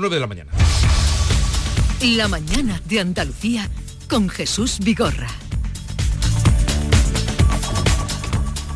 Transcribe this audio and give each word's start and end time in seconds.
9 0.00 0.16
de 0.16 0.20
la 0.20 0.26
mañana. 0.26 0.52
La 2.00 2.26
mañana 2.28 2.80
de 2.86 3.00
Andalucía 3.00 3.68
con 4.08 4.28
Jesús 4.28 4.78
Vigorra. 4.80 5.28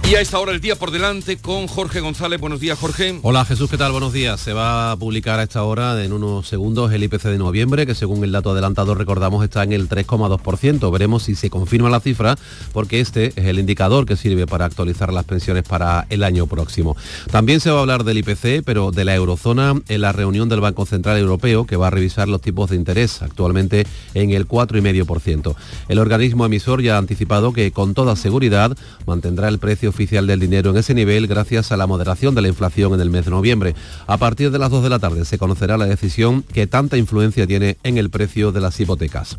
Y 0.07 0.17
a 0.17 0.21
esta 0.21 0.39
hora 0.39 0.53
el 0.53 0.61
día 0.61 0.77
por 0.77 0.91
delante 0.91 1.39
con 1.39 1.67
Jorge 1.67 2.01
González. 2.01 2.39
Buenos 2.39 2.61
días, 2.61 2.79
Jorge. 2.79 3.19
Hola 3.23 3.47
Jesús, 3.47 3.71
¿qué 3.71 3.79
tal? 3.79 3.91
Buenos 3.91 4.13
días. 4.13 4.39
Se 4.39 4.53
va 4.53 4.93
a 4.93 4.97
publicar 4.99 5.41
a 5.41 5.45
esta 5.45 5.63
hora 5.63 6.05
en 6.05 6.13
unos 6.13 6.47
segundos 6.47 6.93
el 6.93 7.03
IPC 7.05 7.23
de 7.23 7.39
noviembre, 7.39 7.87
que 7.87 7.95
según 7.95 8.23
el 8.23 8.31
dato 8.31 8.51
adelantado 8.51 8.95
recordamos 8.95 9.43
está 9.43 9.63
en 9.63 9.73
el 9.73 9.89
3,2%. 9.89 10.93
Veremos 10.93 11.23
si 11.23 11.35
se 11.35 11.49
confirma 11.49 11.89
la 11.89 12.01
cifra, 12.01 12.37
porque 12.75 13.01
este 13.01 13.29
es 13.29 13.47
el 13.47 13.59
indicador 13.59 14.05
que 14.05 14.17
sirve 14.17 14.47
para 14.47 14.67
actualizar 14.67 15.11
las 15.11 15.25
pensiones 15.25 15.63
para 15.63 16.07
el 16.11 16.23
año 16.23 16.47
próximo. 16.47 16.99
También 17.31 17.61
se 17.61 17.71
va 17.71 17.79
a 17.79 17.81
hablar 17.81 18.05
del 18.05 18.19
IPC, 18.19 18.63
pero 18.63 18.91
de 18.91 19.07
la 19.07 19.15
eurozona 19.15 19.73
en 19.89 20.01
la 20.03 20.13
reunión 20.13 20.51
del 20.51 20.61
Banco 20.61 20.85
Central 20.85 21.17
Europeo, 21.17 21.65
que 21.65 21.77
va 21.77 21.87
a 21.87 21.91
revisar 21.91 22.29
los 22.29 22.43
tipos 22.43 22.69
de 22.69 22.77
interés, 22.77 23.23
actualmente 23.23 23.87
en 24.13 24.33
el 24.33 24.47
4,5%. 24.47 25.55
El 25.89 25.99
organismo 25.99 26.45
emisor 26.45 26.83
ya 26.83 26.97
ha 26.97 26.99
anticipado 26.99 27.55
que 27.55 27.73
con 27.73 27.95
toda 27.95 28.17
seguridad 28.17 28.77
mantendrá 29.07 29.49
el 29.49 29.59
precio 29.59 29.94
oficial 29.95 30.27
del 30.27 30.41
dinero 30.41 30.71
en 30.71 30.77
ese 30.77 30.93
nivel 30.93 31.29
gracias 31.29 31.71
a 31.73 31.77
la 31.77 31.87
moderación 31.87 32.35
de 32.35 32.43
la 32.43 32.49
inflación 32.49 32.95
en 32.95 33.01
el 33.01 33.11
mes 33.11 33.25
de 33.25 33.31
noviembre. 33.31 33.75
A 34.07 34.19
partir 34.19 34.51
de 34.51 34.59
las 34.59 34.71
2 34.71 34.83
de 34.83 34.91
la 34.91 34.99
tarde 34.99 35.25
se 35.25 35.39
conocerá 35.39 35.79
la 35.79 35.87
decisión 35.87 36.43
que 36.43 36.67
tanta 36.67 36.97
influencia 36.97 37.47
tiene 37.47 37.79
en 37.85 37.97
el 37.97 38.11
precio 38.11 38.51
de 38.51 38.61
las 38.61 38.79
hipotecas. 38.81 39.37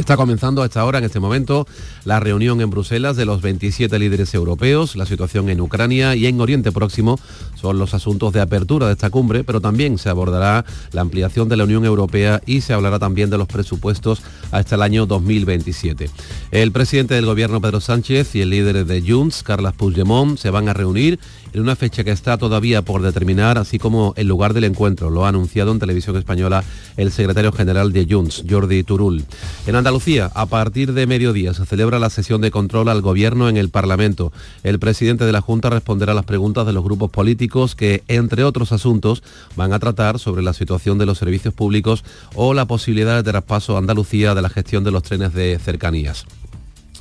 Está 0.00 0.16
comenzando 0.16 0.62
a 0.62 0.64
esta 0.64 0.82
hora, 0.86 0.96
en 0.96 1.04
este 1.04 1.20
momento, 1.20 1.66
la 2.06 2.20
reunión 2.20 2.62
en 2.62 2.70
Bruselas 2.70 3.16
de 3.16 3.26
los 3.26 3.42
27 3.42 3.98
líderes 3.98 4.32
europeos. 4.32 4.96
La 4.96 5.04
situación 5.04 5.50
en 5.50 5.60
Ucrania 5.60 6.16
y 6.16 6.24
en 6.24 6.40
Oriente 6.40 6.72
Próximo 6.72 7.20
son 7.60 7.78
los 7.78 7.92
asuntos 7.92 8.32
de 8.32 8.40
apertura 8.40 8.86
de 8.86 8.94
esta 8.94 9.10
cumbre, 9.10 9.44
pero 9.44 9.60
también 9.60 9.98
se 9.98 10.08
abordará 10.08 10.64
la 10.92 11.02
ampliación 11.02 11.50
de 11.50 11.58
la 11.58 11.64
Unión 11.64 11.84
Europea 11.84 12.40
y 12.46 12.62
se 12.62 12.72
hablará 12.72 12.98
también 12.98 13.28
de 13.28 13.36
los 13.36 13.46
presupuestos 13.46 14.22
hasta 14.52 14.76
el 14.76 14.82
año 14.82 15.04
2027. 15.04 16.08
El 16.50 16.72
presidente 16.72 17.12
del 17.12 17.26
gobierno, 17.26 17.60
Pedro 17.60 17.82
Sánchez, 17.82 18.34
y 18.36 18.40
el 18.40 18.48
líder 18.48 18.86
de 18.86 19.02
Junts, 19.02 19.42
Carles 19.42 19.74
Puigdemont, 19.74 20.38
se 20.38 20.48
van 20.48 20.70
a 20.70 20.72
reunir 20.72 21.20
en 21.52 21.60
una 21.60 21.76
fecha 21.76 22.04
que 22.04 22.10
está 22.10 22.38
todavía 22.38 22.82
por 22.82 23.02
determinar, 23.02 23.58
así 23.58 23.78
como 23.78 24.14
el 24.16 24.26
lugar 24.28 24.54
del 24.54 24.64
encuentro. 24.64 25.10
Lo 25.10 25.24
ha 25.24 25.28
anunciado 25.28 25.72
en 25.72 25.78
televisión 25.78 26.16
española 26.16 26.64
el 26.96 27.12
secretario 27.12 27.52
general 27.52 27.92
de 27.92 28.06
Junts, 28.08 28.44
Jordi 28.48 28.82
Turul. 28.82 29.24
En 29.66 29.76
Andalucía, 29.76 30.30
a 30.34 30.46
partir 30.46 30.92
de 30.92 31.06
mediodía, 31.06 31.54
se 31.54 31.66
celebra 31.66 31.98
la 31.98 32.10
sesión 32.10 32.40
de 32.40 32.50
control 32.50 32.88
al 32.88 33.02
gobierno 33.02 33.48
en 33.48 33.56
el 33.56 33.70
Parlamento. 33.70 34.32
El 34.62 34.78
presidente 34.78 35.24
de 35.24 35.32
la 35.32 35.40
Junta 35.40 35.70
responderá 35.70 36.12
a 36.12 36.14
las 36.14 36.24
preguntas 36.24 36.66
de 36.66 36.72
los 36.72 36.84
grupos 36.84 37.10
políticos 37.10 37.74
que, 37.74 38.02
entre 38.08 38.44
otros 38.44 38.72
asuntos, 38.72 39.22
van 39.56 39.72
a 39.72 39.78
tratar 39.78 40.18
sobre 40.18 40.42
la 40.42 40.52
situación 40.52 40.98
de 40.98 41.06
los 41.06 41.18
servicios 41.18 41.54
públicos 41.54 42.04
o 42.34 42.54
la 42.54 42.66
posibilidad 42.66 43.16
de 43.16 43.30
traspaso 43.30 43.76
a 43.76 43.78
Andalucía 43.78 44.34
de 44.34 44.42
la 44.42 44.48
gestión 44.48 44.84
de 44.84 44.90
los 44.90 45.02
trenes 45.02 45.32
de 45.34 45.58
cercanías. 45.58 46.26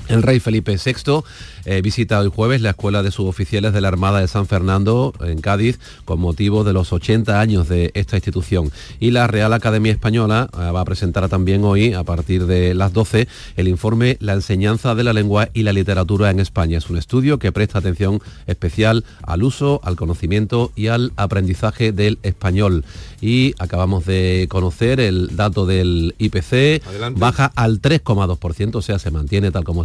El 0.09 0.23
rey 0.23 0.39
Felipe 0.39 0.75
VI 0.83 1.21
eh, 1.65 1.81
visita 1.83 2.19
hoy 2.19 2.31
jueves 2.33 2.61
la 2.61 2.71
Escuela 2.71 3.03
de 3.03 3.11
Suboficiales 3.11 3.73
de 3.73 3.81
la 3.81 3.89
Armada 3.89 4.21
de 4.21 4.27
San 4.27 4.47
Fernando 4.47 5.13
en 5.21 5.39
Cádiz 5.39 5.79
con 6.03 6.19
motivo 6.19 6.63
de 6.63 6.73
los 6.73 6.91
80 6.91 7.39
años 7.39 7.69
de 7.69 7.91
esta 7.93 8.15
institución. 8.15 8.71
Y 8.99 9.11
la 9.11 9.27
Real 9.27 9.53
Academia 9.53 9.91
Española 9.91 10.49
eh, 10.51 10.71
va 10.71 10.81
a 10.81 10.85
presentar 10.85 11.29
también 11.29 11.63
hoy, 11.63 11.93
a 11.93 12.03
partir 12.03 12.47
de 12.47 12.73
las 12.73 12.91
12, 12.91 13.27
el 13.55 13.67
informe 13.67 14.17
La 14.19 14.33
enseñanza 14.33 14.95
de 14.95 15.03
la 15.03 15.13
lengua 15.13 15.49
y 15.53 15.61
la 15.61 15.73
literatura 15.73 16.31
en 16.31 16.39
España. 16.39 16.79
Es 16.79 16.89
un 16.89 16.97
estudio 16.97 17.37
que 17.37 17.51
presta 17.51 17.77
atención 17.77 18.19
especial 18.47 19.05
al 19.21 19.43
uso, 19.43 19.79
al 19.83 19.95
conocimiento 19.95 20.71
y 20.75 20.87
al 20.87 21.13
aprendizaje 21.17 21.91
del 21.91 22.17
español. 22.23 22.83
Y 23.21 23.53
acabamos 23.59 24.07
de 24.07 24.47
conocer 24.49 24.99
el 24.99 25.35
dato 25.35 25.67
del 25.67 26.15
IPC, 26.17 26.81
baja 27.15 27.51
al 27.55 27.79
3,2%, 27.79 28.75
o 28.75 28.81
sea, 28.81 28.97
se 28.97 29.11
mantiene 29.11 29.51
tal 29.51 29.63
como 29.63 29.83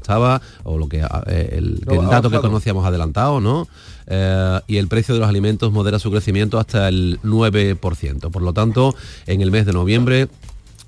o 0.64 0.78
lo 0.78 0.88
que 0.88 1.00
eh, 1.26 1.48
el, 1.52 1.80
No, 1.86 1.92
el 1.92 2.06
ha 2.06 2.08
dato 2.08 2.30
que 2.30 2.40
conocíamos 2.40 2.84
adelantado, 2.86 3.40
¿no? 3.40 3.68
Eh, 4.06 4.60
y 4.66 4.76
el 4.76 4.88
precio 4.88 5.14
de 5.14 5.20
los 5.20 5.28
alimentos 5.28 5.72
modera 5.72 5.98
su 5.98 6.10
crecimiento 6.10 6.58
hasta 6.58 6.88
el 6.88 7.20
9%. 7.22 8.30
Por 8.30 8.42
lo 8.42 8.52
tanto, 8.52 8.94
en 9.26 9.40
el 9.40 9.50
mes 9.50 9.66
de 9.66 9.72
noviembre 9.72 10.28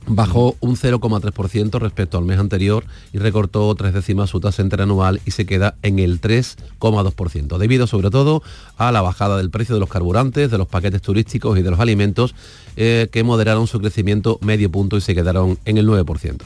bajó 0.06 0.56
un 0.60 0.76
0,3% 0.76 1.78
respecto 1.78 2.18
al 2.18 2.24
mes 2.24 2.38
anterior 2.38 2.84
y 3.12 3.18
recortó 3.18 3.74
tres 3.74 3.92
décimas 3.92 4.30
su 4.30 4.40
tasa 4.40 4.62
interanual 4.62 5.20
y 5.24 5.32
se 5.32 5.46
queda 5.46 5.76
en 5.82 5.98
el 5.98 6.20
3,2%, 6.20 7.58
debido 7.58 7.86
sobre 7.86 8.10
todo 8.10 8.42
a 8.76 8.92
la 8.92 9.02
bajada 9.02 9.36
del 9.36 9.50
precio 9.50 9.74
de 9.74 9.80
los 9.80 9.88
carburantes, 9.88 10.50
de 10.50 10.58
los 10.58 10.68
paquetes 10.68 11.02
turísticos 11.02 11.58
y 11.58 11.62
de 11.62 11.70
los 11.70 11.80
alimentos, 11.80 12.34
eh, 12.76 13.08
que 13.10 13.24
moderaron 13.24 13.66
su 13.66 13.80
crecimiento 13.80 14.38
medio 14.42 14.70
punto 14.70 14.96
y 14.96 15.00
se 15.00 15.14
quedaron 15.14 15.58
en 15.64 15.78
el 15.78 15.88
9%. 15.88 16.42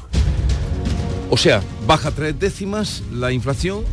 O 1.30 1.36
sea, 1.36 1.62
baja 1.86 2.10
tres 2.10 2.38
décimas 2.38 3.02
la 3.12 3.32
inflación, 3.32 3.84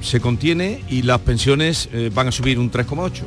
se 0.00 0.18
contiene 0.20 0.82
y 0.88 1.02
las 1.02 1.20
pensiones 1.20 1.88
eh, 1.92 2.10
van 2.14 2.28
a 2.28 2.32
subir 2.32 2.58
un 2.58 2.70
3,8. 2.70 3.22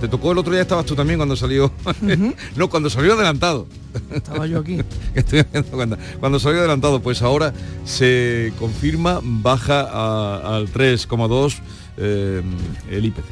Te 0.00 0.08
tocó 0.08 0.32
el 0.32 0.38
otro 0.38 0.52
día, 0.52 0.62
estabas 0.62 0.86
tú 0.86 0.94
también 0.94 1.18
cuando 1.18 1.36
salió. 1.36 1.70
no, 2.56 2.68
cuando 2.70 2.88
salió 2.90 3.12
adelantado. 3.14 3.66
Estaba 4.12 4.46
yo 4.46 4.58
aquí. 4.60 4.78
Estoy 5.14 5.44
cuando, 5.70 5.96
cuando 6.20 6.38
salió 6.40 6.58
adelantado, 6.60 7.00
pues 7.00 7.22
ahora 7.22 7.52
se 7.84 8.52
confirma, 8.58 9.20
baja 9.22 9.82
a- 9.82 10.56
al 10.56 10.72
3,2 10.72 11.56
eh, 11.98 12.42
el 12.90 13.04
IPC, 13.04 13.24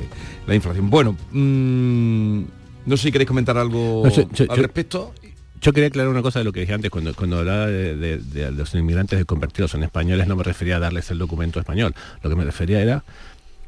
la 0.47 0.55
inflación. 0.55 0.89
Bueno, 0.91 1.17
mm, 1.33 2.43
no 2.87 2.97
sé 2.97 3.05
si 3.05 3.13
queréis 3.13 3.29
comentar 3.29 3.57
algo 3.59 4.03
No, 4.05 4.11
yo- 4.11 4.29
yo- 4.33 4.45
al 4.51 4.57
yo- 4.57 4.63
respecto. 4.63 5.13
Yo 5.63 5.73
quería 5.73 5.87
aclarar 5.87 6.11
una 6.11 6.23
cosa 6.23 6.41
de 6.41 6.45
lo 6.45 6.53
que 6.53 6.59
dije 6.59 6.75
antes, 6.75 6.91
cuando, 6.91 7.39
hablaba 7.39 7.69
de, 7.69 8.53
los 8.53 8.75
inmigrantes 8.75 9.25
convertidos 9.25 9.75
en 9.75 9.85
españoles, 9.85 10.27
no 10.27 10.35
me 10.35 10.43
refería 10.43 10.77
a 10.77 10.81
darles 10.81 11.09
el 11.13 11.19
documento 11.19 11.61
español, 11.61 11.95
lo 12.21 12.29
que 12.29 12.35
me 12.35 12.45
refería 12.45 12.81
era 12.81 13.05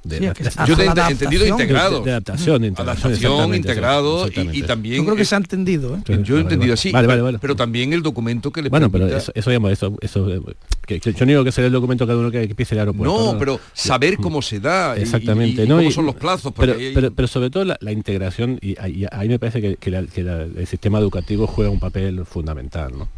de, 0.05 0.19
Sí, 0.19 0.25
Yo 0.67 0.77
te 0.77 0.85
he 0.85 1.11
entendido 1.11 1.47
integrado. 1.47 1.99
de- 2.01 2.05
de 2.05 2.11
adaptación, 2.13 2.61
de 2.63 2.69
integración, 2.69 3.13
Adaptación, 3.13 3.55
integrado 3.55 4.29
y- 4.53 4.63
también... 4.63 4.97
Yo 4.99 5.05
creo 5.05 5.17
que 5.17 5.25
se 5.25 5.35
ha 5.35 5.39
entendido, 5.39 5.97
¿eh? 5.97 6.19
Yo 6.23 6.37
he 6.37 6.41
entendido 6.41 6.75
así, 6.75 6.93
Vale, 6.93 7.07
vale, 7.07 7.23
vale. 7.23 7.39
pero 7.41 7.57
también 7.57 7.93
el 7.93 8.03
documento 8.03 8.53
que 8.53 8.63
le 8.63 8.69
Bueno, 8.69 8.91
pero 8.91 9.07
eso, 9.09 9.33
eso, 9.35 9.51
digamos, 9.51 9.73
eso, 9.73 9.97
eso, 10.01 10.31
eh, 10.33 10.41
que, 10.87 11.01
que 11.01 11.13
yo 11.13 11.21
no 11.25 11.31
digo 11.31 11.45
que 11.45 11.53
sea 11.53 11.65
el 11.65 11.73
documento 11.73 12.07
cada 12.07 12.19
uno 12.19 12.31
que, 12.31 12.47
que 12.47 12.55
pise 12.55 12.75
el 12.75 12.81
aeropuerto. 12.81 13.33
No, 13.33 13.39
pero 13.39 13.59
saber 13.73 14.17
cómo 14.19 14.43
se 14.43 14.61
da 14.61 14.97
Exactamente, 14.97 15.63
y, 15.63 15.65
y 15.65 15.69
¿no? 15.69 15.77
cómo 15.77 15.89
Y- 15.89 15.93
son 15.93 16.07
los 16.07 16.15
plazos. 16.17 16.53
Pero, 16.57 16.75
hay- 16.75 16.93
pero, 16.95 17.11
pero 17.13 17.27
sobre 17.29 17.51
todo 17.51 17.65
la, 17.65 17.79
la 17.81 17.93
integración, 17.93 18.59
y, 18.61 18.77
ahí- 18.79 19.07
me 19.29 19.39
parece 19.39 19.61
que, 19.63 19.77
que 19.77 19.91
la- 19.91 20.03
que 20.07 20.23
la- 20.23 20.43
el 20.43 20.67
sistema 20.67 20.99
educativo 20.99 21.47
juega 21.47 21.71
un 21.71 21.81
papel 21.81 22.25
fundamental. 22.27 22.93
¿no? 22.99 23.09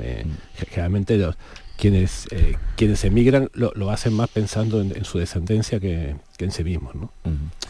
Eh, 0.00 0.24
Mm. 0.24 0.58
ge- 0.58 0.66
Generalmente 0.70 1.16
los, 1.18 1.34
quienes, 1.76 2.26
eh, 2.30 2.56
quienes 2.76 3.04
emigran 3.04 3.50
lo, 3.54 3.72
lo 3.74 3.90
hacen 3.90 4.12
más 4.14 4.28
pensando 4.28 4.80
en, 4.80 4.96
en 4.96 5.04
su 5.04 5.18
descendencia 5.18 5.78
que, 5.80 6.16
que 6.36 6.44
en 6.46 6.52
sí 6.52 6.64
mismos. 6.64 6.94
¿no? 6.94 7.10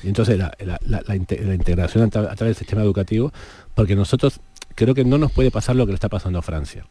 Y 0.03 0.09
entonces 0.09 0.39
la, 0.39 0.53
la- 0.61 0.79
la- 0.87 1.03
la 1.07 1.17
inte- 1.17 1.41
la 1.45 1.55
integración 1.55 2.05
a, 2.05 2.07
tra- 2.09 2.31
a 2.31 2.35
través 2.37 2.55
del 2.55 2.57
sistema 2.57 2.83
educativo, 2.83 3.33
porque 3.75 3.97
nosotros 3.97 4.41
creo 4.75 4.95
que 4.95 5.05
no 5.05 5.19
nos 5.19 5.33
puede 5.33 5.51
pasar 5.51 5.77
lo 5.77 5.87
que 5.87 5.93
le 5.93 5.97
está 5.97 6.09
pasando 6.09 6.39
a 6.39 6.43
Francia. 6.43 6.85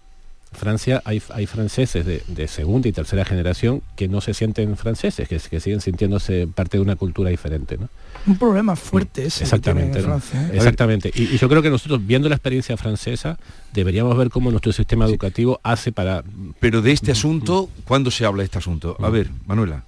Francia 0.55 1.01
hay, 1.05 1.21
hay 1.33 1.45
franceses 1.45 2.05
de, 2.05 2.23
de 2.27 2.47
segunda 2.47 2.87
y 2.87 2.91
tercera 2.91 3.25
generación 3.25 3.81
que 3.95 4.07
no 4.07 4.21
se 4.21 4.33
sienten 4.33 4.75
franceses, 4.77 5.27
que, 5.27 5.37
que 5.37 5.59
siguen 5.59 5.81
sintiéndose 5.81 6.47
parte 6.47 6.77
de 6.77 6.81
una 6.81 6.95
cultura 6.95 7.29
diferente. 7.29 7.77
¿no? 7.77 7.89
Un 8.25 8.37
problema 8.37 8.75
fuerte 8.75 9.25
ese 9.25 9.43
que 9.43 9.59
tienen 9.59 9.89
Exactamente. 9.89 9.99
en 9.99 10.05
¿no? 10.05 10.19
Francia. 10.19 10.47
¿eh? 10.47 10.57
Exactamente. 10.57 11.11
Y, 11.13 11.35
y 11.35 11.37
yo 11.37 11.47
creo 11.47 11.61
que 11.61 11.69
nosotros, 11.69 12.05
viendo 12.05 12.27
la 12.29 12.35
experiencia 12.35 12.75
francesa, 12.77 13.37
deberíamos 13.73 14.17
ver 14.17 14.29
cómo 14.29 14.49
nuestro 14.49 14.71
sistema 14.71 15.05
educativo 15.05 15.59
hace 15.63 15.91
para... 15.91 16.23
Pero 16.59 16.81
de 16.81 16.91
este 16.91 17.11
asunto, 17.11 17.69
¿cuándo 17.85 18.09
se 18.09 18.25
habla 18.25 18.41
de 18.41 18.45
este 18.45 18.57
asunto? 18.57 18.97
A 18.99 19.09
ver, 19.09 19.29
Manuela. 19.45 19.83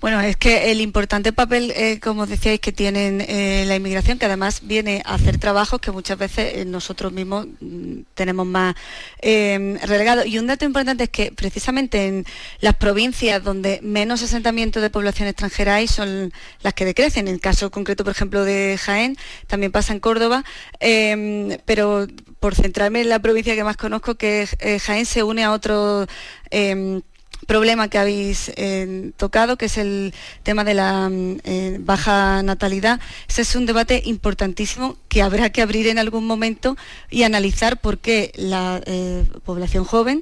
Bueno, 0.00 0.20
es 0.20 0.36
que 0.36 0.70
el 0.70 0.80
importante 0.80 1.32
papel, 1.32 1.72
eh, 1.74 1.98
como 1.98 2.24
decíais, 2.26 2.60
que 2.60 2.70
tienen 2.70 3.20
eh, 3.20 3.64
la 3.66 3.74
inmigración, 3.74 4.16
que 4.16 4.26
además 4.26 4.60
viene 4.62 5.02
a 5.04 5.14
hacer 5.14 5.38
trabajos 5.38 5.80
que 5.80 5.90
muchas 5.90 6.16
veces 6.16 6.54
eh, 6.54 6.64
nosotros 6.64 7.12
mismos 7.12 7.48
mm, 7.60 8.02
tenemos 8.14 8.46
más 8.46 8.76
relegados. 9.20 10.26
Y 10.26 10.38
un 10.38 10.46
dato 10.46 10.64
importante 10.64 11.04
es 11.04 11.10
que 11.10 11.32
precisamente 11.32 12.06
en 12.06 12.26
las 12.60 12.76
provincias 12.76 13.42
donde 13.42 13.80
menos 13.82 14.22
asentamiento 14.22 14.80
de 14.80 14.88
población 14.88 15.26
extranjera 15.26 15.74
hay 15.74 15.88
son 15.88 16.32
las 16.62 16.74
que 16.74 16.84
decrecen. 16.84 17.26
En 17.26 17.34
el 17.34 17.40
caso 17.40 17.72
concreto, 17.72 18.04
por 18.04 18.12
ejemplo, 18.12 18.44
de 18.44 18.78
Jaén, 18.78 19.16
también 19.48 19.72
pasa 19.72 19.92
en 19.94 20.00
Córdoba, 20.00 20.44
eh, 20.78 21.58
pero 21.64 22.06
por 22.38 22.54
centrarme 22.54 23.00
en 23.00 23.08
la 23.08 23.18
provincia 23.18 23.56
que 23.56 23.64
más 23.64 23.76
conozco, 23.76 24.14
que 24.14 24.46
Jaén 24.80 25.06
se 25.06 25.24
une 25.24 25.42
a 25.42 25.50
otro... 25.52 26.06
eh, 26.52 27.00
problema 27.48 27.88
que 27.88 27.96
habéis 27.96 28.52
eh, 28.56 29.10
tocado, 29.16 29.56
que 29.56 29.64
es 29.66 29.78
el 29.78 30.14
tema 30.42 30.64
de 30.64 30.74
la 30.74 31.08
mm, 31.08 31.38
eh, 31.44 31.78
baja 31.80 32.42
natalidad. 32.42 33.00
Ese 33.26 33.40
es 33.40 33.56
un 33.56 33.64
debate 33.64 34.02
importantísimo 34.04 34.98
que 35.08 35.22
habrá 35.22 35.50
que 35.50 35.62
abrir 35.62 35.86
en 35.86 35.98
algún 35.98 36.26
momento 36.26 36.76
y 37.10 37.22
analizar 37.22 37.80
por 37.80 37.98
qué 37.98 38.32
la 38.36 38.82
eh, 38.84 39.24
población 39.46 39.84
joven 39.84 40.20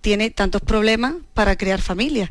tiene 0.00 0.30
tantos 0.30 0.62
problemas 0.62 1.14
para 1.34 1.56
crear 1.56 1.82
familias. 1.82 2.30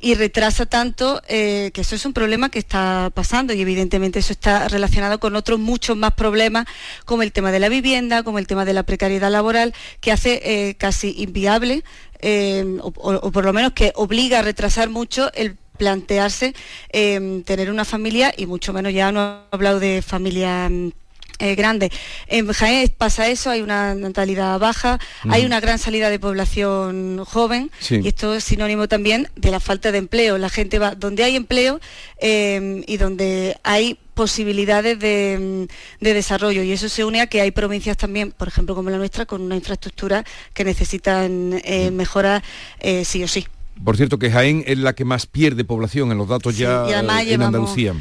y 0.00 0.14
retrasa 0.16 0.66
tanto 0.66 1.22
que 1.26 1.72
eso 1.74 1.94
es 1.94 2.04
un 2.04 2.12
problema 2.12 2.50
que 2.50 2.58
está 2.58 3.10
pasando 3.14 3.54
y 3.54 3.62
evidentemente 3.62 4.18
eso 4.18 4.34
está 4.34 4.68
relacionado 4.68 5.18
con 5.18 5.34
otros 5.34 5.58
muchos 5.58 5.96
más 5.96 6.12
problemas 6.12 6.66
como 7.06 7.22
el 7.22 7.32
tema 7.32 7.50
de 7.52 7.58
la 7.58 7.70
vivienda, 7.70 8.22
como 8.22 8.38
el 8.38 8.46
tema 8.46 8.66
de 8.66 8.74
la 8.74 8.82
precariedad 8.82 9.30
laboral, 9.30 9.72
que 10.02 10.12
hace 10.12 10.76
casi 10.78 11.14
inviable 11.16 11.84
eh, 12.26 12.64
o, 12.80 12.88
o 13.26 13.30
por 13.30 13.44
lo 13.44 13.52
menos 13.52 13.72
que 13.72 13.92
obliga 13.94 14.38
a 14.38 14.42
retrasar 14.42 14.88
mucho 14.88 15.30
el 15.34 15.56
plantearse 15.76 16.54
eh, 16.92 17.42
tener 17.44 17.70
una 17.70 17.84
familia 17.84 18.32
y 18.36 18.46
mucho 18.46 18.72
menos 18.72 18.92
ya 18.92 19.12
no 19.12 19.20
he 19.20 19.54
hablado 19.54 19.80
de 19.80 20.02
familia 20.02 20.68
mm, 20.70 20.92
eh, 21.40 21.54
grande. 21.56 21.90
En 22.28 22.46
Jaén 22.52 22.94
pasa 22.96 23.26
eso, 23.28 23.50
hay 23.50 23.60
una 23.60 23.92
natalidad 23.96 24.56
baja, 24.60 25.00
hay 25.28 25.44
una 25.44 25.58
gran 25.58 25.78
salida 25.80 26.08
de 26.08 26.20
población 26.20 27.24
joven 27.24 27.72
Sí. 27.80 27.98
y 28.04 28.06
esto 28.08 28.34
es 28.36 28.44
sinónimo 28.44 28.86
también 28.86 29.28
de 29.34 29.50
la 29.50 29.58
falta 29.58 29.90
de 29.90 29.98
empleo. 29.98 30.38
La 30.38 30.48
gente 30.48 30.78
va 30.78 30.94
donde 30.94 31.24
hay 31.24 31.34
empleo 31.34 31.80
eh, 32.20 32.84
y 32.86 32.96
donde 32.98 33.56
hay 33.64 33.98
posibilidades 34.14 34.98
de, 34.98 35.66
mm, 35.68 36.02
de 36.04 36.14
desarrollo 36.14 36.62
y 36.62 36.72
eso 36.72 36.88
se 36.88 37.04
une 37.04 37.20
a 37.20 37.26
que 37.26 37.40
hay 37.40 37.50
provincias 37.50 37.96
también, 37.96 38.32
por 38.32 38.48
ejemplo 38.48 38.74
como 38.74 38.90
la 38.90 38.98
nuestra, 38.98 39.26
con 39.26 39.42
una 39.42 39.56
infraestructura 39.56 40.24
que 40.52 40.64
necesitan 40.64 41.60
eh, 41.64 41.90
mejorar 41.90 42.42
eh, 42.80 43.04
sí 43.04 43.22
o 43.22 43.28
sí. 43.28 43.46
Por 43.82 43.96
cierto, 43.96 44.18
que 44.18 44.30
Jaén 44.30 44.62
es 44.66 44.78
la 44.78 44.92
que 44.94 45.04
más 45.04 45.26
pierde 45.26 45.64
población 45.64 46.12
en 46.12 46.18
los 46.18 46.28
datos 46.28 46.54
Sí, 46.54 46.60
ya 46.60 46.86
y 46.88 46.92
además 46.92 47.22
en 47.22 47.28
llevamos 47.28 47.46
Andalucía. 47.46 47.94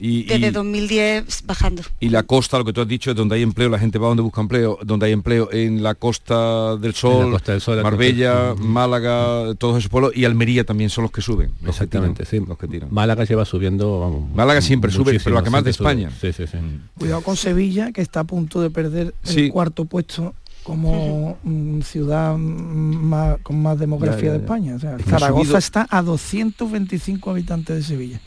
Y, 0.00 0.24
Desde 0.24 0.46
y- 0.48 0.50
2010 0.50 1.42
bajando. 1.44 1.82
y 1.98 2.08
la 2.10 2.22
costa, 2.22 2.56
lo 2.58 2.64
que 2.64 2.72
tú 2.72 2.80
has 2.80 2.86
dicho, 2.88 3.10
es 3.10 3.16
donde 3.16 3.34
hay 3.34 3.42
empleo, 3.42 3.68
la 3.68 3.78
gente 3.80 3.98
va 3.98 4.06
donde 4.08 4.22
busca 4.22 4.40
empleo, 4.40 4.78
donde 4.84 5.06
hay 5.06 5.12
empleo 5.12 5.48
en 5.52 5.82
la 5.82 5.94
Costa 5.96 6.76
del 6.76 6.94
Sol, 6.94 7.32
Costa 7.32 7.52
del 7.52 7.60
Sol, 7.60 7.76
la 7.78 7.82
Marbella, 7.82 8.50
Costa- 8.50 8.62
Málaga, 8.64 9.54
todos 9.58 9.78
esos 9.78 9.90
pueblos, 9.90 10.12
y 10.14 10.24
Almería 10.24 10.62
también 10.64 10.88
son 10.90 11.02
los 11.02 11.10
que 11.10 11.20
suben. 11.20 11.48
los 11.48 11.60
que 11.62 11.70
Exactamente, 11.70 12.24
tiran, 12.24 12.44
sí. 12.44 12.48
Los 12.48 12.58
que 12.58 12.68
tiran. 12.68 12.88
Málaga 12.92 13.24
lleva 13.24 13.44
subiendo, 13.44 13.98
vamos. 14.00 14.30
Málaga 14.36 14.60
siempre 14.60 14.92
sube, 14.92 15.18
pero 15.22 15.34
la 15.34 15.42
que 15.42 15.50
más 15.50 15.64
de 15.64 15.70
España. 15.70 16.10
Sí, 16.20 16.32
sí, 16.32 16.46
sí. 16.46 16.58
Cuidado 16.96 17.22
con 17.22 17.36
Sevilla, 17.36 17.90
que 17.90 18.00
está 18.00 18.20
a 18.20 18.24
punto 18.24 18.60
de 18.60 18.70
perder 18.70 19.14
Sí. 19.24 19.46
el 19.46 19.52
cuarto 19.52 19.84
puesto 19.84 20.34
como 20.62 21.38
mm, 21.42 21.80
ciudad 21.80 22.36
mm, 22.36 22.40
más- 23.04 23.38
con 23.42 23.60
más 23.62 23.78
demografía 23.78 24.20
Ya, 24.20 24.26
ya, 24.26 24.32
de. 24.32 24.38
España. 24.38 24.74
O 24.76 24.78
sea, 24.78 24.96
Zaragoza 24.98 25.42
subido- 25.44 25.58
está 25.58 25.86
a 25.90 26.02
225 26.02 27.30
habitantes 27.30 27.76
de 27.76 27.82
Sevilla. 27.82 28.20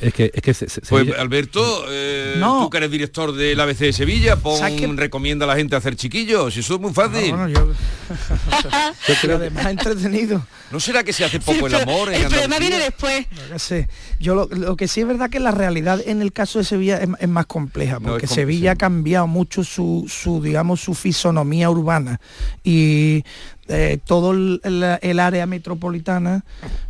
Es 0.00 0.14
que, 0.14 0.30
es 0.32 0.42
que 0.42 0.54
se- 0.54 0.68
se- 0.68 0.80
Pues 0.82 1.04
Sevilla- 1.04 1.20
Alberto, 1.20 1.84
eh, 1.88 2.36
No. 2.38 2.62
tú 2.64 2.70
que 2.70 2.76
eres 2.78 2.90
director 2.90 3.32
del 3.34 3.58
ABC 3.58 3.78
de 3.86 3.92
Sevilla, 3.92 4.36
pon, 4.36 4.96
recomienda 4.96 5.44
a 5.44 5.48
la 5.48 5.56
gente 5.56 5.74
hacer 5.74 5.96
chiquillos, 5.96 6.56
eso 6.56 6.74
es 6.76 6.80
muy 6.80 6.92
fácil. 6.92 7.32
Ah, 7.34 7.36
bueno, 7.36 7.48
yo- 7.48 7.72
además 9.34 9.66
entretenido. 9.66 10.46
¿No 10.70 10.80
será 10.80 11.02
que 11.02 11.12
se 11.12 11.24
hace 11.24 11.40
poco 11.40 11.66
el 11.66 11.74
amor 11.74 12.08
en 12.12 12.22
el 12.22 12.28
problema 12.28 12.58
viene 12.58 12.78
después. 12.78 13.26
Yo 13.30 13.52
qué 13.52 13.58
sé. 13.58 13.88
Yo 14.20 14.34
lo, 14.34 14.46
lo 14.50 14.76
que 14.76 14.86
sí 14.86 15.00
es 15.00 15.06
verdad 15.06 15.30
que 15.30 15.40
la 15.40 15.50
realidad 15.50 16.00
en 16.06 16.22
el 16.22 16.32
caso 16.32 16.58
de 16.58 16.64
Sevilla 16.64 16.98
es, 16.98 17.08
es 17.18 17.28
más 17.28 17.46
compleja, 17.46 17.98
No, 18.00 18.10
porque 18.10 18.26
Sevilla 18.26 18.72
ha 18.72 18.76
cambiado 18.76 19.26
mucho 19.26 19.64
su, 19.64 20.06
su, 20.08 20.42
digamos, 20.42 20.80
su 20.80 20.94
fisonomía 20.94 21.70
urbana 21.70 22.20
y 22.62 23.24
eh, 23.68 23.98
todo 24.06 24.32
el, 24.32 24.60
el- 24.64 24.98
el 25.02 25.20
área 25.20 25.46
metropolitana 25.46 26.44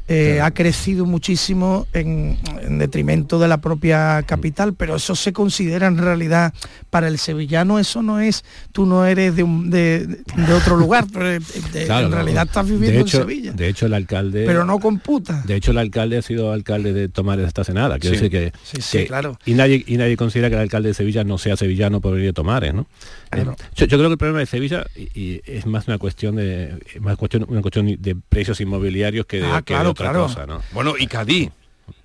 eh, 0.08 0.40
ha 0.40 0.50
crecido 0.52 1.04
muchísimo 1.04 1.86
en, 1.92 2.38
en 2.62 2.78
detrimento 2.78 3.38
de 3.38 3.46
la 3.48 3.58
propia 3.60 4.22
capital, 4.24 4.74
pero 4.74 4.96
eso 4.96 5.14
se 5.14 5.32
considera 5.32 5.86
en 5.86 5.98
realidad 5.98 6.54
para 6.90 7.08
el 7.08 7.18
sevillano, 7.18 7.78
eso 7.78 8.02
no 8.02 8.18
es, 8.20 8.44
tú 8.72 8.86
no 8.86 9.04
eres 9.04 9.36
de, 9.36 9.42
un- 9.42 9.68
de, 9.70 10.06
de 10.06 10.52
otro 10.54 10.76
lugar, 10.76 11.06
de- 11.08 11.40
Claro, 11.86 12.06
en 12.06 12.12
realidad 12.12 12.46
estás 12.46 12.64
viviendo 12.64 12.90
de 12.98 13.00
hecho, 13.00 13.16
en 13.18 13.22
Sevilla, 13.28 13.52
De 13.52 13.68
hecho, 13.68 13.86
el 13.86 13.94
alcalde... 13.94 14.44
pero 14.46 14.64
no 14.64 14.78
computa. 14.78 15.42
De 15.46 15.54
hecho, 15.56 15.72
el 15.72 15.78
alcalde 15.78 16.16
ha 16.18 16.22
sido 16.22 16.52
alcalde 16.52 16.92
de 16.92 17.08
Tomares 17.08 17.46
hasta 17.46 17.60
hace 17.62 17.74
nada. 17.74 17.98
Quiero 17.98 18.16
Sí. 18.16 18.22
decir 18.28 18.30
que, 18.52 18.58
Sí, 18.62 18.80
sí, 18.80 18.98
que- 18.98 19.06
claro. 19.06 19.38
Y 19.44 19.52
nadie, 19.54 19.84
y 19.86 19.96
nadie 19.98 20.16
considera 20.16 20.48
que 20.48 20.54
el 20.56 20.62
alcalde 20.62 20.88
de 20.88 20.94
Sevilla 20.94 21.24
no 21.24 21.36
sea 21.38 21.56
sevillano 21.56 22.00
por 22.00 22.12
venir 22.12 22.28
de 22.28 22.32
Tomares, 22.32 22.72
¿no? 22.72 22.86
Claro. 23.30 23.52
Eh, 23.52 23.64
yo, 23.76 23.84
yo 23.86 23.98
creo 23.98 24.08
que 24.08 24.12
el 24.12 24.18
problema 24.18 24.38
de 24.40 24.46
Sevilla 24.46 24.86
y, 24.96 25.20
y 25.20 25.40
es 25.44 25.66
más 25.66 25.86
una 25.86 25.98
cuestión 25.98 26.36
de 26.36 26.78
más 27.00 27.16
cuestión, 27.18 27.44
una 27.48 27.60
cuestión 27.60 27.86
de 27.98 28.16
precios 28.28 28.60
inmobiliarios 28.62 29.26
que 29.26 29.38
de, 29.40 29.46
Ah, 29.46 29.60
que 29.62 29.74
de 29.74 29.78
claro, 29.80 29.94
otra 30.02 30.10
claro. 30.10 30.26
cosa, 30.26 30.46
¿no? 30.46 30.62
Bueno, 30.72 30.94
y 30.98 31.06
Cádiz. 31.06 31.50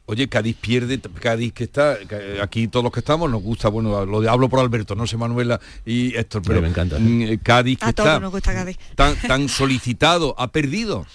Oye, 0.06 0.28
Cádiz 0.28 0.57
pierde, 0.60 1.00
Cádiz 1.00 1.54
que 1.54 1.63
está, 1.63 1.98
aquí 2.42 2.68
todos 2.68 2.84
los 2.84 2.92
que 2.92 3.00
estamos 3.00 3.31
nos 3.31 3.42
gusta, 3.42 3.69
bueno, 3.69 4.06
lo 4.06 4.19
de, 4.19 4.28
hablo 4.28 4.50
por 4.50 4.60
Alberto, 4.60 4.95
no 4.95 5.07
sé 5.07 5.16
Manuela 5.16 5.62
y 5.86 6.13
Héctor, 6.16 6.42
pero 6.45 6.62
me 6.62 6.68
encanta. 6.68 6.98
mm, 7.00 7.38
Cádiz 7.42 7.80
que 7.80 7.86
A 7.86 7.94
todos 7.94 8.10
está 8.10 8.19
nos 8.19 8.31
gusta 8.31 8.54
Cádiz. 8.54 8.78
tan, 8.95 9.16
tan 9.16 9.48
solicitado, 9.50 10.36
ha 10.38 10.48
perdido. 10.51 11.06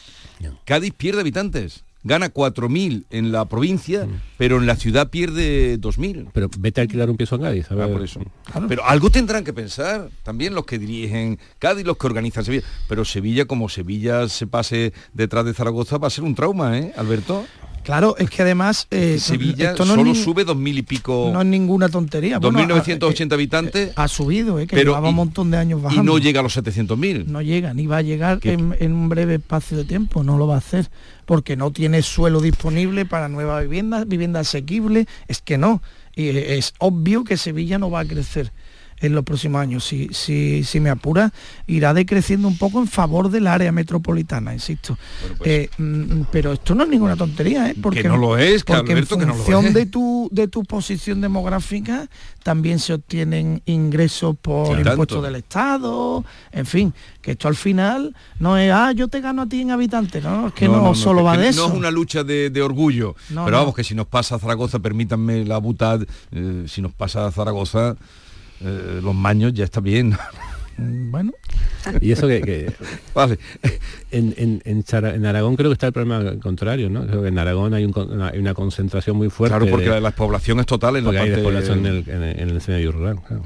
Cádiz 0.65 0.95
pierde 0.95 1.21
habitantes, 1.21 1.85
gana 2.05 2.29
4.000 2.33 3.05
en 3.11 3.33
la 3.33 3.45
provincia, 3.47 4.07
Mm. 4.07 4.21
pero 4.39 4.57
en 4.59 4.67
la 4.67 4.77
ciudad 4.77 5.11
pierde 5.11 5.79
2.000. 5.79 6.29
Pero 6.33 6.49
vete 6.59 6.81
a 6.81 6.83
alquilar 6.83 7.11
un 7.11 7.17
piso 7.17 7.35
en 7.37 7.43
Cádiz. 7.43 7.71
a 7.71 7.75
Ah, 7.75 7.77
ver. 7.79 7.93
por 7.93 8.03
eso. 8.03 8.21
Pero 8.69 8.85
algo 8.85 9.11
tendrán 9.11 9.45
que 9.45 9.53
pensar, 9.53 10.09
también 10.23 10.55
los 10.55 10.65
que 10.65 10.79
dirigen 10.79 11.39
Cádiz, 11.59 11.85
los 11.85 11.97
que 11.99 12.07
organizan 12.07 12.45
Sevilla. 12.45 12.65
Pero 12.89 13.05
Sevilla, 13.05 13.45
como 13.47 13.69
Sevilla 13.69 14.29
se 14.29 14.47
pase 14.47 14.93
detrás 15.13 15.45
de 15.45 15.55
Zaragoza, 15.55 15.99
va 15.99 16.07
a 16.07 16.11
ser 16.11 16.25
un 16.25 16.35
trauma, 16.35 16.79
¿eh, 16.79 16.93
Alberto? 16.97 17.45
Claro, 17.85 18.17
es 18.19 18.29
que 18.29 18.43
además 18.43 18.87
eh, 18.91 19.19
Sevilla 19.19 19.71
esto 19.71 19.85
no 19.87 19.95
solo 19.95 20.13
es, 20.13 20.23
sube 20.23 20.45
dos 20.45 20.57
mil 20.57 20.77
y 20.77 20.83
pico, 20.83 21.31
no 21.33 21.41
es 21.41 21.47
ninguna 21.47 21.89
tontería. 21.89 22.39
Bueno, 22.39 22.59
2.980 22.61 23.31
ha- 23.31 23.35
habitantes 23.35 23.89
eh, 23.89 23.93
ha 23.97 24.09
subido, 24.09 24.59
eh, 24.59 24.67
que 24.67 24.77
pero 24.77 24.91
llevaba 24.93 25.09
y- 25.09 25.11
un 25.11 25.17
montón 25.17 25.51
de 25.51 25.57
años 25.57 25.81
y 25.81 25.83
bajando. 25.85 26.13
no 26.13 26.19
llega 26.19 26.41
a 26.41 26.43
los 26.43 26.57
700.000. 26.57 27.27
No 27.27 27.41
llega, 27.41 27.73
ni 27.73 27.87
va 27.87 27.99
a 27.99 28.03
llegar 28.03 28.41
en 28.43 28.93
un 28.93 29.09
breve 29.09 29.37
espacio 29.37 29.77
de 29.77 29.85
tiempo, 29.85 30.23
no 30.23 30.37
lo 30.37 30.47
va 30.47 30.57
a 30.57 30.59
hacer, 30.59 30.91
porque 31.25 31.57
no 31.57 31.71
tiene 31.71 32.03
suelo 32.03 32.41
disponible 32.41 33.07
para 33.07 33.29
nuevas 33.29 33.63
viviendas, 33.63 34.07
vivienda 34.07 34.41
asequible, 34.41 35.07
es 35.27 35.41
que 35.41 35.57
no. 35.57 35.83
Y 36.15 36.29
es 36.37 36.75
obvio 36.79 37.25
que 37.25 37.37
Sevilla 37.37 37.79
no 37.79 37.91
va 37.91 38.01
a 38.01 38.05
crecer 38.05 38.53
en 39.01 39.15
los 39.15 39.25
próximos 39.25 39.61
años. 39.61 39.85
Si, 39.85 40.09
si, 40.13 40.65
si 40.65 40.81
me 40.81 40.91
apura, 40.91 41.33
irá 41.67 41.95
decreciendo 41.95 42.49
un 42.49 42.59
poco 42.59 42.79
en 42.81 42.87
favor 42.87 43.31
del 43.31 43.47
área 43.47 43.73
metropolitana, 43.73 44.53
insisto. 44.55 44.97
pues- 45.39 45.51
Eh, 45.51 45.71
mm, 45.79 46.23
pero 46.33 46.53
esto 46.53 46.75
no 46.75 46.85
es 46.85 46.89
ninguna 46.91 47.17
tontería, 47.17 47.71
¿eh? 47.71 47.77
Porque, 47.81 48.05
no 48.05 48.17
lo 48.17 48.37
es, 48.39 48.65
que 48.65 48.73
porque 48.75 48.93
Alberto, 48.93 49.17
que 49.17 49.23
en 49.23 49.29
no 49.29 49.35
lo 49.35 49.41
función 49.43 49.67
es. 49.67 49.75
de 49.75 49.87
tu 49.87 50.29
de 50.33 50.49
tu 50.49 50.63
posición 50.65 51.21
demográfica 51.21 52.09
también 52.43 52.79
se 52.79 52.95
obtienen 52.95 53.63
ingresos 53.67 54.37
por 54.41 54.67
Sí, 54.69 54.73
impuestos 54.73 55.07
tanto. 55.09 55.23
del 55.23 55.35
Estado, 55.37 56.25
en 56.53 56.67
fin, 56.67 56.95
que 57.21 57.33
esto 57.33 57.49
al 57.49 57.57
final 57.57 58.15
no 58.41 58.57
es, 58.57 58.71
ah, 58.73 58.93
yo 58.93 59.09
te 59.09 59.21
gano 59.21 59.43
a 59.43 59.47
ti 59.47 59.61
en 59.61 59.71
habitantes, 59.71 60.23
no, 60.25 60.49
es 60.49 60.53
que 60.55 60.67
no, 60.67 60.95
solo 60.95 61.19
que- 61.21 61.25
va 61.25 61.33
que 61.33 61.39
de 61.39 61.45
no 61.47 61.51
eso. 61.51 61.67
es 61.69 61.75
una 61.75 61.91
lucha 61.91 62.25
de, 62.25 62.51
de 62.51 62.63
orgullo. 62.63 63.15
No, 63.31 63.45
pero 63.45 63.57
no. 63.57 63.63
vamos, 63.63 63.75
que 63.75 63.85
si 63.85 63.95
nos 63.95 64.07
pasa 64.07 64.37
a 64.37 64.39
Zaragoza, 64.39 64.79
permítanme 64.79 65.45
la 65.45 65.59
butad, 65.59 66.03
eh, 66.33 66.65
si 66.67 66.81
nos 66.83 66.93
pasa 66.93 67.27
a 67.27 67.31
Zaragoza, 67.33 67.97
eh, 68.61 69.01
los 69.03 69.15
maños 69.15 69.53
ya 69.55 69.65
está 69.65 69.81
bien. 69.81 70.17
Mm, 70.79 71.11
Bueno, 71.11 71.33
Y 72.01 72.13
eso 72.13 72.27
que, 72.29 72.41
que 72.41 72.73
vale. 73.15 73.39
en, 74.11 74.35
en, 74.37 74.63
en 74.65 74.85
Chara- 74.85 75.15
en 75.15 75.27
Aragón 75.27 75.57
creo 75.57 75.71
que 75.71 75.75
está 75.75 75.87
el 75.89 75.93
problema 75.93 76.39
contrario, 76.41 76.89
¿no? 76.91 77.07
Creo 77.07 77.23
que 77.23 77.29
en 77.29 77.39
Aragón 77.39 77.75
hay, 77.75 77.85
un 77.85 77.93
una, 77.99 78.29
hay 78.29 78.39
una 78.39 78.55
concentración 78.55 79.17
muy 79.17 79.29
fuerte. 79.31 79.57
Claro, 79.57 79.71
porque 79.71 79.87
de- 79.87 79.91
la, 79.93 80.01
la 80.01 80.11
población 80.13 80.61
es 80.61 80.67
total 80.67 80.97
en 80.97 81.05
la 81.05 81.09
porque 81.11 81.19
hay 81.21 81.29
parte... 81.31 81.43
despoblación 81.43 81.87
el, 81.87 82.05
en 82.09 82.23
el, 82.23 82.39
en 82.41 82.49
el 82.51 82.57
escenario 82.57 82.93
rural. 82.93 83.21
claro. 83.27 83.43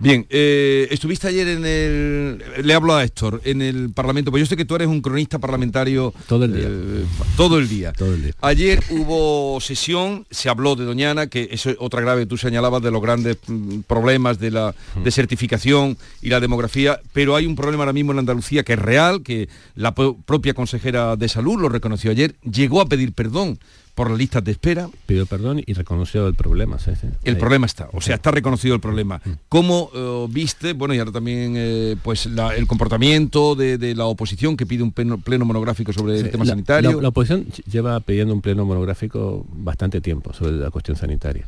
Bien, 0.00 0.26
eh, 0.30 0.88
estuviste 0.90 1.28
ayer 1.28 1.48
en 1.48 1.64
el... 1.64 2.42
Le 2.64 2.74
hablo 2.74 2.94
a 2.94 3.04
Héctor, 3.04 3.40
en 3.44 3.62
el 3.62 3.90
Parlamento, 3.90 4.30
pues 4.30 4.40
yo 4.42 4.46
sé 4.46 4.56
que 4.56 4.64
tú 4.64 4.74
eres 4.74 4.88
un 4.88 5.00
cronista 5.00 5.38
parlamentario... 5.38 6.12
Todo 6.28 6.44
el 6.44 6.52
día. 6.54 6.66
eh, 6.68 7.04
todo 7.36 7.58
el 7.58 7.68
día. 7.68 7.92
Todo 7.92 8.14
el 8.14 8.22
día. 8.22 8.32
Ayer 8.42 8.80
hubo 8.90 9.60
sesión, 9.60 10.26
se 10.30 10.48
habló 10.48 10.76
de 10.76 10.84
Doñana, 10.84 11.26
que 11.28 11.48
eso 11.52 11.70
es 11.70 11.76
otra 11.80 12.00
grave, 12.00 12.26
tú 12.26 12.36
señalabas 12.36 12.82
de 12.82 12.90
los 12.90 13.00
grandes 13.02 13.38
mm, 13.46 13.80
problemas 13.86 14.38
de 14.38 14.50
la 14.50 14.74
desertificación 15.04 15.96
y 16.22 16.28
la 16.28 16.40
demografía, 16.40 16.65
pero 17.12 17.36
hay 17.36 17.46
un 17.46 17.56
problema 17.56 17.82
ahora 17.84 17.92
mismo 17.92 18.12
en 18.12 18.18
Andalucía 18.18 18.62
que 18.64 18.74
es 18.74 18.78
real, 18.78 19.22
que 19.22 19.48
la 19.74 19.94
propia 19.94 20.54
consejera 20.54 21.16
de 21.16 21.28
salud 21.28 21.60
lo 21.60 21.68
reconoció 21.68 22.10
ayer, 22.10 22.34
llegó 22.42 22.80
a 22.80 22.86
pedir 22.86 23.12
perdón 23.12 23.58
por 23.94 24.10
las 24.10 24.18
listas 24.18 24.44
de 24.44 24.52
espera, 24.52 24.90
Pidió 25.06 25.24
perdón 25.24 25.62
y 25.64 25.72
reconoció 25.72 26.26
el 26.28 26.34
problema. 26.34 26.78
sí, 26.78 26.90
el 27.24 27.34
Ahí. 27.34 27.40
problema 27.40 27.64
está, 27.64 27.88
o 27.94 28.02
sea, 28.02 28.16
está 28.16 28.30
reconocido 28.30 28.74
el 28.74 28.80
problema. 28.82 29.22
Mm. 29.24 29.30
¿Cómo 29.48 29.90
eh, 29.94 30.26
viste, 30.28 30.74
bueno, 30.74 30.92
y 30.92 30.98
ahora 30.98 31.12
también, 31.12 31.54
eh, 31.56 31.96
pues 32.02 32.26
la- 32.26 32.54
el 32.54 32.66
comportamiento 32.66 33.54
de, 33.54 33.78
de 33.78 33.94
la 33.94 34.04
oposición 34.04 34.54
que 34.58 34.66
pide 34.66 34.82
un 34.82 34.92
pleno, 34.92 35.16
pleno 35.16 35.46
monográfico 35.46 35.94
sobre 35.94 36.18
el 36.20 36.30
tema 36.30 36.44
la- 36.44 36.50
sanitario? 36.50 36.92
La, 36.96 37.02
la 37.04 37.08
oposición 37.08 37.46
lleva 37.70 37.98
pidiendo 38.00 38.34
un 38.34 38.42
pleno 38.42 38.66
monográfico 38.66 39.46
bastante 39.50 40.02
tiempo 40.02 40.34
sobre 40.34 40.52
la 40.52 40.70
cuestión 40.70 40.98
sanitaria. 40.98 41.46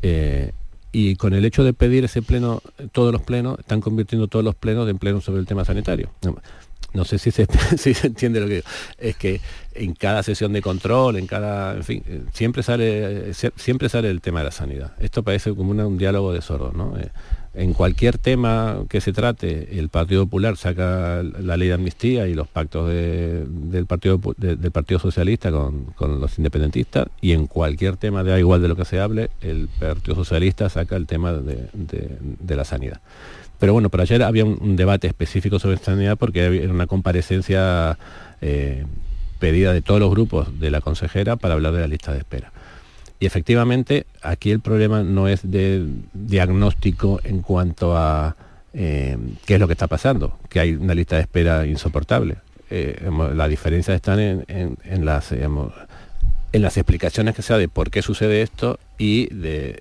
Eh, 0.00 0.52
y 0.92 1.16
con 1.16 1.32
el 1.32 1.44
hecho 1.44 1.64
de 1.64 1.72
pedir 1.72 2.04
ese 2.04 2.22
pleno, 2.22 2.60
todos 2.92 3.12
los 3.12 3.22
plenos, 3.22 3.58
están 3.58 3.80
convirtiendo 3.80 4.28
todos 4.28 4.44
los 4.44 4.54
plenos 4.54 4.88
en 4.88 4.98
plenos 4.98 5.24
sobre 5.24 5.40
el 5.40 5.46
tema 5.46 5.64
sanitario. 5.64 6.10
No, 6.94 7.06
sé 7.06 7.18
si 7.18 7.30
se, 7.30 7.46
entiende 8.06 8.38
lo 8.40 8.46
que 8.46 8.54
digo. 8.56 8.66
Es 8.98 9.16
que 9.16 9.40
en 9.74 9.94
cada 9.94 10.22
sesión 10.22 10.52
de 10.52 10.60
control, 10.60 11.16
en 11.16 11.26
cada, 11.26 11.74
en 11.74 11.84
fin, 11.84 12.02
eh, 12.06 12.22
siempre 12.34 12.62
sale, 12.62 13.30
eh, 13.30 13.34
sie- 13.34 13.52
siempre 13.56 13.88
sale 13.88 14.10
el 14.10 14.20
tema 14.20 14.40
de 14.40 14.44
la 14.44 14.50
sanidad. 14.50 14.92
Esto 15.00 15.22
parece 15.22 15.54
como 15.54 15.70
un 15.70 15.96
diálogo 15.96 16.34
de 16.34 16.42
sordos, 16.42 16.74
¿no? 16.74 16.98
Eh, 16.98 17.08
en 17.54 17.74
cualquier 17.74 18.16
tema 18.16 18.84
que 18.88 19.02
se 19.02 19.12
trate, 19.12 19.78
el 19.78 19.90
Partido 19.90 20.24
Popular 20.24 20.56
saca 20.56 21.22
la 21.22 21.56
ley 21.58 21.68
de 21.68 21.74
amnistía 21.74 22.26
y 22.26 22.34
los 22.34 22.48
pactos 22.48 22.88
del, 22.88 23.86
Partido, 23.86 24.98
Socialista 24.98 25.50
con, 25.50 25.94
los 25.98 26.38
independentistas, 26.38 27.08
y 27.20 27.32
en 27.32 27.46
cualquier 27.46 27.98
tema, 27.98 28.24
da 28.24 28.38
igual 28.38 28.62
de 28.62 28.68
lo 28.68 28.76
que 28.76 28.86
se 28.86 29.00
hable, 29.00 29.30
el 29.42 29.68
Partido 29.68 30.14
Socialista 30.14 30.70
saca 30.70 30.96
el 30.96 31.06
tema 31.06 31.34
de, 31.34 32.56
la 32.56 32.64
sanidad. 32.64 33.00
Pero 33.58 33.74
bueno, 33.74 33.90
por 33.90 34.00
ayer 34.00 34.22
había 34.22 34.46
un, 34.46 34.76
debate 34.76 35.06
específico 35.06 35.58
sobre 35.58 35.76
sanidad 35.76 36.16
porque 36.16 36.44
era 36.44 36.72
una 36.72 36.86
comparecencia 36.86 37.98
eh, 38.40 38.86
pedida 39.38 39.74
de 39.74 39.82
todos 39.82 40.00
los 40.00 40.10
grupos 40.10 40.58
de 40.58 40.70
la 40.70 40.80
consejera 40.80 41.36
para 41.36 41.54
hablar 41.54 41.74
de 41.74 41.80
la 41.80 41.86
lista 41.86 42.12
de 42.12 42.18
espera. 42.18 42.50
Y 43.22 43.26
efectivamente, 43.26 44.06
aquí 44.20 44.50
el 44.50 44.58
problema 44.58 45.04
no 45.04 45.28
es 45.28 45.48
de 45.48 45.86
diagnóstico 46.12 47.20
en 47.22 47.40
cuanto 47.40 47.96
a 47.96 48.34
eh, 48.74 49.16
qué 49.46 49.54
es 49.54 49.60
lo 49.60 49.68
que 49.68 49.74
está 49.74 49.86
pasando, 49.86 50.40
que 50.48 50.58
hay 50.58 50.72
una 50.72 50.92
lista 50.92 51.14
de 51.14 51.22
espera 51.22 51.64
insoportable. 51.64 52.38
Eh, 52.68 53.08
la 53.36 53.46
diferencia 53.46 53.94
está 53.94 54.20
en, 54.20 54.76
las, 55.04 55.30
en 55.30 55.70
las 56.52 56.76
explicaciones 56.76 57.36
que 57.36 57.42
se 57.42 57.52
da 57.52 57.60
de 57.60 57.68
por 57.68 57.92
qué 57.92 58.02
sucede 58.02 58.42
esto 58.42 58.80
y 58.98 59.32
de, 59.32 59.78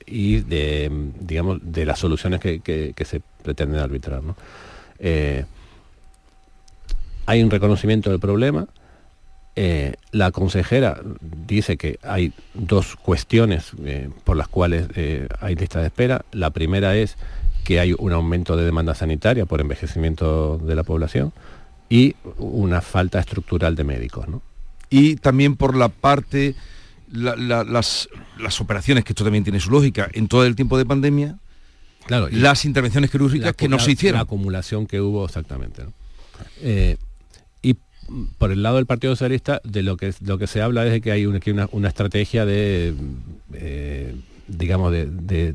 de 0.48 0.92
digamos, 1.20 1.62
de 1.64 1.88
las 1.88 1.98
soluciones 1.98 2.42
que, 2.42 2.94
se 3.04 3.22
pretenden 3.42 3.80
arbitrar. 3.80 4.22
Eh, 5.00 5.46
hay 7.26 7.42
un 7.42 7.50
reconocimiento 7.50 8.12
del 8.12 8.20
problema, 8.20 8.68
eh, 9.56 9.96
la 10.12 10.32
consejera 10.32 11.02
dice 11.20 11.76
que 11.76 12.00
hay 12.04 12.34
dos 12.54 12.96
cuestiones 12.96 13.72
eh, 13.84 14.10
por 14.24 14.38
las 14.38 14.48
cuales 14.48 14.88
eh, 14.96 15.28
hay 15.42 15.56
lista 15.56 15.80
de 15.80 15.88
espera. 15.88 16.24
La 16.32 16.52
primera 16.52 16.96
es 16.96 17.18
que 17.66 17.80
hay 17.80 17.94
un 17.98 18.14
aumento 18.14 18.56
de 18.56 18.64
demanda 18.64 18.96
sanitaria 18.96 19.46
por 19.46 19.60
envejecimiento 19.60 20.58
de 20.58 20.76
la 20.76 20.84
población 20.84 21.34
y 21.90 22.16
una 22.38 22.82
falta 22.82 23.20
estructural 23.20 23.76
de 23.76 23.84
médicos. 23.84 24.26
Y 24.90 25.18
también 25.18 25.58
por 25.58 25.76
la 25.76 25.90
parte, 25.90 26.56
las, 27.12 28.08
operaciones, 28.60 29.04
que 29.04 29.12
esto 29.12 29.26
también 29.26 29.44
tiene 29.44 29.60
su 29.60 29.70
lógica, 29.70 30.10
en 30.14 30.30
todo 30.30 30.46
el 30.46 30.56
tiempo 30.56 30.78
de 30.78 30.86
pandemia, 30.86 31.38
claro, 32.06 32.30
las 32.32 32.64
intervenciones 32.64 33.12
quirúrgicas 33.12 33.54
que 33.54 33.68
no 33.68 33.80
se 33.80 33.92
hicieron. 33.92 34.18
La 34.18 34.24
acumulación 34.24 34.88
que 34.88 35.02
hubo 35.02 35.26
exactamente 35.26 35.84
por 38.38 38.52
el 38.52 38.64
lado 38.64 38.78
del 38.78 38.86
Partido 38.86 39.14
Socialista, 39.14 39.62
de 39.64 39.84
lo 39.84 39.98
que, 39.98 40.14
lo 40.26 40.38
que 40.38 40.48
se 40.48 40.62
habla 40.62 40.86
es 40.86 40.92
de 40.92 41.02
que 41.02 41.12
hay 41.12 41.26
una, 41.26 41.40
una, 41.72 41.88
estrategia 41.88 42.46
de, 42.46 42.94
eh, 43.54 44.16
digamos, 44.48 44.92
de, 44.92 45.54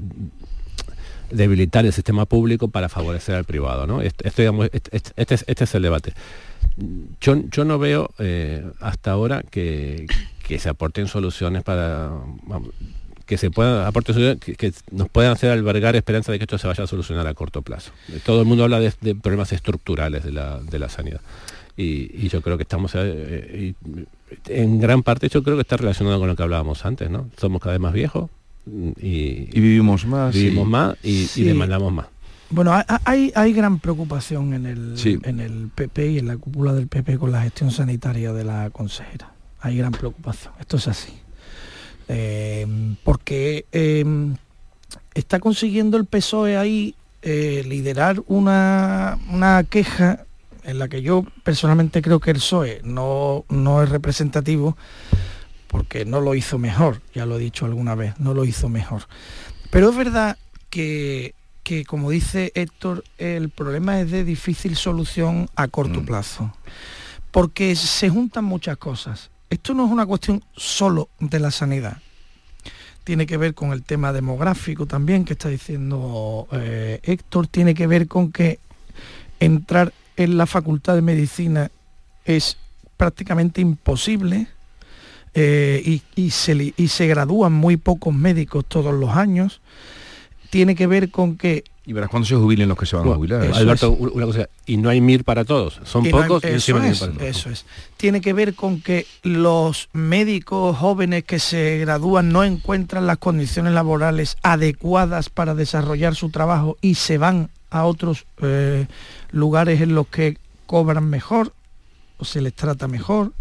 debilitar 1.30 1.84
el 1.84 1.92
sistema 1.92 2.24
público 2.24 2.68
para 2.68 2.88
favorecer 2.88 3.34
al 3.34 3.44
privado. 3.44 3.86
¿no? 3.86 4.00
Este, 4.00 4.28
este, 4.28 4.48
este, 5.16 5.34
este, 5.46 5.64
es 5.64 5.74
el 5.74 5.82
debate. 5.82 6.12
Yo, 7.20 7.36
yo 7.50 7.64
no 7.64 7.78
veo 7.78 8.10
eh, 8.18 8.64
hasta 8.80 9.12
ahora 9.12 9.42
que, 9.42 10.06
se 10.58 10.68
aporten 10.68 11.08
soluciones 11.08 11.64
para... 11.64 12.12
que 13.26 13.36
se 13.36 13.50
puedan 13.50 13.92
que, 14.38 14.72
nos 14.92 15.08
puedan 15.08 15.32
hacer 15.32 15.50
albergar 15.50 15.96
esperanza 15.96 16.30
de 16.30 16.38
que 16.38 16.44
esto 16.44 16.58
se 16.58 16.68
vaya 16.68 16.84
a 16.84 16.86
solucionar 16.86 17.26
a 17.26 17.34
corto 17.34 17.62
plazo. 17.62 17.92
Todo 18.24 18.40
el 18.40 18.46
mundo 18.46 18.64
habla 18.64 18.78
de, 18.78 19.14
problemas 19.16 19.52
estructurales 19.52 20.22
de 20.22 20.32
la, 20.32 20.60
de 20.60 20.78
la 20.78 20.88
sanidad 20.88 21.20
y, 21.76 22.28
yo 22.28 22.40
creo 22.40 22.56
que 22.56 22.62
estamos 22.62 22.94
eh, 22.94 22.98
eh, 22.98 23.74
en 24.48 24.80
gran 24.80 25.02
parte 25.02 25.28
yo 25.28 25.42
creo 25.42 25.56
que 25.56 25.62
está 25.62 25.76
relacionado 25.76 26.18
con 26.18 26.28
lo 26.28 26.36
que 26.36 26.42
hablábamos 26.42 26.84
antes 26.84 27.10
no 27.10 27.28
somos 27.36 27.60
cada 27.60 27.72
vez 27.72 27.80
más 27.80 27.92
viejos 27.92 28.30
y, 28.66 29.46
vivimos 29.60 30.06
más 30.06 30.34
vivimos 30.34 30.66
más 30.66 30.96
y, 31.02 31.42
demandamos 31.42 31.92
más 31.92 32.06
bueno, 32.48 32.72
hay, 33.04 33.32
hay 33.34 33.52
gran 33.52 33.80
preocupación 33.80 34.54
en 34.54 34.66
el, 34.66 34.94
en 35.24 35.40
el 35.40 35.68
PP 35.74 36.12
y 36.12 36.18
en 36.18 36.28
la 36.28 36.36
cúpula 36.36 36.72
del 36.74 36.86
PP 36.86 37.18
con 37.18 37.32
la 37.32 37.42
gestión 37.42 37.72
sanitaria 37.72 38.32
de 38.32 38.44
la 38.44 38.70
consejera. 38.70 39.32
Hay 39.58 39.76
gran 39.76 39.90
preocupación. 39.90 40.54
Esto 40.60 40.76
es 40.76 40.86
así. 40.86 41.12
Eh, 42.06 42.64
porque 43.02 43.66
está 45.12 45.40
consiguiendo 45.40 45.96
el 45.96 46.04
PSOE 46.04 46.56
ahí 46.56 46.94
liderar 47.20 48.22
una, 48.28 49.18
una 49.28 49.64
queja 49.64 50.25
en 50.66 50.78
la 50.78 50.88
que 50.88 51.00
yo 51.00 51.24
personalmente 51.42 52.02
creo 52.02 52.20
que 52.20 52.32
el 52.32 52.38
PSOE 52.38 52.80
no, 52.84 53.44
no 53.48 53.82
es 53.82 53.88
representativo, 53.88 54.76
porque 55.68 56.04
no 56.04 56.20
lo 56.20 56.34
hizo 56.34 56.58
mejor, 56.58 57.00
ya 57.14 57.24
lo 57.24 57.36
he 57.36 57.40
dicho 57.40 57.66
alguna 57.66 57.94
vez, 57.94 58.18
no 58.18 58.34
lo 58.34 58.44
hizo 58.44 58.68
mejor. 58.68 59.02
Pero 59.70 59.90
es 59.90 59.96
verdad 59.96 60.36
que, 60.70 61.34
como 61.86 62.10
dice 62.10 62.52
Héctor, 62.54 63.04
el 63.18 63.50
problema 63.50 64.00
es 64.00 64.10
de 64.10 64.24
difícil 64.24 64.76
solución 64.76 65.48
a 65.56 65.68
corto 65.68 66.02
mm. 66.02 66.06
plazo, 66.06 66.52
porque 67.30 67.74
se 67.76 68.08
juntan 68.08 68.44
muchas 68.44 68.76
cosas. 68.76 69.30
Esto 69.48 69.74
no 69.74 69.86
es 69.86 69.90
una 69.92 70.06
cuestión 70.06 70.42
solo 70.56 71.08
de 71.20 71.38
la 71.38 71.50
sanidad, 71.50 71.98
tiene 73.04 73.26
que 73.26 73.36
ver 73.36 73.54
con 73.54 73.72
el 73.72 73.84
tema 73.84 74.12
demográfico 74.12 74.86
también 74.86 75.24
que 75.24 75.34
está 75.34 75.48
diciendo 75.48 76.48
eh, 76.50 76.98
Héctor, 77.04 77.46
tiene 77.46 77.72
que 77.72 77.86
ver 77.86 78.08
con 78.08 78.32
que 78.32 78.58
entrar 79.38 79.92
en 80.16 80.36
la 80.36 80.46
Facultad 80.46 80.94
de 80.94 81.02
Medicina 81.02 81.70
es 82.24 82.56
prácticamente 82.96 83.60
imposible 83.60 84.48
eh, 85.34 86.00
y, 86.14 86.30
se, 86.30 86.74
y 86.76 86.88
se 86.88 87.06
gradúan 87.06 87.52
muy 87.52 87.76
pocos 87.76 88.14
médicos 88.14 88.64
todos 88.66 88.94
los 88.94 89.10
años. 89.10 89.60
Tiene 90.50 90.74
que 90.74 90.86
ver 90.86 91.10
con 91.10 91.36
que 91.36 91.64
y 91.88 91.92
verás 91.92 92.10
cuándo 92.10 92.26
se 92.26 92.34
jubilen 92.34 92.68
los 92.68 92.76
que 92.76 92.84
se 92.84 92.96
van 92.96 93.08
a 93.08 93.14
jubilar. 93.14 93.42
Alberto, 93.54 93.92
una 93.92 94.26
cosa, 94.26 94.48
y 94.66 94.76
no 94.76 94.88
hay 94.88 95.00
MIR 95.00 95.22
para 95.22 95.44
todos, 95.44 95.80
son 95.84 96.04
pocos 96.10 96.42
y 96.42 96.48
eso, 96.48 96.82
es, 96.82 97.08
eso 97.20 97.48
es. 97.48 97.64
Tiene 97.96 98.20
que 98.20 98.32
ver 98.32 98.54
con 98.54 98.80
que 98.80 99.06
los 99.22 99.88
médicos 99.92 100.76
jóvenes 100.76 101.22
que 101.22 101.38
se 101.38 101.78
gradúan 101.78 102.30
no 102.30 102.42
encuentran 102.42 103.06
las 103.06 103.18
condiciones 103.18 103.72
laborales 103.72 104.36
adecuadas 104.42 105.30
para 105.30 105.54
desarrollar 105.54 106.16
su 106.16 106.30
trabajo 106.30 106.76
y 106.80 106.96
se 106.96 107.18
van 107.18 107.50
a 107.78 107.84
otros 107.84 108.26
eh, 108.42 108.86
lugares 109.30 109.80
en 109.80 109.94
los 109.94 110.08
que 110.08 110.38
cobran 110.66 111.08
mejor 111.08 111.52
o 112.18 112.24
se 112.24 112.40
les 112.40 112.54
trata 112.54 112.88
mejor. 112.88 113.32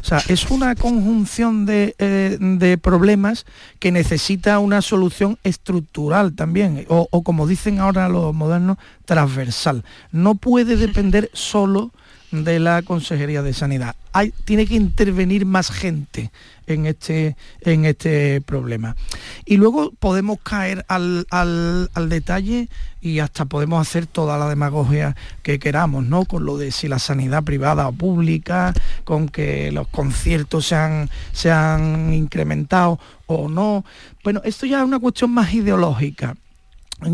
O 0.00 0.06
sea, 0.06 0.22
es 0.28 0.50
una 0.50 0.74
conjunción 0.74 1.64
de, 1.64 1.94
eh, 1.98 2.36
de 2.38 2.76
problemas 2.76 3.46
que 3.78 3.90
necesita 3.90 4.58
una 4.58 4.82
solución 4.82 5.38
estructural 5.44 6.34
también, 6.34 6.84
o, 6.88 7.08
o, 7.10 7.22
como 7.22 7.46
dicen 7.46 7.80
ahora 7.80 8.10
los 8.10 8.34
modernos, 8.34 8.76
transversal. 9.06 9.82
No 10.12 10.34
puede 10.34 10.76
depender 10.76 11.30
solo 11.32 11.90
de 12.42 12.58
la 12.58 12.82
Consejería 12.82 13.42
de 13.42 13.52
Sanidad. 13.52 13.94
Hay, 14.12 14.32
tiene 14.44 14.66
que 14.66 14.74
intervenir 14.74 15.46
más 15.46 15.70
gente 15.70 16.32
en 16.66 16.86
este, 16.86 17.36
en 17.60 17.84
este 17.84 18.40
problema. 18.40 18.96
Y 19.44 19.56
luego 19.56 19.92
podemos 19.92 20.38
caer 20.42 20.84
al, 20.88 21.26
detalle 22.08 22.68
y 23.00 23.20
hasta 23.20 23.44
podemos 23.44 23.80
hacer 23.80 24.06
toda 24.06 24.38
la 24.38 24.48
demagogia 24.48 25.14
que 25.42 25.58
queramos, 25.58 26.04
¿no? 26.04 26.24
Con 26.24 26.44
lo 26.44 26.56
de 26.56 26.72
si 26.72 26.88
la 26.88 26.98
sanidad 26.98 27.44
privada 27.44 27.86
o 27.86 27.92
pública, 27.92 28.72
con 29.04 29.28
que 29.28 29.70
los 29.70 29.86
conciertos 29.88 30.66
se 30.66 30.74
han, 30.74 31.10
se 31.32 31.50
han 31.52 32.12
incrementado 32.12 32.98
o 33.26 33.48
no. 33.48 33.84
Bueno, 34.24 34.40
esto 34.44 34.66
ya 34.66 34.78
es 34.78 34.84
una 34.84 34.98
cuestión 34.98 35.30
más 35.30 35.52
ideológica. 35.54 36.34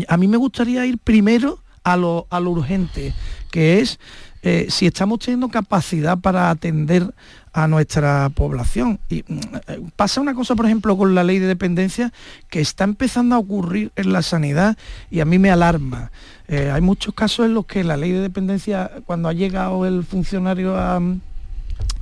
A 0.07 0.17
mí 0.17 0.27
me 0.27 0.37
gustaría 0.37 0.85
ir 0.85 0.97
primero 0.97 1.59
a 1.83 1.97
lo, 1.97 2.27
a 2.29 2.39
lo 2.39 2.51
urgente, 2.51 3.13
que 3.49 3.79
es 3.79 3.99
eh, 4.43 4.67
si 4.69 4.87
estamos 4.87 5.19
teniendo 5.19 5.49
capacidad 5.49 6.17
para 6.17 6.49
atender 6.49 7.13
a 7.53 7.67
nuestra 7.67 8.29
población. 8.29 8.99
Y 9.07 9.23
mm, 9.27 9.39
eh, 9.67 9.81
pasa 9.95 10.19
una 10.19 10.33
cosa, 10.33 10.55
por 10.55 10.65
ejemplo, 10.65 10.97
con 10.97 11.13
la 11.13 11.23
ley 11.23 11.37
de 11.37 11.45
dependencia 11.45 12.11
que 12.49 12.59
está 12.59 12.85
empezando 12.85 13.35
a 13.35 13.37
ocurrir 13.37 13.91
en 13.95 14.11
la 14.13 14.23
sanidad 14.23 14.77
y 15.11 15.19
a 15.19 15.25
mí 15.25 15.37
me 15.37 15.51
alarma. 15.51 16.11
Eh, 16.47 16.71
hay 16.71 16.81
muchos 16.81 17.13
casos 17.13 17.45
en 17.45 17.53
los 17.53 17.65
que 17.65 17.83
la 17.83 17.97
ley 17.97 18.11
de 18.11 18.19
dependencia, 18.19 18.89
cuando 19.05 19.29
ha 19.29 19.33
llegado 19.33 19.85
el 19.85 20.03
funcionario 20.03 20.75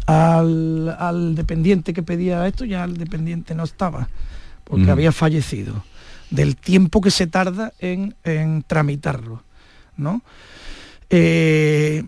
al, 0.05 1.36
dependiente 1.36 1.93
que 1.93 2.03
pedía 2.03 2.48
esto, 2.48 2.63
ya 2.63 2.86
el 2.86 2.98
dependiente 2.98 3.53
no 3.53 3.63
estaba, 3.63 4.08
porque 4.63 4.89
había 4.89 5.12
fallecido, 5.12 5.84
del 6.31 6.55
tiempo 6.55 7.01
que 7.01 7.12
se 7.12 7.27
tarda 7.27 7.74
en, 7.79 8.15
en 8.24 8.63
tramitarlo. 8.63 9.43
¿no? 9.98 10.22
Eh, 11.09 12.03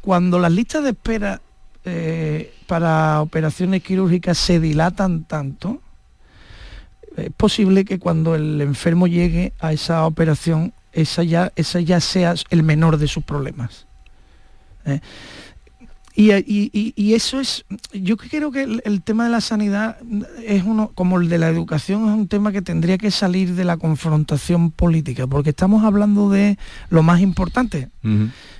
cuando 0.00 0.38
las 0.38 0.52
listas 0.52 0.82
de 0.82 0.90
espera 0.90 1.40
eh, 1.84 2.52
para 2.66 3.20
operaciones 3.20 3.82
quirúrgicas 3.82 4.38
se 4.38 4.60
dilatan 4.60 5.24
tanto, 5.24 5.80
es 7.16 7.30
posible 7.30 7.84
que 7.84 7.98
cuando 7.98 8.34
el 8.34 8.60
enfermo 8.60 9.06
llegue 9.06 9.52
a 9.60 9.72
esa 9.72 10.04
operación, 10.06 10.72
esa 10.92 11.22
ya, 11.22 11.52
esa 11.56 11.80
ya 11.80 12.00
sea 12.00 12.34
el 12.50 12.62
menor 12.62 12.98
de 12.98 13.06
sus 13.06 13.22
problemas. 13.22 13.86
¿eh? 14.84 15.00
Y, 16.16 17.12
eso 17.12 17.40
es, 17.40 17.64
yo 17.92 18.16
creo 18.16 18.52
que 18.52 18.62
el, 18.62 19.02
tema 19.02 19.24
de 19.24 19.30
la 19.30 19.40
sanidad 19.40 19.98
es 20.46 20.62
uno, 20.62 20.92
como 20.94 21.18
el 21.18 21.28
de 21.28 21.38
la 21.38 21.48
educación, 21.48 22.08
es 22.08 22.14
un 22.14 22.28
tema 22.28 22.52
que 22.52 22.62
tendría 22.62 22.98
que 22.98 23.10
salir 23.10 23.54
de 23.54 23.64
la 23.64 23.76
confrontación 23.78 24.70
política, 24.70 25.26
porque 25.26 25.50
estamos 25.50 25.82
hablando 25.82 26.30
de 26.30 26.56
lo 26.88 27.02
más 27.02 27.20
importante. 27.20 27.88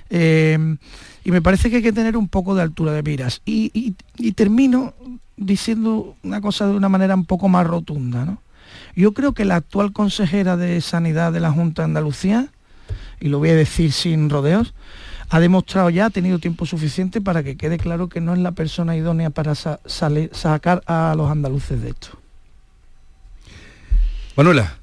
Eh, 0.09 0.77
y 1.23 1.31
me 1.31 1.41
parece 1.41 1.69
que 1.69 1.77
hay 1.77 1.81
que 1.81 1.93
tener 1.93 2.17
un 2.17 2.27
poco 2.27 2.55
de 2.55 2.61
altura 2.61 2.91
de 2.91 3.03
miras. 3.03 3.41
Y, 3.45 3.95
termino 4.35 4.93
diciendo 5.37 6.15
una 6.23 6.41
cosa 6.41 6.67
de 6.67 6.75
una 6.75 6.89
manera 6.89 7.15
un 7.15 7.25
poco 7.25 7.47
más 7.47 7.65
rotunda. 7.65 8.25
¿no? 8.25 8.41
Yo 8.95 9.13
creo 9.13 9.33
que 9.33 9.45
la 9.45 9.55
actual 9.55 9.93
consejera 9.93 10.57
de 10.57 10.81
Sanidad 10.81 11.31
de 11.31 11.39
la 11.39 11.51
Junta 11.51 11.83
de 11.83 11.85
Andalucía, 11.85 12.49
y 13.21 13.29
lo 13.29 13.39
voy 13.39 13.49
a 13.49 13.55
decir 13.55 13.93
sin 13.93 14.29
rodeos, 14.29 14.73
ha 15.29 15.39
demostrado 15.39 15.89
ya, 15.89 16.05
ha 16.05 16.09
tenido 16.09 16.39
tiempo 16.39 16.65
suficiente 16.65 17.21
para 17.21 17.43
que 17.43 17.57
quede 17.57 17.77
claro 17.77 18.09
que 18.09 18.21
no 18.21 18.33
es 18.33 18.39
la 18.39 18.51
persona 18.51 18.95
idónea 18.95 19.29
para 19.29 19.55
sacar 19.55 20.83
a 20.85 21.13
los 21.17 21.29
andaluces 21.29 21.81
de 21.81 21.89
esto. 21.89 22.09
Manuela. 24.35 24.77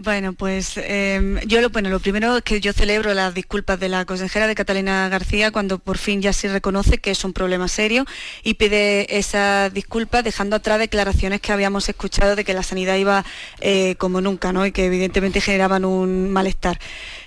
Bueno, 0.00 0.32
pues 0.32 0.74
em, 0.76 1.40
yo 1.40 1.60
lo, 1.60 1.70
bueno, 1.70 1.90
lo 1.90 1.98
primero 1.98 2.36
es 2.36 2.44
que 2.44 2.60
yo 2.60 2.72
celebro 2.72 3.14
las 3.14 3.34
disculpas 3.34 3.80
de 3.80 3.88
la 3.88 4.04
consejera 4.04 4.46
de 4.46 4.54
Catalina 4.54 5.08
García 5.08 5.50
cuando 5.50 5.80
por 5.80 5.98
fin 5.98 6.22
ya 6.22 6.32
se 6.32 6.46
reconoce 6.48 6.98
que 6.98 7.10
es 7.10 7.24
un 7.24 7.32
problema 7.32 7.66
serio 7.66 8.04
y 8.44 8.54
pide 8.54 9.18
esas 9.18 9.74
disculpas 9.74 10.22
dejando 10.22 10.54
atrás 10.54 10.78
declaraciones 10.78 11.40
que 11.40 11.50
habíamos 11.50 11.88
escuchado 11.88 12.36
de 12.36 12.44
que 12.44 12.54
la 12.54 12.62
sanidad 12.62 12.94
iba 12.94 13.24
eh, 13.60 13.96
como 13.98 14.20
nunca, 14.20 14.52
¿no? 14.52 14.64
Y 14.64 14.70
que 14.70 14.86
evidentemente 14.86 15.40
generaban 15.40 15.84
un 15.84 16.30
malestar. 16.30 16.78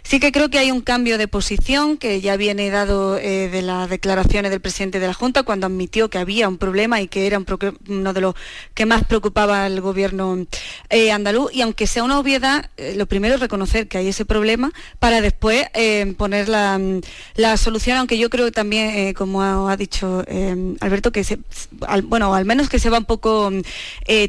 Sí 0.04 0.20
que 0.20 0.32
creo 0.32 0.50
que 0.50 0.60
hay 0.60 0.72
un 0.72 0.82
cambio 0.82 1.18
de 1.18 1.28
posición 1.28 1.98
que 1.98 2.22
ya 2.22 2.36
viene 2.36 2.70
dado 2.70 3.18
eh, 3.18 3.50
de 3.50 3.62
las 3.62 3.90
declaraciones 3.90 4.52
del 4.52 4.60
presidente 4.60 5.00
de 5.00 5.08
la 5.08 5.14
Junta 5.14 5.44
cuando 5.44 5.68
admitió 5.68 6.10
que 6.10 6.18
había 6.18 6.48
un 6.48 6.58
problema 6.58 7.02
y 7.02 7.08
que 7.08 7.28
era 7.28 7.42
uno 7.88 8.14
de 8.14 8.22
los 8.22 8.36
que 8.74 8.86
más 8.86 9.06
preocupaba 9.06 9.66
al 9.66 9.80
gobierno 9.80 10.46
eh, 10.90 11.12
andaluz. 11.12 11.54
Y 11.54 11.62
aunque 11.62 11.88
sea 11.88 12.04
una 12.04 12.20
obviedad, 12.20 12.70
eh, 12.78 12.96
lo 12.98 13.06
primero 13.06 13.36
es 13.36 13.42
reconocer 13.42 13.88
que 13.88 14.00
hay 14.00 14.08
ese 14.08 14.26
problema 14.26 14.72
para 15.00 15.22
después 15.22 15.68
poner 16.18 16.50
la, 16.50 17.58
solución, 17.58 17.98
aunque 17.98 18.18
yo 18.18 18.30
creo 18.30 18.52
también, 18.52 19.14
como 19.14 19.42
ha, 19.42 19.78
dicho 19.78 20.24
Alberto, 20.80 21.12
que 21.12 21.24
se, 21.24 21.40
bueno, 22.04 22.34
al 22.34 22.46
menos 22.46 22.70
que 22.70 22.80
se 22.80 22.90
va 22.90 22.98
un 23.00 23.06
poco 23.06 23.52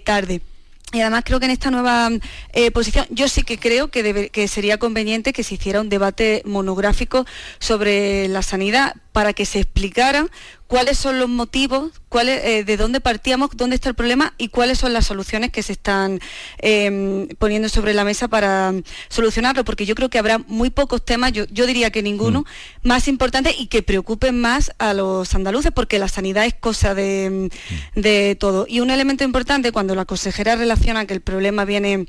tarde. 0.05 0.43
Y 0.93 1.01
además 1.01 1.23
creo 1.25 1.41
que 1.41 1.47
en 1.47 1.53
esta 1.53 1.71
nueva 1.71 2.11
eh, 2.53 2.71
posición 2.71 3.07
yo 3.09 3.27
sí 3.27 3.45
que 3.45 3.59
creo 3.59 3.89
que, 3.89 4.29
que, 4.29 4.47
sería 4.47 4.79
conveniente 4.79 5.33
que 5.33 5.43
se 5.43 5.55
hiciera 5.55 5.81
un 5.81 5.89
debate 5.89 6.43
monográfico 6.45 7.25
sobre 7.59 8.29
la 8.29 8.43
sanidad 8.43 8.95
para 9.13 9.33
que 9.33 9.47
se 9.47 9.61
explicara 9.61 10.27
cuáles 10.67 10.97
son 10.97 11.19
los 11.19 11.29
motivos, 11.29 11.93
eh, 12.25 12.65
de 12.65 12.77
dónde 12.79 13.01
partíamos, 13.01 13.51
dónde 13.55 13.77
está 13.77 13.91
el 13.91 13.95
problema 13.95 14.33
y 14.39 14.49
cuáles 14.49 14.79
son 14.79 14.95
las 14.95 15.07
soluciones 15.07 15.53
que 15.53 15.63
se 15.63 15.73
están 15.73 16.19
em, 16.59 17.29
poniendo 17.39 17.69
sobre 17.69 17.93
la 17.93 18.05
mesa 18.05 18.29
para 18.29 18.73
solucionarlo, 19.11 19.65
porque 19.67 19.85
yo 19.85 19.95
creo 19.95 20.09
que 20.09 20.19
habrá 20.19 20.39
muy 20.39 20.71
pocos 20.71 21.05
temas, 21.05 21.33
yo, 21.33 21.47
diría 21.67 21.91
que 21.91 22.03
ninguno, 22.03 22.41
mm. 22.41 22.89
más 22.89 23.07
importantes 23.07 23.55
y 23.59 23.67
que 23.67 23.83
preocupen 23.83 24.41
más 24.41 24.73
a 24.79 24.95
los 24.95 25.35
andaluces, 25.35 25.73
porque 25.73 25.99
la 25.99 26.09
sanidad 26.09 26.47
es 26.47 26.55
cosa 26.55 26.95
de, 26.95 27.51
mm. 27.95 28.01
de 28.01 28.37
todo. 28.41 28.65
Y 28.67 28.81
un 28.81 28.91
elemento 28.91 29.25
importante 29.25 29.73
cuando 29.73 29.95
la 29.95 30.07
consejera 30.07 30.57
relaciona 30.57 31.05
que 31.05 31.13
el 31.13 31.21
problema 31.21 31.67
viene 31.67 32.07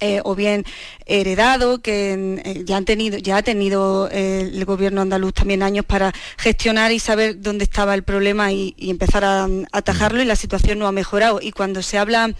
eh, 0.00 0.20
o 0.24 0.34
bien 0.34 0.64
heredado, 1.06 1.80
que 1.80 2.42
eh, 2.44 2.62
ya, 2.64 2.76
han 2.76 2.84
tenido, 2.84 3.16
ya 3.16 3.38
ha 3.38 3.42
tenido 3.42 4.10
eh, 4.10 4.40
el 4.52 4.64
gobierno 4.66 5.00
andaluz 5.00 5.32
también 5.32 5.62
años 5.62 5.86
para 5.86 6.12
gestionar 6.36 6.92
y 6.92 6.98
saber 6.98 7.40
dónde 7.40 7.64
estaba 7.64 7.94
el 7.94 8.02
problema 8.02 8.52
y, 8.52 8.74
empezar 8.78 9.24
a, 9.24 9.48
atajarlo 9.72 10.22
y 10.22 10.26
la 10.26 10.36
situación 10.36 10.78
no 10.78 10.86
ha 10.86 10.92
mejorado. 10.92 11.40
Y 11.40 11.52
cuando 11.52 11.82
se 11.82 11.96
habla, 11.96 12.34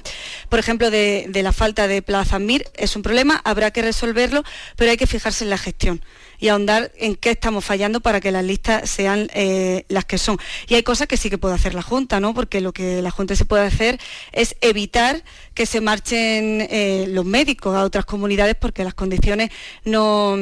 por 0.48 0.58
ejemplo, 0.58 0.90
de 0.90 1.40
la 1.42 1.52
falta 1.52 1.88
de 1.88 2.02
Plaza 2.02 2.38
Mir, 2.38 2.66
es 2.74 2.94
un 2.94 3.02
problema, 3.02 3.40
habrá 3.44 3.70
que 3.70 3.82
resolverlo, 3.82 4.44
pero 4.76 4.90
hay 4.90 4.96
que 4.96 5.06
fijarse 5.06 5.44
en 5.44 5.50
la 5.50 5.58
gestión 5.58 6.02
y 6.38 6.48
ahondar 6.48 6.92
en 6.96 7.16
qué 7.16 7.30
estamos 7.30 7.64
fallando 7.64 8.00
para 8.00 8.20
que 8.20 8.30
las 8.30 8.44
listas 8.44 8.88
sean 8.88 9.28
eh, 9.34 9.84
las 9.88 10.04
que 10.04 10.18
son. 10.18 10.38
Y 10.68 10.74
hay 10.74 10.82
cosas 10.82 11.08
que 11.08 11.16
sí 11.16 11.30
que 11.30 11.38
puede 11.38 11.54
hacer 11.54 11.74
la 11.74 11.82
Junta, 11.82 12.20
¿no? 12.20 12.34
Porque 12.34 12.60
lo 12.60 12.72
que 12.72 13.02
la 13.02 13.10
Junta 13.10 13.36
se 13.36 13.44
puede 13.44 13.64
hacer 13.64 13.98
es 14.32 14.56
evitar 14.60 15.22
que 15.54 15.66
se 15.66 15.80
marchen 15.80 16.66
eh, 16.70 17.06
los 17.08 17.24
médicos 17.24 17.76
a 17.76 17.84
otras 17.84 18.04
comunidades 18.04 18.54
porque 18.54 18.84
las 18.84 18.94
condiciones 18.94 19.50
no 19.84 20.36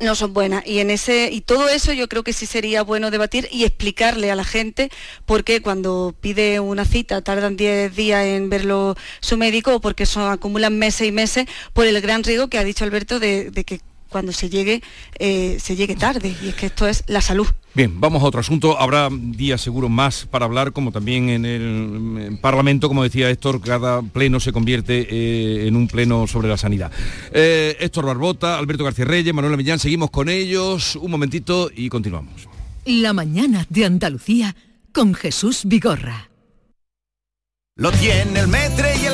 no 0.00 0.14
son 0.14 0.32
buenas 0.34 0.66
y 0.66 0.80
en 0.80 0.90
ese 0.90 1.30
y 1.32 1.40
todo 1.40 1.68
eso 1.68 1.92
yo 1.92 2.08
creo 2.08 2.24
que 2.24 2.32
sí 2.32 2.46
sería 2.46 2.82
bueno 2.82 3.10
debatir 3.10 3.48
y 3.50 3.64
explicarle 3.64 4.30
a 4.30 4.34
la 4.34 4.44
gente 4.44 4.90
por 5.24 5.44
qué 5.44 5.62
cuando 5.62 6.14
pide 6.20 6.60
una 6.60 6.84
cita 6.84 7.22
tardan 7.22 7.56
10 7.56 7.94
días 7.94 8.24
en 8.24 8.50
verlo 8.50 8.96
su 9.20 9.36
médico 9.36 9.76
o 9.76 9.80
porque 9.80 10.06
son 10.06 10.30
acumulan 10.30 10.76
meses 10.78 11.06
y 11.06 11.12
meses 11.12 11.46
por 11.72 11.86
el 11.86 12.00
gran 12.00 12.24
riesgo 12.24 12.48
que 12.48 12.58
ha 12.58 12.64
dicho 12.64 12.84
Alberto 12.84 13.20
de 13.20 13.50
que 13.64 13.80
cuando 14.14 14.30
se 14.30 14.48
llegue, 14.48 14.80
eh, 15.18 15.56
se 15.58 15.74
llegue 15.74 15.96
tarde. 15.96 16.36
Y 16.40 16.50
es 16.50 16.54
que 16.54 16.66
esto 16.66 16.86
es 16.86 17.02
la 17.08 17.20
salud. 17.20 17.48
Bien, 17.74 18.00
vamos 18.00 18.22
a 18.22 18.26
otro 18.26 18.38
asunto. 18.38 18.78
Habrá 18.78 19.08
días 19.10 19.60
seguros 19.60 19.90
más 19.90 20.24
para 20.30 20.44
hablar, 20.44 20.72
como 20.72 20.92
también 20.92 21.28
en 21.30 21.44
el 21.44 22.38
Parlamento, 22.40 22.86
como 22.86 23.02
decía 23.02 23.28
Héctor, 23.28 23.60
cada 23.60 24.02
pleno 24.02 24.38
se 24.38 24.52
convierte 24.52 25.08
eh, 25.10 25.66
en 25.66 25.74
un 25.74 25.88
pleno 25.88 26.28
sobre 26.28 26.46
la 26.46 26.56
sanidad. 26.56 26.92
Eh, 27.32 27.76
Héctor 27.80 28.06
Barbota, 28.06 28.56
Alberto 28.56 28.84
García 28.84 29.04
Reyes, 29.04 29.34
Manuel 29.34 29.56
Millán, 29.56 29.80
seguimos 29.80 30.12
con 30.12 30.28
ellos. 30.28 30.94
Un 30.94 31.10
momentito 31.10 31.68
y 31.74 31.88
continuamos. 31.88 32.48
La 32.84 33.12
mañana 33.12 33.66
de 33.68 33.84
Andalucía 33.84 34.54
con 34.92 35.12
Jesús 35.12 35.62
Vigorra. 35.64 36.30
Lo 37.74 37.90
tiene 37.90 38.38
el 38.38 38.46
metre 38.46 38.94
y 39.02 39.06
el 39.06 39.13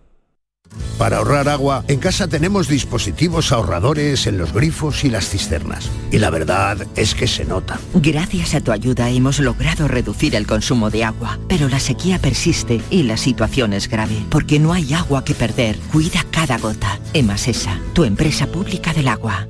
Para 0.97 1.17
ahorrar 1.17 1.49
agua, 1.49 1.83
en 1.87 1.99
casa 1.99 2.27
tenemos 2.27 2.67
dispositivos 2.67 3.51
ahorradores 3.51 4.27
en 4.27 4.37
los 4.37 4.53
grifos 4.53 5.03
y 5.03 5.09
las 5.09 5.29
cisternas. 5.29 5.89
Y 6.11 6.19
la 6.19 6.29
verdad 6.29 6.85
es 6.95 7.15
que 7.15 7.27
se 7.27 7.45
nota. 7.45 7.79
Gracias 7.93 8.53
a 8.53 8.61
tu 8.61 8.71
ayuda 8.71 9.09
hemos 9.09 9.39
logrado 9.39 9.87
reducir 9.87 10.35
el 10.35 10.45
consumo 10.45 10.89
de 10.89 11.03
agua, 11.03 11.39
pero 11.47 11.69
la 11.69 11.79
sequía 11.79 12.19
persiste 12.19 12.81
y 12.89 13.03
la 13.03 13.17
situación 13.17 13.73
es 13.73 13.87
grave, 13.87 14.25
porque 14.29 14.59
no 14.59 14.73
hay 14.73 14.93
agua 14.93 15.25
que 15.25 15.33
perder. 15.33 15.77
Cuida 15.91 16.25
cada 16.31 16.57
gota. 16.57 16.99
Emasesa, 17.13 17.79
tu 17.93 18.03
empresa 18.03 18.47
pública 18.47 18.93
del 18.93 19.07
agua. 19.07 19.47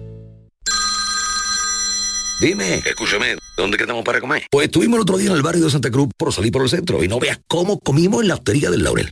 Dime, 2.39 2.81
escúchame, 2.85 3.35
¿dónde 3.55 3.77
quedamos 3.77 4.03
para 4.03 4.19
comer? 4.19 4.47
Pues 4.49 4.65
estuvimos 4.65 4.97
el 4.97 5.01
otro 5.01 5.17
día 5.17 5.29
en 5.29 5.35
el 5.35 5.43
barrio 5.43 5.65
de 5.65 5.69
Santa 5.69 5.91
Cruz 5.91 6.09
por 6.17 6.33
salir 6.33 6.51
por 6.51 6.63
el 6.63 6.69
centro 6.69 7.03
y 7.03 7.07
no 7.07 7.19
veas 7.19 7.39
cómo 7.47 7.79
comimos 7.79 8.23
en 8.23 8.29
la 8.29 8.33
hostería 8.33 8.71
del 8.71 8.83
Laurel. 8.83 9.11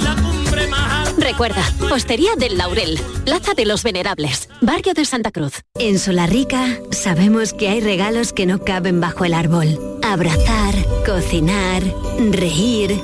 Recuerda, 1.31 1.63
Postería 1.87 2.35
del 2.35 2.57
Laurel, 2.57 2.99
Plaza 3.23 3.53
de 3.53 3.65
los 3.65 3.83
Venerables, 3.83 4.49
Barrio 4.59 4.93
de 4.93 5.05
Santa 5.05 5.31
Cruz. 5.31 5.61
En 5.79 5.97
Solarrica 5.97 6.77
sabemos 6.91 7.53
que 7.53 7.69
hay 7.69 7.79
regalos 7.79 8.33
que 8.33 8.45
no 8.45 8.65
caben 8.65 8.99
bajo 8.99 9.23
el 9.23 9.33
árbol. 9.33 9.79
Abrazar, 10.03 10.75
cocinar, 11.05 11.83
reír, 12.31 12.99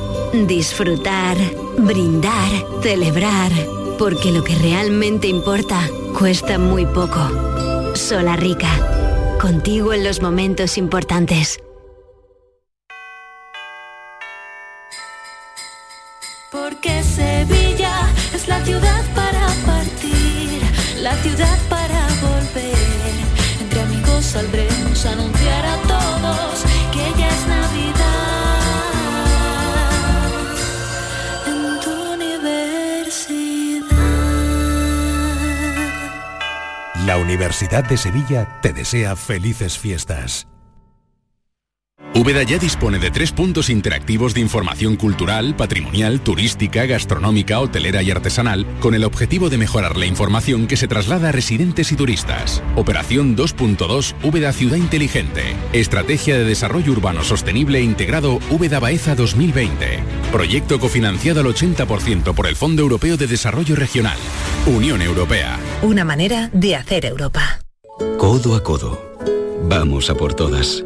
disfrutar, 0.45 1.37
brindar, 1.77 2.49
celebrar. 2.83 3.53
Porque 3.97 4.33
lo 4.33 4.43
que 4.43 4.55
realmente 4.55 5.29
importa 5.29 5.89
cuesta 6.19 6.57
muy 6.57 6.85
poco. 6.85 7.95
Solarrica, 7.95 9.37
contigo 9.39 9.93
en 9.93 10.03
los 10.03 10.21
momentos 10.21 10.77
importantes. 10.77 11.59
Porque 16.51 16.97
la 17.17 17.66
ciudad 18.67 19.03
para 19.15 19.47
partir, 19.65 20.62
la 21.01 21.15
ciudad 21.23 21.58
para 21.69 22.06
volver. 22.21 23.15
Entre 23.62 23.82
amigos 23.82 24.25
saldremos 24.25 25.06
a 25.06 25.12
anunciar 25.13 25.65
a 25.65 25.77
todos 25.93 26.65
que 26.91 27.06
ya 27.17 27.30
es 27.30 27.47
Navidad 27.47 28.60
en 31.47 31.80
tu 31.80 31.93
universidad. 32.15 33.88
La 37.06 37.17
Universidad 37.17 37.86
de 37.86 37.95
Sevilla 37.95 38.60
te 38.62 38.73
desea 38.73 39.15
felices 39.15 39.80
fiestas. 39.80 40.45
Úbeda 42.17 42.41
ya 42.41 42.58
dispone 42.58 42.97
de 42.97 43.12
tres 43.12 43.32
puntos 43.32 43.69
interactivos 43.69 44.34
de 44.34 44.41
información 44.41 44.95
cultural, 44.95 45.56
patrimonial, 45.56 46.19
turística, 46.19 46.88
gastronómica, 46.88 47.60
hotelera 47.60 48.01
y 48.01 48.10
artesanal, 48.10 48.65
con 48.80 48.95
el 48.95 49.03
objetivo 49.03 49.51
de 49.51 49.60
mejorar 49.60 49.97
la 49.97 50.08
información 50.08 50.65
que 50.65 50.77
se 50.77 50.88
traslada 50.88 51.30
a 51.30 51.32
residentes 51.32 51.91
y 51.91 51.95
turistas. 51.95 52.63
Operación 52.75 53.38
2.2 53.38 54.15
Úbeda 54.23 54.51
Ciudad 54.51 54.77
Inteligente. 54.77 55.43
Estrategia 55.73 56.36
de 56.36 56.43
Desarrollo 56.43 56.91
Urbano 56.91 57.23
Sostenible 57.23 57.77
e 57.77 57.84
Integrado 57.84 58.39
Úbeda 58.49 58.80
Baeza 58.80 59.13
2020. 59.13 59.99
Proyecto 60.32 60.80
cofinanciado 60.80 61.41
al 61.41 61.45
80% 61.45 62.34
por 62.34 62.47
el 62.47 62.56
Fondo 62.56 62.82
Europeo 62.82 63.17
de 63.17 63.27
Desarrollo 63.27 63.75
Regional. 63.75 64.17
Unión 64.65 65.03
Europea. 65.03 65.60
Una 65.84 66.03
manera 66.03 66.49
de 66.51 66.77
hacer 66.77 67.06
Europa. 67.06 67.60
Codo 68.17 68.56
a 68.56 68.63
codo. 68.63 69.06
Vamos 69.69 70.10
a 70.10 70.15
por 70.15 70.34
todas. 70.34 70.84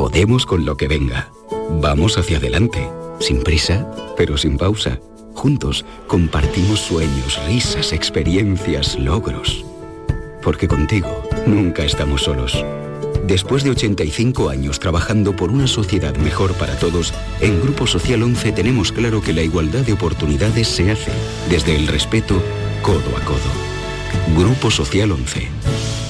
Podemos 0.00 0.46
con 0.46 0.64
lo 0.64 0.78
que 0.78 0.88
venga. 0.88 1.30
Vamos 1.72 2.16
hacia 2.16 2.38
adelante. 2.38 2.88
Sin 3.18 3.42
prisa, 3.42 3.86
pero 4.16 4.38
sin 4.38 4.56
pausa. 4.56 4.98
Juntos 5.34 5.84
compartimos 6.06 6.80
sueños, 6.80 7.38
risas, 7.46 7.92
experiencias, 7.92 8.98
logros. 8.98 9.62
Porque 10.42 10.68
contigo 10.68 11.22
nunca 11.46 11.84
estamos 11.84 12.22
solos. 12.22 12.64
Después 13.26 13.62
de 13.62 13.72
85 13.72 14.48
años 14.48 14.80
trabajando 14.80 15.36
por 15.36 15.50
una 15.50 15.66
sociedad 15.66 16.16
mejor 16.16 16.54
para 16.54 16.78
todos, 16.78 17.12
en 17.42 17.60
Grupo 17.60 17.86
Social 17.86 18.22
11 18.22 18.52
tenemos 18.52 18.92
claro 18.92 19.20
que 19.20 19.34
la 19.34 19.42
igualdad 19.42 19.84
de 19.84 19.92
oportunidades 19.92 20.66
se 20.66 20.90
hace 20.90 21.12
desde 21.50 21.76
el 21.76 21.86
respeto 21.86 22.42
codo 22.80 23.18
a 23.18 23.20
codo. 23.26 23.50
Grupo 24.34 24.70
Social 24.70 25.12
11. 25.12 26.09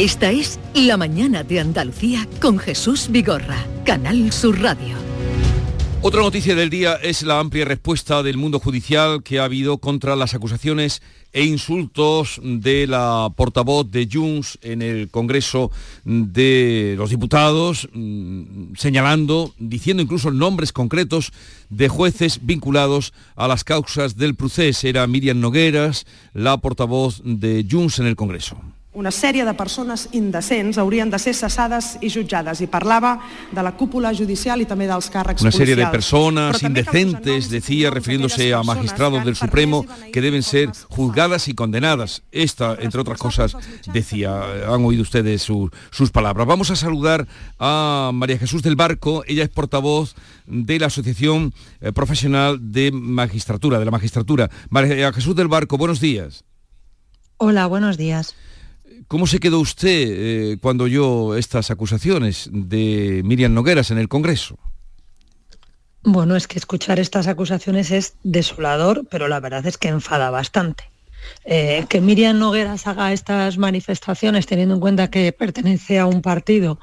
Esta 0.00 0.30
es 0.30 0.58
La 0.72 0.96
mañana 0.96 1.44
de 1.44 1.60
Andalucía 1.60 2.26
con 2.40 2.58
Jesús 2.58 3.08
Vigorra, 3.10 3.66
Canal 3.84 4.32
Sur 4.32 4.58
Radio. 4.58 4.96
Otra 6.00 6.22
noticia 6.22 6.54
del 6.54 6.70
día 6.70 6.94
es 6.94 7.22
la 7.22 7.38
amplia 7.38 7.66
respuesta 7.66 8.22
del 8.22 8.38
mundo 8.38 8.60
judicial 8.60 9.22
que 9.22 9.38
ha 9.38 9.44
habido 9.44 9.76
contra 9.76 10.16
las 10.16 10.32
acusaciones 10.32 11.02
e 11.34 11.44
insultos 11.44 12.40
de 12.42 12.86
la 12.86 13.30
portavoz 13.36 13.90
de 13.90 14.08
Junts 14.10 14.58
en 14.62 14.80
el 14.80 15.10
Congreso 15.10 15.70
de 16.06 16.94
los 16.96 17.10
Diputados, 17.10 17.86
mm, 17.92 18.76
señalando, 18.78 19.52
diciendo 19.58 20.02
incluso 20.02 20.30
nombres 20.30 20.72
concretos 20.72 21.30
de 21.68 21.88
jueces 21.88 22.40
vinculados 22.40 23.12
a 23.36 23.48
las 23.48 23.64
causas 23.64 24.16
del 24.16 24.34
procés. 24.34 24.82
Era 24.82 25.06
Miriam 25.06 25.40
Nogueras, 25.40 26.06
la 26.32 26.56
portavoz 26.56 27.20
de 27.22 27.66
Junts 27.70 27.98
en 27.98 28.06
el 28.06 28.16
Congreso. 28.16 28.56
Una 29.00 29.10
sèrie 29.10 29.46
de 29.48 29.54
persones 29.56 30.08
indecents 30.12 30.76
haurien 30.76 31.08
de 31.08 31.18
ser 31.18 31.32
cessades 31.32 31.94
i 32.04 32.10
jutjades 32.12 32.60
i 32.60 32.66
parlava 32.68 33.14
de 33.50 33.62
la 33.64 33.72
cúpula 33.72 34.10
judicial 34.12 34.60
i 34.60 34.66
també 34.68 34.84
dels 34.90 35.08
càrrecs 35.10 35.40
Una 35.40 35.52
serie 35.56 35.74
de 35.74 35.86
personas 35.88 36.60
indecentes, 36.62 37.48
decía, 37.48 37.88
refiriéndose 37.90 38.52
a 38.52 38.62
magistrados 38.62 39.24
del 39.24 39.36
Supremo, 39.36 39.86
que 40.12 40.20
deben 40.20 40.42
ser 40.42 40.68
juzgadas 40.90 41.48
y 41.48 41.54
condenadas. 41.54 42.22
Esta, 42.30 42.76
entre 42.78 43.00
otras 43.00 43.18
cosas, 43.18 43.56
decía, 43.92 44.42
han 44.68 44.84
oído 44.84 45.00
ustedes 45.02 45.40
su- 45.42 45.70
sus 45.90 46.10
palabras. 46.10 46.46
Vamos 46.46 46.70
a 46.70 46.76
saludar 46.76 47.26
a 47.58 48.10
María 48.12 48.36
Jesús 48.38 48.62
del 48.62 48.76
Barco, 48.76 49.24
ella 49.26 49.44
es 49.44 49.48
portavoz 49.48 50.14
de 50.46 50.78
la 50.78 50.86
Asociación 50.88 51.54
eh, 51.80 51.92
Profesional 51.92 52.58
de 52.70 52.92
Magistratura, 52.92 53.78
de 53.78 53.84
la 53.86 53.90
Magistratura. 53.90 54.50
María 54.68 55.10
Jesús 55.12 55.34
del 55.34 55.48
Barco, 55.48 55.78
buenos 55.78 56.00
días. 56.00 56.44
Hola, 57.38 57.66
buenos 57.66 57.96
días. 57.96 58.34
¿Cómo 59.08 59.26
se 59.26 59.40
quedó 59.40 59.60
usted 59.60 59.88
eh, 59.90 60.58
cuando 60.60 60.84
oyó 60.84 61.36
estas 61.36 61.70
acusaciones 61.70 62.48
de 62.52 63.22
Miriam 63.24 63.54
Nogueras 63.54 63.90
en 63.90 63.98
el 63.98 64.08
Congreso? 64.08 64.58
Bueno, 66.02 66.36
es 66.36 66.46
que 66.46 66.58
escuchar 66.58 66.98
estas 66.98 67.26
acusaciones 67.26 67.90
es 67.90 68.14
desolador, 68.22 69.06
pero 69.10 69.28
la 69.28 69.40
verdad 69.40 69.66
es 69.66 69.76
que 69.76 69.88
enfada 69.88 70.30
bastante. 70.30 70.84
Eh, 71.44 71.84
que 71.88 72.00
Miriam 72.00 72.38
Nogueras 72.38 72.86
haga 72.86 73.12
estas 73.12 73.58
manifestaciones 73.58 74.46
teniendo 74.46 74.74
en 74.74 74.80
cuenta 74.80 75.10
que 75.10 75.32
pertenece 75.32 75.98
a 75.98 76.06
un 76.06 76.22
partido 76.22 76.78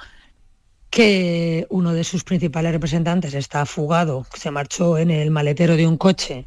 que 0.90 1.66
uno 1.70 1.94
de 1.94 2.04
sus 2.04 2.24
principales 2.24 2.72
representantes 2.72 3.34
está 3.34 3.66
fugado, 3.66 4.26
se 4.34 4.52
marchó 4.52 4.98
en 4.98 5.12
el 5.12 5.32
maletero 5.32 5.76
de 5.76 5.88
un 5.88 5.98
coche 5.98 6.46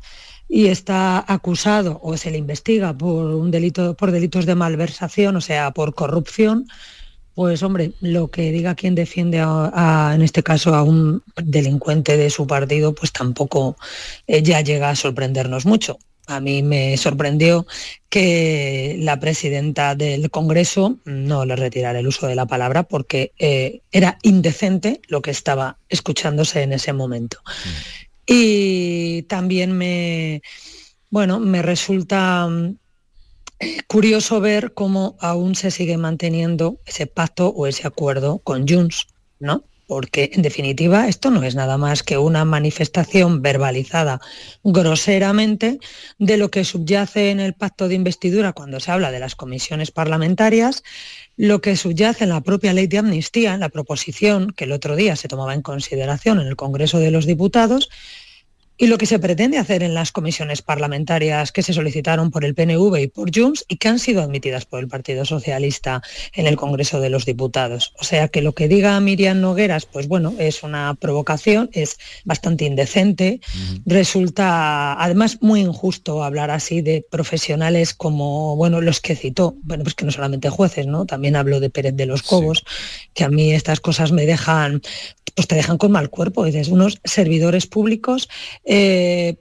y 0.50 0.66
está 0.66 1.24
acusado 1.32 2.00
o 2.02 2.16
se 2.16 2.32
le 2.32 2.38
investiga 2.38 2.92
por 2.92 3.26
un 3.26 3.52
delito 3.52 3.94
por 3.94 4.10
delitos 4.10 4.46
de 4.46 4.56
malversación, 4.56 5.36
o 5.36 5.40
sea, 5.40 5.70
por 5.70 5.94
corrupción, 5.94 6.66
pues 7.34 7.62
hombre, 7.62 7.92
lo 8.00 8.28
que 8.28 8.50
diga 8.50 8.74
quien 8.74 8.96
defiende 8.96 9.38
en 9.38 10.22
este 10.22 10.42
caso 10.42 10.74
a 10.74 10.82
un 10.82 11.22
delincuente 11.36 12.16
de 12.16 12.30
su 12.30 12.48
partido, 12.48 12.94
pues 12.94 13.12
tampoco 13.12 13.76
eh, 14.26 14.42
ya 14.42 14.60
llega 14.60 14.90
a 14.90 14.96
sorprendernos 14.96 15.64
mucho. 15.66 15.98
A 16.26 16.40
mí 16.40 16.62
me 16.62 16.96
sorprendió 16.96 17.66
que 18.08 18.96
la 18.98 19.18
presidenta 19.18 19.94
del 19.94 20.30
Congreso 20.30 20.98
no 21.04 21.44
le 21.44 21.56
retirara 21.56 22.00
el 22.00 22.06
uso 22.06 22.26
de 22.26 22.34
la 22.34 22.46
palabra 22.46 22.82
porque 22.82 23.32
eh, 23.38 23.80
era 23.90 24.18
indecente 24.22 25.00
lo 25.08 25.22
que 25.22 25.30
estaba 25.30 25.78
escuchándose 25.88 26.62
en 26.62 26.72
ese 26.72 26.92
momento. 26.92 27.38
Y 28.32 29.22
también 29.22 29.72
me, 29.72 30.40
bueno, 31.10 31.40
me 31.40 31.62
resulta 31.62 32.46
mm, 32.46 32.76
curioso 33.88 34.40
ver 34.40 34.72
cómo 34.72 35.16
aún 35.18 35.56
se 35.56 35.72
sigue 35.72 35.96
manteniendo 35.96 36.78
ese 36.86 37.08
pacto 37.08 37.48
o 37.48 37.66
ese 37.66 37.88
acuerdo 37.88 38.38
con 38.38 38.68
Junts, 38.68 39.08
¿no? 39.40 39.64
Porque 39.90 40.30
en 40.34 40.42
definitiva 40.42 41.08
esto 41.08 41.32
no 41.32 41.42
es 41.42 41.56
nada 41.56 41.76
más 41.76 42.04
que 42.04 42.16
una 42.16 42.44
manifestación 42.44 43.42
verbalizada 43.42 44.20
groseramente 44.62 45.80
de 46.16 46.36
lo 46.36 46.48
que 46.48 46.62
subyace 46.62 47.32
en 47.32 47.40
el 47.40 47.54
pacto 47.54 47.88
de 47.88 47.96
investidura 47.96 48.52
cuando 48.52 48.78
se 48.78 48.92
habla 48.92 49.10
de 49.10 49.18
las 49.18 49.34
comisiones 49.34 49.90
parlamentarias, 49.90 50.84
lo 51.36 51.60
que 51.60 51.74
subyace 51.74 52.22
en 52.22 52.30
la 52.30 52.40
propia 52.40 52.72
ley 52.72 52.86
de 52.86 52.98
amnistía, 52.98 53.52
en 53.52 53.58
la 53.58 53.68
proposición 53.68 54.52
que 54.52 54.62
el 54.62 54.70
otro 54.70 54.94
día 54.94 55.16
se 55.16 55.26
tomaba 55.26 55.54
en 55.54 55.62
consideración 55.62 56.38
en 56.38 56.46
el 56.46 56.54
Congreso 56.54 57.00
de 57.00 57.10
los 57.10 57.26
Diputados, 57.26 57.90
y 58.80 58.86
lo 58.86 58.96
que 58.96 59.04
se 59.04 59.18
pretende 59.18 59.58
hacer 59.58 59.82
en 59.82 59.92
las 59.92 60.10
comisiones 60.10 60.62
parlamentarias 60.62 61.52
que 61.52 61.62
se 61.62 61.74
solicitaron 61.74 62.30
por 62.30 62.46
el 62.46 62.54
PNV 62.54 62.96
y 62.96 63.08
por 63.08 63.30
Junts 63.30 63.66
y 63.68 63.76
que 63.76 63.88
han 63.88 63.98
sido 63.98 64.22
admitidas 64.22 64.64
por 64.64 64.80
el 64.80 64.88
Partido 64.88 65.26
Socialista 65.26 66.02
en 66.32 66.46
el 66.46 66.56
Congreso 66.56 66.98
de 66.98 67.10
los 67.10 67.26
Diputados. 67.26 67.92
O 68.00 68.04
sea 68.04 68.28
que 68.28 68.40
lo 68.40 68.54
que 68.54 68.68
diga 68.68 68.98
Miriam 68.98 69.42
Nogueras, 69.42 69.84
pues 69.84 70.08
bueno, 70.08 70.34
es 70.38 70.62
una 70.62 70.94
provocación, 70.94 71.68
es 71.74 71.98
bastante 72.24 72.64
indecente, 72.64 73.42
resulta 73.84 74.94
además 74.94 75.42
muy 75.42 75.60
injusto 75.60 76.24
hablar 76.24 76.50
así 76.50 76.80
de 76.80 77.04
profesionales 77.10 77.92
como, 77.92 78.56
bueno, 78.56 78.80
los 78.80 79.00
que 79.00 79.14
citó, 79.14 79.56
bueno, 79.62 79.84
pues 79.84 79.94
que 79.94 80.06
no 80.06 80.10
solamente 80.10 80.48
jueces, 80.48 80.86
¿no? 80.86 81.04
También 81.04 81.36
hablo 81.36 81.60
de 81.60 81.68
Pérez 81.68 81.96
de 81.96 82.06
los 82.06 82.22
Cobos, 82.22 82.64
que 83.12 83.24
a 83.24 83.28
mí 83.28 83.52
estas 83.52 83.78
cosas 83.80 84.10
me 84.10 84.24
dejan, 84.24 84.80
pues 85.34 85.46
te 85.46 85.54
dejan 85.54 85.76
con 85.76 85.92
mal 85.92 86.08
cuerpo, 86.08 86.46
dices, 86.46 86.68
unos 86.68 86.98
servidores 87.04 87.66
públicos 87.66 88.28
eh, 88.72 89.34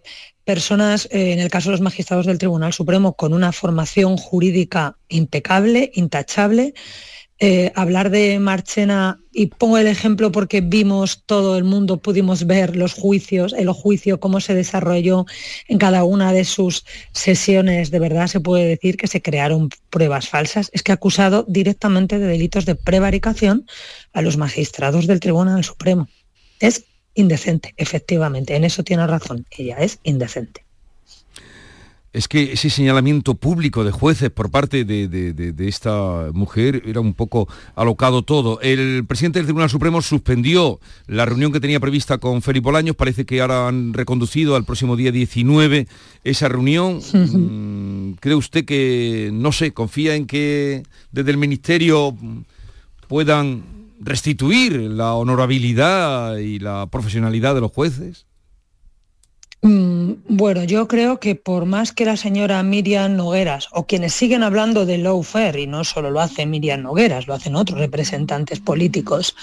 personas, 0.44 1.08
eh, 1.12 1.34
en 1.34 1.39
el 1.39 1.52
caso 1.52 1.70
de 1.70 1.74
los 1.74 1.82
magistrados 1.82 2.26
del 2.26 2.39
Tribunal 2.39 2.74
Supremo, 2.74 3.13
con 3.13 3.32
una 3.32 3.52
formación 3.52 4.18
jurídica 4.18 4.98
impecable, 5.08 5.92
intachable. 5.94 6.74
Eh, 7.38 7.72
hablar 7.76 8.10
de 8.10 8.39
Marchena, 8.39 9.20
y 9.32 9.46
pongo 9.46 9.78
el 9.78 9.86
ejemplo 9.86 10.32
porque 10.32 10.62
vimos 10.62 11.24
todo 11.28 11.58
el 11.58 11.63
mundo, 11.63 11.98
pudimos 12.02 12.48
ver 12.48 12.76
los 12.76 12.94
juicios, 12.94 13.54
el 13.54 13.70
juicio, 13.70 14.20
cómo 14.20 14.42
se 14.42 14.56
desarrolló 14.56 15.28
en 15.68 15.78
cada 15.78 16.04
una 16.04 16.34
de 16.34 16.44
sus 16.44 16.84
sesiones, 17.13 17.92
de 17.92 18.00
verdad 18.00 18.28
se 18.28 18.39
puede 18.39 18.65
decir 18.65 18.98
que 18.98 19.08
se 19.08 19.22
crearon 19.22 19.70
pruebas 19.92 20.28
falsas. 20.28 20.72
Es 20.74 20.82
que 20.82 20.92
ha 20.92 20.96
acusado 20.96 21.46
directamente 21.48 22.18
de 22.18 22.26
delitos 22.26 22.65
de 22.65 22.74
prevaricación 22.74 23.68
a 24.12 24.24
los 24.24 24.38
magistrados 24.38 25.06
del 25.06 25.20
Tribunal 25.20 25.63
Supremo. 25.63 26.08
Indecente, 27.19 27.73
efectivamente. 27.77 28.55
En 28.55 28.63
eso 28.63 28.84
tiene 28.84 29.05
razón. 29.05 29.45
Ella 29.51 29.77
es 29.77 29.99
indecente. 30.03 30.63
Es 32.12 32.27
que 32.27 32.53
ese 32.53 32.71
señalamiento 32.71 33.36
público 33.36 33.84
de 33.84 33.91
jueces 33.91 34.32
por 34.32 34.49
parte 34.49 34.84
de, 34.84 35.53
esta 35.67 36.32
mujer 36.34 36.82
era 36.88 37.01
un 37.01 37.13
poco 37.13 37.47
alocado 37.75 38.23
todo. 38.23 38.60
El 38.62 39.05
presidente 39.05 39.38
del 39.38 39.45
Tribunal 39.45 39.69
Supremo 39.69 40.01
suspendió 40.01 40.79
la 41.05 41.25
reunión 41.25 41.51
que 41.51 41.60
tenía 41.60 41.79
prevista 41.79 42.17
con 42.17 42.41
Felipe 42.41 42.65
Bolaños. 42.65 42.95
Parece 42.95 43.25
que 43.25 43.41
ahora 43.41 43.67
han 43.67 43.93
reconducido 43.93 44.55
al 44.55 44.65
próximo 44.65 44.95
día 44.95 45.12
19 45.12 45.88
esa 46.23 46.47
reunión. 46.49 46.99
Mm, 47.29 48.13
¿Cree 48.19 48.36
usted 48.36 48.65
que, 48.65 49.29
no 49.32 49.51
sé, 49.51 49.71
confía 49.71 50.15
en 50.15 50.25
que 50.25 50.84
desde 51.12 51.32
el 51.32 51.38
Ministerio 51.38 52.15
puedan 53.08 53.79
restituir 54.00 54.74
la 54.74 55.14
honorabilidad 55.14 56.38
y 56.38 56.60
la 56.60 56.88
profesionalidad 56.88 57.56
de 57.56 57.62
los 57.62 57.72
jueces? 57.72 58.26
Mm, 59.62 60.14
bueno, 60.30 60.64
yo 60.64 60.88
creo 60.88 61.20
que 61.20 61.36
por 61.36 61.66
más 61.66 61.92
que 61.92 62.06
la 62.06 62.16
señora 62.16 62.64
Miriam 62.64 63.18
Nogueras 63.18 63.68
o 63.72 63.86
quienes 63.86 64.14
siguen 64.14 64.42
hablando 64.42 64.86
de 64.86 64.98
lawfare, 64.98 65.62
y 65.62 65.68
no 65.68 65.84
solo 65.84 66.12
lo 66.12 66.22
hace 66.22 66.46
Miriam 66.46 66.82
Nogueras, 66.82 67.28
lo 67.28 67.34
hacen 67.34 67.58
otros 67.58 67.78
representantes 67.78 68.62
políticos, 68.62 69.36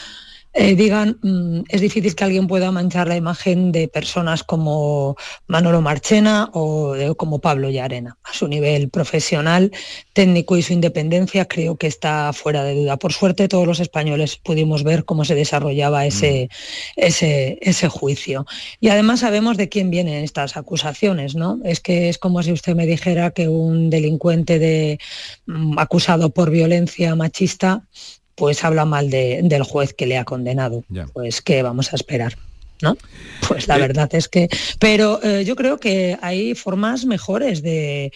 eh, 0.59 0.75
digan, 0.75 1.19
mm, 1.23 1.65
es 1.69 1.81
difícil 1.83 2.15
que 2.15 2.25
alguien 2.25 2.47
pueda 2.47 2.73
manchar 2.73 3.09
la 3.09 3.17
imagen 3.17 3.73
de 3.73 3.89
personas 3.89 4.43
como 4.43 5.15
Manolo 5.47 5.83
Marchena 5.83 6.49
o 6.55 6.95
como 7.19 7.41
Pablo 7.41 7.69
Yarena. 7.69 8.17
A 8.25 8.33
su 8.33 8.49
nivel 8.49 8.89
profesional, 8.89 9.71
técnico 10.15 10.57
y 10.57 10.63
su 10.63 10.73
independencia 10.73 11.45
creo 11.45 11.77
que 11.77 11.87
está 11.87 12.33
fuera 12.33 12.65
de 12.65 12.75
duda. 12.75 12.97
Por 12.97 13.13
suerte 13.13 13.49
todos 13.49 13.67
los 13.67 13.81
españoles 13.81 14.37
pudimos 14.37 14.83
ver 14.83 15.05
cómo 15.05 15.27
se 15.27 15.35
desarrollaba 15.35 16.07
ese, 16.07 16.49
mm. 16.51 17.01
ese, 17.01 17.59
ese 17.61 17.89
juicio. 17.89 18.47
Y 18.81 18.89
además 18.89 19.21
sabemos 19.21 19.59
de 19.59 19.69
quién 19.69 19.91
vienen 19.91 20.25
estas 20.25 20.57
acusaciones, 20.57 21.35
¿no? 21.35 21.61
Es 21.65 21.81
que 21.81 22.09
es 22.09 22.17
como 22.17 22.43
si 22.43 22.53
usted 22.53 22.75
me 22.75 22.87
dijera 22.87 23.31
que 23.31 23.49
un 23.49 23.91
delincuente 23.91 24.59
de, 24.59 24.99
mm, 25.47 25.79
acusado 25.79 26.31
por 26.31 26.51
violencia 26.51 27.15
machista 27.15 27.85
pues 28.37 28.63
habla 28.63 28.85
mal 28.85 29.11
del 29.11 29.63
juez 29.65 29.93
que 29.93 30.07
le 30.07 30.19
ha 30.19 30.25
condenado. 30.25 30.85
Pues 31.13 31.43
qué 31.43 31.63
vamos 31.63 31.93
a 31.93 31.97
esperar. 31.97 32.37
¿No? 32.83 32.95
Pues 33.49 33.69
la 33.69 33.79
eh, 33.79 33.81
verdad 33.81 34.15
es 34.15 34.29
que, 34.29 34.51
pero 34.79 35.19
eh, 35.23 35.47
yo 35.47 35.57
creo 35.57 35.79
que 35.79 36.19
hay 36.21 36.55
formas 36.55 37.07
mejores 37.07 37.63
de, 37.63 38.13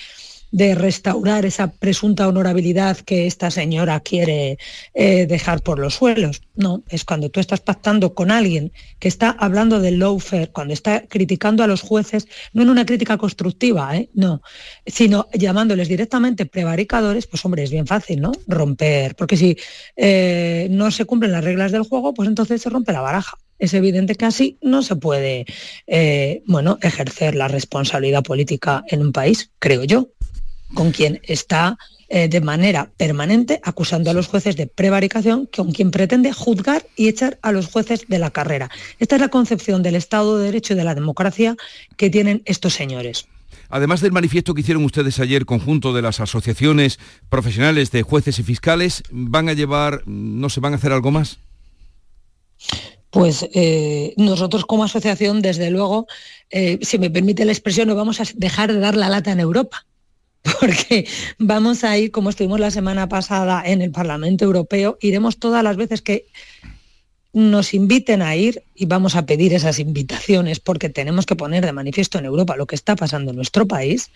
de 0.50 0.74
restaurar 0.74 1.44
esa 1.44 1.70
presunta 1.72 2.26
honorabilidad 2.26 2.96
que 2.98 3.26
esta 3.26 3.50
señora 3.50 4.00
quiere 4.00 4.58
eh, 4.94 5.26
dejar 5.26 5.62
por 5.62 5.78
los 5.78 5.94
suelos. 5.94 6.42
No, 6.56 6.82
es 6.88 7.04
cuando 7.04 7.30
tú 7.30 7.40
estás 7.40 7.60
pactando 7.60 8.14
con 8.14 8.30
alguien 8.30 8.72
que 8.98 9.08
está 9.08 9.30
hablando 9.30 9.80
del 9.80 9.98
lawfare, 9.98 10.48
cuando 10.48 10.74
está 10.74 11.06
criticando 11.06 11.62
a 11.62 11.66
los 11.66 11.82
jueces, 11.82 12.26
no 12.52 12.62
en 12.62 12.70
una 12.70 12.84
crítica 12.84 13.16
constructiva, 13.16 13.96
¿eh? 13.96 14.10
no, 14.14 14.42
sino 14.86 15.28
llamándoles 15.32 15.88
directamente 15.88 16.46
prevaricadores, 16.46 17.26
pues 17.26 17.44
hombre, 17.44 17.62
es 17.62 17.70
bien 17.70 17.86
fácil, 17.86 18.20
¿no? 18.20 18.32
Romper, 18.46 19.14
porque 19.14 19.36
si 19.36 19.56
eh, 19.96 20.68
no 20.70 20.90
se 20.90 21.04
cumplen 21.04 21.32
las 21.32 21.44
reglas 21.44 21.72
del 21.72 21.82
juego, 21.82 22.12
pues 22.12 22.28
entonces 22.28 22.60
se 22.60 22.70
rompe 22.70 22.92
la 22.92 23.00
baraja 23.00 23.36
es 23.58 23.74
evidente 23.74 24.14
que 24.14 24.24
así 24.24 24.58
no 24.62 24.82
se 24.82 24.96
puede 24.96 25.44
bueno, 26.46 26.78
ejercer 26.80 27.34
la 27.34 27.46
responsabilidad 27.46 28.22
política 28.22 28.84
en 28.88 29.02
un 29.02 29.12
país, 29.12 29.50
creo 29.58 29.84
yo 29.84 30.08
con 30.74 30.92
quien 30.92 31.20
está 31.24 31.78
eh, 32.12 32.28
de 32.28 32.40
manera 32.40 32.90
permanente 32.96 33.60
acusando 33.62 34.10
a 34.10 34.14
los 34.14 34.26
jueces 34.26 34.56
de 34.56 34.66
prevaricación, 34.66 35.46
con 35.46 35.70
quien 35.70 35.92
pretende 35.92 36.32
juzgar 36.32 36.84
y 36.96 37.06
echar 37.06 37.38
a 37.40 37.52
los 37.52 37.68
jueces 37.68 38.08
de 38.08 38.18
la 38.18 38.30
carrera. 38.30 38.68
Esta 38.98 39.14
es 39.14 39.20
la 39.20 39.28
concepción 39.28 39.84
del 39.84 39.94
Estado 39.94 40.36
de 40.36 40.46
Derecho 40.46 40.72
y 40.72 40.76
de 40.76 40.82
la 40.82 40.96
democracia 40.96 41.56
que 41.96 42.10
tienen 42.10 42.42
estos 42.46 42.74
señores. 42.74 43.26
Además 43.68 44.00
del 44.00 44.10
manifiesto 44.10 44.54
que 44.54 44.62
hicieron 44.62 44.84
ustedes 44.84 45.20
ayer, 45.20 45.46
conjunto 45.46 45.92
de 45.92 46.02
las 46.02 46.18
asociaciones 46.18 46.98
profesionales 47.28 47.92
de 47.92 48.02
jueces 48.02 48.40
y 48.40 48.42
fiscales, 48.42 49.04
¿van 49.12 49.48
a 49.48 49.52
llevar, 49.52 50.02
no 50.06 50.48
se 50.48 50.58
van 50.58 50.72
a 50.72 50.76
hacer 50.76 50.92
algo 50.92 51.12
más? 51.12 51.38
Pues 53.10 53.48
eh, 53.54 54.14
nosotros 54.16 54.66
como 54.66 54.82
asociación, 54.82 55.42
desde 55.42 55.70
luego, 55.70 56.08
eh, 56.50 56.80
si 56.82 56.98
me 56.98 57.10
permite 57.10 57.44
la 57.44 57.52
expresión, 57.52 57.86
no 57.86 57.94
vamos 57.94 58.20
a 58.20 58.24
dejar 58.34 58.72
de 58.72 58.80
dar 58.80 58.96
la 58.96 59.08
lata 59.08 59.30
en 59.30 59.38
Europa 59.38 59.86
porque 60.60 61.06
vamos 61.38 61.84
a 61.84 61.96
ir, 61.98 62.10
como 62.10 62.30
estuvimos 62.30 62.60
la 62.60 62.70
semana 62.70 63.08
pasada 63.08 63.62
en 63.64 63.82
el 63.82 63.90
Parlamento 63.90 64.44
Europeo, 64.44 64.98
iremos 65.00 65.38
todas 65.38 65.62
las 65.62 65.76
veces 65.76 66.02
que 66.02 66.26
nos 67.32 67.74
inviten 67.74 68.22
a 68.22 68.34
ir 68.34 68.64
y 68.74 68.86
vamos 68.86 69.14
a 69.14 69.24
pedir 69.24 69.54
esas 69.54 69.78
invitaciones 69.78 70.58
porque 70.58 70.88
tenemos 70.88 71.26
que 71.26 71.36
poner 71.36 71.64
de 71.64 71.72
manifiesto 71.72 72.18
en 72.18 72.24
Europa 72.24 72.56
lo 72.56 72.66
que 72.66 72.74
está 72.74 72.96
pasando 72.96 73.30
en 73.30 73.36
nuestro 73.36 73.68
país. 73.68 74.10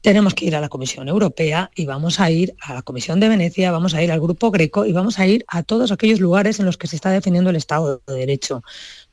Tenemos 0.00 0.34
que 0.34 0.44
ir 0.44 0.56
a 0.56 0.60
la 0.60 0.68
Comisión 0.68 1.08
Europea 1.08 1.70
y 1.74 1.86
vamos 1.86 2.20
a 2.20 2.30
ir 2.30 2.54
a 2.60 2.74
la 2.74 2.82
Comisión 2.82 3.20
de 3.20 3.28
Venecia, 3.28 3.70
vamos 3.70 3.94
a 3.94 4.02
ir 4.02 4.10
al 4.10 4.20
Grupo 4.20 4.50
Greco 4.50 4.84
y 4.84 4.92
vamos 4.92 5.18
a 5.18 5.26
ir 5.26 5.44
a 5.48 5.62
todos 5.62 5.92
aquellos 5.92 6.20
lugares 6.20 6.58
en 6.58 6.66
los 6.66 6.76
que 6.76 6.88
se 6.88 6.96
está 6.96 7.10
defendiendo 7.10 7.50
el 7.50 7.56
Estado 7.56 8.02
de 8.06 8.14
Derecho 8.14 8.62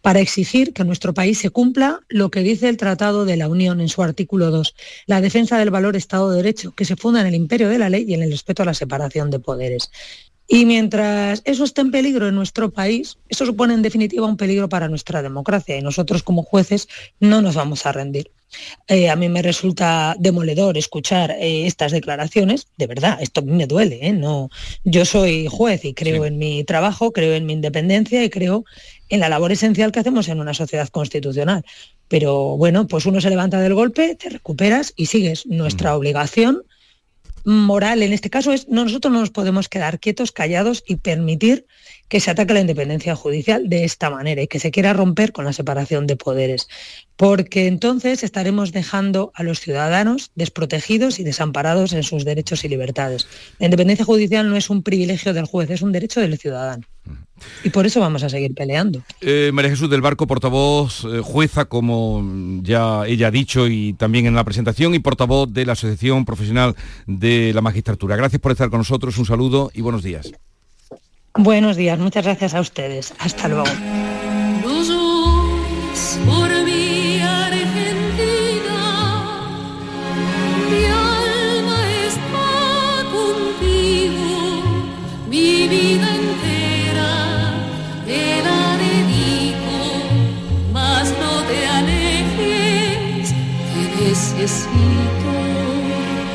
para 0.01 0.19
exigir 0.19 0.73
que 0.73 0.83
nuestro 0.83 1.13
país 1.13 1.37
se 1.37 1.49
cumpla 1.49 2.01
lo 2.09 2.31
que 2.31 2.41
dice 2.41 2.69
el 2.69 2.77
Tratado 2.77 3.25
de 3.25 3.37
la 3.37 3.47
Unión 3.47 3.81
en 3.81 3.89
su 3.89 4.01
artículo 4.01 4.51
2, 4.51 4.75
la 5.05 5.21
defensa 5.21 5.57
del 5.57 5.69
valor 5.69 5.95
Estado 5.95 6.31
de 6.31 6.37
Derecho, 6.37 6.73
que 6.73 6.85
se 6.85 6.95
funda 6.95 7.21
en 7.21 7.27
el 7.27 7.35
imperio 7.35 7.69
de 7.69 7.77
la 7.77 7.89
ley 7.89 8.05
y 8.07 8.13
en 8.13 8.23
el 8.23 8.31
respeto 8.31 8.63
a 8.63 8.65
la 8.65 8.73
separación 8.73 9.29
de 9.29 9.39
poderes. 9.39 9.91
Y 10.53 10.65
mientras 10.65 11.41
eso 11.45 11.63
esté 11.63 11.79
en 11.79 11.91
peligro 11.91 12.27
en 12.27 12.35
nuestro 12.35 12.71
país, 12.71 13.17
eso 13.29 13.45
supone 13.45 13.73
en 13.73 13.81
definitiva 13.81 14.27
un 14.27 14.35
peligro 14.35 14.67
para 14.67 14.89
nuestra 14.89 15.21
democracia 15.21 15.77
y 15.77 15.81
nosotros 15.81 16.23
como 16.23 16.43
jueces 16.43 16.89
no 17.21 17.41
nos 17.41 17.55
vamos 17.55 17.85
a 17.85 17.93
rendir. 17.93 18.31
Eh, 18.89 19.09
a 19.09 19.15
mí 19.15 19.29
me 19.29 19.41
resulta 19.41 20.13
demoledor 20.19 20.77
escuchar 20.77 21.31
eh, 21.39 21.67
estas 21.67 21.93
declaraciones, 21.93 22.67
de 22.75 22.87
verdad, 22.87 23.19
esto 23.21 23.41
me 23.43 23.65
duele, 23.65 23.99
¿eh? 24.01 24.11
no, 24.11 24.49
yo 24.83 25.05
soy 25.05 25.47
juez 25.49 25.85
y 25.85 25.93
creo 25.93 26.25
en 26.25 26.37
mi 26.37 26.65
trabajo, 26.65 27.13
creo 27.13 27.33
en 27.33 27.45
mi 27.45 27.53
independencia 27.53 28.21
y 28.21 28.29
creo 28.29 28.65
en 29.07 29.21
la 29.21 29.29
labor 29.29 29.53
esencial 29.53 29.93
que 29.93 30.01
hacemos 30.01 30.27
en 30.27 30.41
una 30.41 30.53
sociedad 30.53 30.89
constitucional. 30.89 31.63
Pero 32.09 32.57
bueno, 32.57 32.87
pues 32.87 33.05
uno 33.05 33.21
se 33.21 33.29
levanta 33.29 33.61
del 33.61 33.73
golpe, 33.73 34.15
te 34.15 34.27
recuperas 34.27 34.91
y 34.97 35.05
sigues. 35.05 35.45
Nuestra 35.45 35.95
obligación 35.95 36.63
moral 37.45 38.04
en 38.04 38.13
este 38.13 38.30
caso 38.30 38.51
es 38.54 38.67
no, 38.67 38.86
nosotros 38.86 39.12
no 39.12 39.19
nos 39.19 39.30
podemos 39.30 39.69
quedar 39.69 39.99
quietos, 39.99 40.32
callados 40.32 40.84
y 40.88 40.97
permitir 40.97 41.65
que 42.08 42.19
se 42.19 42.32
ataque 42.32 42.54
la 42.54 42.62
independencia 42.62 43.15
judicial 43.15 43.69
de 43.69 43.84
esta 43.84 44.10
manera 44.10 44.41
y 44.41 44.47
que 44.47 44.60
se 44.60 44.71
quiera 44.71 44.93
romper 44.93 45.32
con 45.32 45.45
la 45.45 45.54
separación 45.54 46.08
de 46.08 46.17
poderes, 46.17 46.67
porque 47.15 47.67
entonces 47.67 48.23
estaremos 48.23 48.71
dejando 48.71 49.32
a 49.36 49.43
los 49.43 49.60
ciudadanos 49.60 50.32
desprotegidos 50.36 51.19
y 51.19 51.23
desamparados 51.23 51.93
en 51.93 52.04
sus 52.04 52.25
derechos 52.25 52.63
y 52.63 52.69
libertades. 52.69 53.27
La 53.60 53.67
independencia 53.67 54.06
judicial 54.06 54.49
no 54.49 54.58
es 54.58 54.69
un 54.69 54.84
privilegio 54.84 55.34
del 55.34 55.45
juez, 55.45 55.69
es 55.69 55.82
un 55.82 55.91
derecho 55.91 56.19
del 56.19 56.38
ciudadano. 56.38 56.84
Y 57.63 57.69
por 57.69 57.86
eso 57.86 57.99
vamos 57.99 58.23
a 58.23 58.30
seguir 58.30 58.54
peleando. 58.54 59.01
Eh, 59.21 59.51
María 59.54 59.71
Jesús 59.71 59.89
del 59.89 60.01
Barco, 60.01 60.27
portavoz 60.27 61.06
eh, 61.06 61.21
jueza, 61.23 61.65
como 61.65 62.23
ya 62.62 63.06
ella 63.06 63.27
ha 63.27 63.32
dicho 63.32 63.67
y 63.67 63.93
también 63.93 64.25
en 64.25 64.36
la 64.36 64.43
presentación, 64.43 64.95
y 64.95 64.99
portavoz 64.99 65.51
de 65.51 65.65
la 65.65 65.73
Asociación 65.73 66.25
Profesional 66.25 66.75
de 67.08 67.51
la 67.54 67.62
Magistratura. 67.62 68.15
Gracias 68.15 68.41
por 68.41 68.51
estar 68.51 68.69
con 68.69 68.80
nosotros, 68.80 69.17
un 69.17 69.25
saludo 69.25 69.71
y 69.73 69.82
buenos 69.82 70.04
días. 70.04 70.32
Buenos 71.34 71.77
días, 71.77 71.97
muchas 71.97 72.25
gracias 72.25 72.54
a 72.54 72.60
ustedes. 72.60 73.13
Hasta 73.19 73.47
luego. 73.47 73.71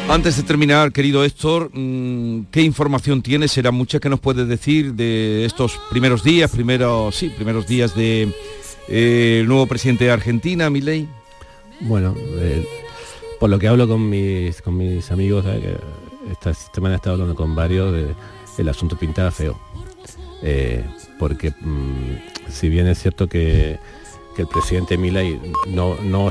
Antes 0.09 0.37
de 0.37 0.45
terminar, 0.45 0.93
querido 0.93 1.25
Héctor, 1.25 1.71
mm, 1.75 2.45
¿qué 2.53 2.63
información 2.63 3.23
tienes? 3.23 3.51
Será 3.53 3.71
mucha 3.73 3.99
que 3.99 4.09
nos 4.09 4.21
puedes 4.21 4.47
decir 4.47 4.95
de 4.95 5.45
estos 5.45 5.79
primeros 5.91 6.23
días, 6.23 6.51
primeros, 6.51 7.15
sí, 7.15 7.29
primeros 7.29 7.67
días 7.67 7.95
de 7.95 8.33
eh, 8.89 9.39
el 9.41 9.49
nuevo 9.49 9.67
presidente 9.67 10.05
de 10.05 10.13
Argentina, 10.13 10.71
Milei. 10.71 11.09
Bueno, 11.81 12.15
eh, 12.39 12.67
por 13.41 13.51
lo 13.51 13.59
que 13.59 13.67
hablo 13.69 13.89
con 13.89 14.09
mis 14.09 14.63
con 14.63 14.77
mis 14.79 15.11
amigos, 15.11 15.45
eh, 15.49 15.77
esta 16.31 16.55
semana 16.55 16.95
he 16.95 16.97
estado 16.97 17.15
hablando 17.15 17.35
con 17.35 17.55
varios, 17.57 17.93
de- 17.93 18.15
el 18.59 18.69
asunto 18.69 18.97
pintaba 18.97 19.31
feo. 19.33 19.59
Eh, 20.43 20.85
porque 21.19 21.51
mm, 21.51 22.49
si 22.51 22.69
bien 22.69 22.87
es 22.87 23.01
cierto 23.03 23.29
que, 23.29 23.79
que 24.37 24.43
el 24.43 24.49
presidente 24.49 24.97
Milei 24.97 25.39
no, 25.67 25.97
no, 26.03 26.31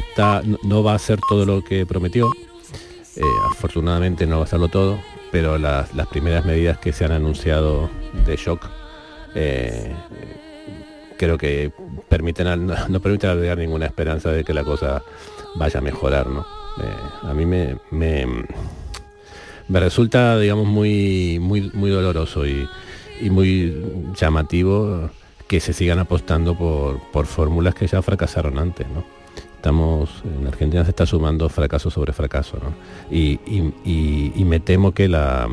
no 0.63 0.83
va 0.83 0.93
a 0.93 0.95
hacer 0.95 1.19
todo 1.27 1.45
lo 1.45 1.61
que 1.63 1.85
prometió, 1.85 2.31
eh, 3.17 3.21
afortunadamente 3.49 4.25
no 4.27 4.37
va 4.37 4.41
a 4.41 4.45
hacerlo 4.45 4.67
todo, 4.67 4.99
pero 5.31 5.57
las, 5.57 5.93
las 5.93 6.07
primeras 6.07 6.45
medidas 6.45 6.77
que 6.77 6.93
se 6.93 7.05
han 7.05 7.11
anunciado 7.11 7.89
de 8.25 8.35
shock 8.35 8.65
eh, 9.35 9.93
creo 11.17 11.37
que 11.37 11.71
permiten 12.09 12.67
no 12.89 12.99
permiten 12.99 13.29
albergar 13.29 13.57
ninguna 13.57 13.85
esperanza 13.85 14.31
de 14.31 14.43
que 14.43 14.53
la 14.53 14.63
cosa 14.63 15.03
vaya 15.55 15.79
a 15.79 15.83
mejorar, 15.83 16.27
¿no? 16.27 16.41
Eh, 16.81 17.27
a 17.29 17.33
mí 17.33 17.45
me, 17.45 17.77
me, 17.91 18.27
me 19.67 19.79
resulta, 19.79 20.37
digamos, 20.37 20.67
muy, 20.67 21.39
muy, 21.39 21.71
muy 21.73 21.89
doloroso 21.89 22.45
y, 22.45 22.67
y 23.21 23.29
muy 23.29 24.13
llamativo 24.15 25.09
que 25.47 25.59
se 25.59 25.73
sigan 25.73 25.99
apostando 25.99 26.57
por, 26.57 26.99
por 27.11 27.27
fórmulas 27.27 27.75
que 27.75 27.87
ya 27.87 28.01
fracasaron 28.01 28.57
antes, 28.59 28.87
¿no? 28.89 29.14
Estamos, 29.69 30.21
en 30.39 30.45
Argentina 30.45 30.83
se 30.83 30.91
está 30.91 31.07
sumando 31.07 31.49
fracaso 31.49 31.89
sobre 31.89 32.13
fracaso. 32.13 32.59
Y, 33.09 33.39
y- 33.47 34.43
me 34.45 34.59
temo 34.59 34.91
que, 34.91 35.07
la, 35.07 35.49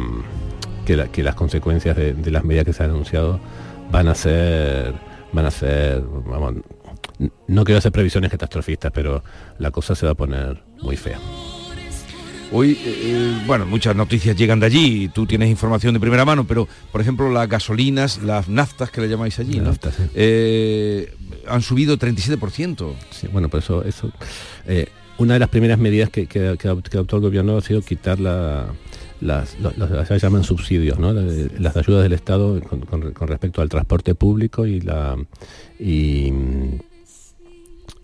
que, 0.84 0.98
la- 0.98 1.08
que 1.08 1.22
las 1.22 1.34
consecuencias 1.34 1.96
de, 1.96 2.12
de 2.12 2.30
las 2.30 2.44
medidas 2.44 2.66
que 2.66 2.74
se 2.74 2.82
han 2.84 2.90
anunciado 2.90 3.40
van 3.90 4.08
a 4.08 4.14
ser, 4.14 4.92
van 5.32 5.46
a 5.46 5.50
ser, 5.50 6.02
vamos, 6.26 6.56
no 7.46 7.64
quiero 7.64 7.78
hacer 7.78 7.90
previsiones 7.90 8.30
catastrofistas, 8.30 8.92
pero 8.92 9.24
la 9.58 9.70
cosa 9.70 9.94
se 9.94 10.04
va 10.04 10.12
a 10.12 10.14
poner 10.14 10.62
muy 10.82 10.98
fea. 10.98 11.18
Hoy, 12.54 12.72
eh, 12.72 12.76
eh, 12.84 13.42
bueno, 13.46 13.64
muchas 13.64 13.96
noticias 13.96 14.36
llegan 14.36 14.60
de 14.60 14.66
allí, 14.66 15.08
tú 15.08 15.24
tienes 15.26 15.48
información 15.48 15.94
de 15.94 16.00
primera 16.00 16.24
mano, 16.26 16.46
pero 16.46 16.68
por 16.90 17.00
ejemplo 17.00 17.30
las 17.30 17.48
gasolinas, 17.48 18.22
las 18.22 18.48
naftas 18.48 18.90
que 18.90 19.00
le 19.00 19.08
llamáis 19.08 19.38
allí, 19.38 19.56
¿no? 19.58 19.64
Naftas, 19.70 19.94
sí. 19.94 20.02
Eh, 20.14 21.14
han 21.48 21.62
subido 21.62 21.96
37%. 21.98 22.92
Sí, 23.10 23.28
bueno, 23.32 23.48
por 23.48 23.60
eso, 23.60 23.82
eso 23.84 24.12
eh, 24.66 24.86
una 25.16 25.34
de 25.34 25.40
las 25.40 25.48
primeras 25.48 25.78
medidas 25.78 26.10
que, 26.10 26.26
que- 26.26 26.56
que 26.58 26.68
adop- 26.68 26.82
que 26.82 26.96
adoptó 26.98 27.16
el 27.16 27.22
gobierno 27.22 27.56
ha 27.56 27.62
sido 27.62 27.80
quitar 27.80 28.20
la, 28.20 28.66
las, 29.22 29.56
se 30.08 30.18
llaman 30.18 30.44
subsidios, 30.44 30.98
¿no? 30.98 31.12
La- 31.14 31.22
las 31.58 31.76
ayudas 31.76 32.02
del 32.02 32.12
Estado 32.12 32.60
con, 32.60 32.80
con- 32.80 33.12
con 33.12 33.28
respecto 33.28 33.62
al 33.62 33.70
transporte 33.70 34.14
público 34.14 34.66
y 34.66 34.80
la 34.82 35.16
y, 35.80 36.32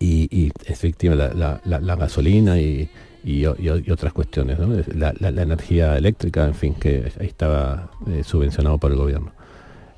y, 0.00 0.28
y, 0.30 0.52
efectivamente 0.64 1.36
la- 1.36 1.80
la 1.80 1.96
gasolina 1.96 2.58
y, 2.58 2.88
y 3.24 3.44
otras 3.90 4.12
cuestiones, 4.12 4.58
¿no? 4.58 4.68
la, 4.94 5.12
la- 5.18 5.30
la 5.30 5.42
energía 5.42 5.96
eléctrica, 5.96 6.46
en 6.46 6.54
fin, 6.54 6.74
que 6.74 7.12
ahí 7.20 7.26
estaba 7.26 7.90
eh, 8.08 8.22
subvencionado 8.24 8.78
por 8.78 8.90
el 8.92 8.96
gobierno. 8.98 9.32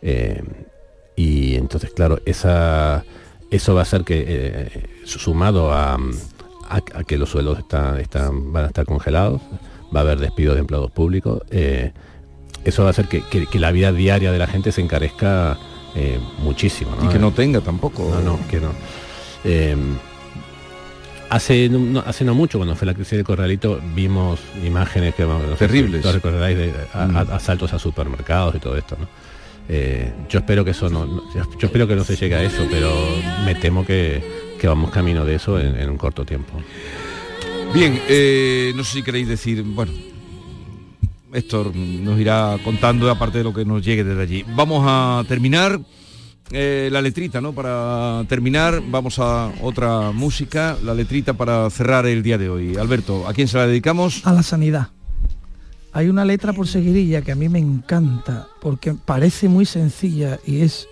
Eh, 0.03 0.43
y 1.17 1.55
entonces, 1.57 1.91
claro, 1.91 2.19
esa, 2.25 3.05
eso 3.51 3.75
va 3.75 3.81
a 3.81 3.83
hacer 3.83 4.05
que, 4.05 4.25
eh, 4.27 4.87
sumado 5.05 5.73
a, 5.73 5.95
a- 5.95 6.77
a 6.95 7.05
que 7.05 7.19
los 7.19 7.29
sueldos 7.31 7.59
están, 7.59 7.99
están, 8.01 8.53
van 8.53 8.65
a 8.65 8.67
estar 8.69 8.87
congelados, 8.87 9.41
va 9.95 10.01
a 10.01 10.03
haber 10.03 10.19
despidos 10.19 10.55
de 10.55 10.61
empleados 10.61 10.91
públicos, 10.91 11.43
eso 12.65 12.83
va 12.83 12.89
a 12.89 12.91
hacer 12.91 13.07
que, 13.09 13.23
que- 13.23 13.47
que 13.47 13.59
la 13.59 13.71
vida 13.73 13.93
diaria 13.93 14.33
de 14.33 14.39
la 14.39 14.47
gente 14.47 14.73
se 14.73 14.81
encarezca 14.81 15.59
eh, 15.95 16.19
muchísimo. 16.43 16.93
Y 17.05 17.09
que 17.09 17.19
no 17.19 17.33
tenga 17.33 17.61
tampoco. 17.61 18.09
No, 18.11 18.21
no, 18.21 18.39
que 18.49 18.61
no. 18.61 18.71
Eh, 19.45 19.77
hace, 21.31 21.69
no, 21.69 22.01
hace 22.01 22.25
no 22.25 22.35
mucho, 22.35 22.59
cuando 22.59 22.77
fue 22.77 22.87
la 22.87 22.95
crisis 22.95 23.13
del 23.13 23.25
corralito, 23.25 23.81
vimos 23.95 24.39
imágenes 24.65 25.15
que 25.15 25.25
sé 25.57 25.67
si 25.67 25.73
Terribles. 25.73 26.03
todos 26.03 26.15
recordaréis 26.17 26.59
de 26.59 26.73
a- 26.93 27.07
Mm. 27.07 27.17
a- 27.17 27.21
asaltos 27.37 27.73
a 27.73 27.79
supermercados 27.79 28.55
y 28.57 28.59
todo 28.59 28.77
esto, 28.77 28.97
¿no? 29.01 29.09
Eh, 29.69 30.13
yo 30.29 30.41
espero 30.41 30.65
que 30.65 30.73
eso 30.73 30.91
no, 30.91 31.07
no- 31.07 31.23
yo, 31.35 31.43
yo 31.59 31.67
espero 31.67 31.87
que 31.87 31.95
no 31.97 32.05
se 32.05 32.17
llegue 32.17 32.35
a 32.35 32.43
eso, 32.43 32.67
pero 32.71 32.91
me 33.45 33.55
temo 33.55 33.87
que, 33.87 34.23
que 34.61 34.67
vamos 34.67 34.91
camino 34.91 35.25
de 35.25 35.37
eso 35.37 35.59
en, 35.61 35.77
en 35.77 35.89
un 35.89 35.97
corto 35.97 36.25
tiempo. 36.27 36.53
Bien, 37.73 38.01
eh, 38.09 38.73
no 38.75 38.83
sé 38.83 38.95
si 38.95 39.03
queréis 39.05 39.29
decir, 39.29 39.63
bueno, 39.63 39.93
Héctor 41.33 41.75
nos 41.77 42.19
irá 42.19 42.59
contando 42.65 43.09
aparte 43.09 43.39
de 43.39 43.45
lo 43.45 43.55
que 43.55 43.65
nos 43.65 43.85
llegue 43.85 44.03
desde 44.03 44.21
allí. 44.23 44.45
Vamos 44.57 44.85
a 44.85 45.23
terminar 45.29 45.79
eh, 46.53 46.89
la 46.91 47.01
letrita, 47.01 47.41
¿no? 47.41 47.53
Para 47.53 48.25
terminar, 48.29 48.83
vamos 48.91 49.19
a 49.19 49.53
otra 49.61 50.11
música, 50.11 50.77
la 50.83 50.95
letrita 50.95 51.35
para 51.35 51.69
cerrar 51.71 52.07
el 52.07 52.23
día 52.23 52.39
de 52.39 52.49
hoy. 52.49 52.77
Alberto, 52.77 53.29
¿a 53.29 53.33
quién 53.33 53.49
se 53.49 53.57
la 53.57 53.67
dedicamos? 53.67 54.27
a 54.27 54.33
la 54.33 54.43
sanidad. 54.43 54.89
Hay 55.93 56.09
una 56.09 56.25
letra 56.25 56.53
por 56.53 56.69
seguirilla 56.69 57.23
que 57.23 57.33
a 57.33 57.35
mí 57.35 57.49
me 57.49 57.59
encanta 57.59 58.49
porque 58.61 58.95
parece 58.95 59.49
muy 59.49 59.65
sencilla 59.65 60.39
y 60.47 60.61
es 60.61 60.89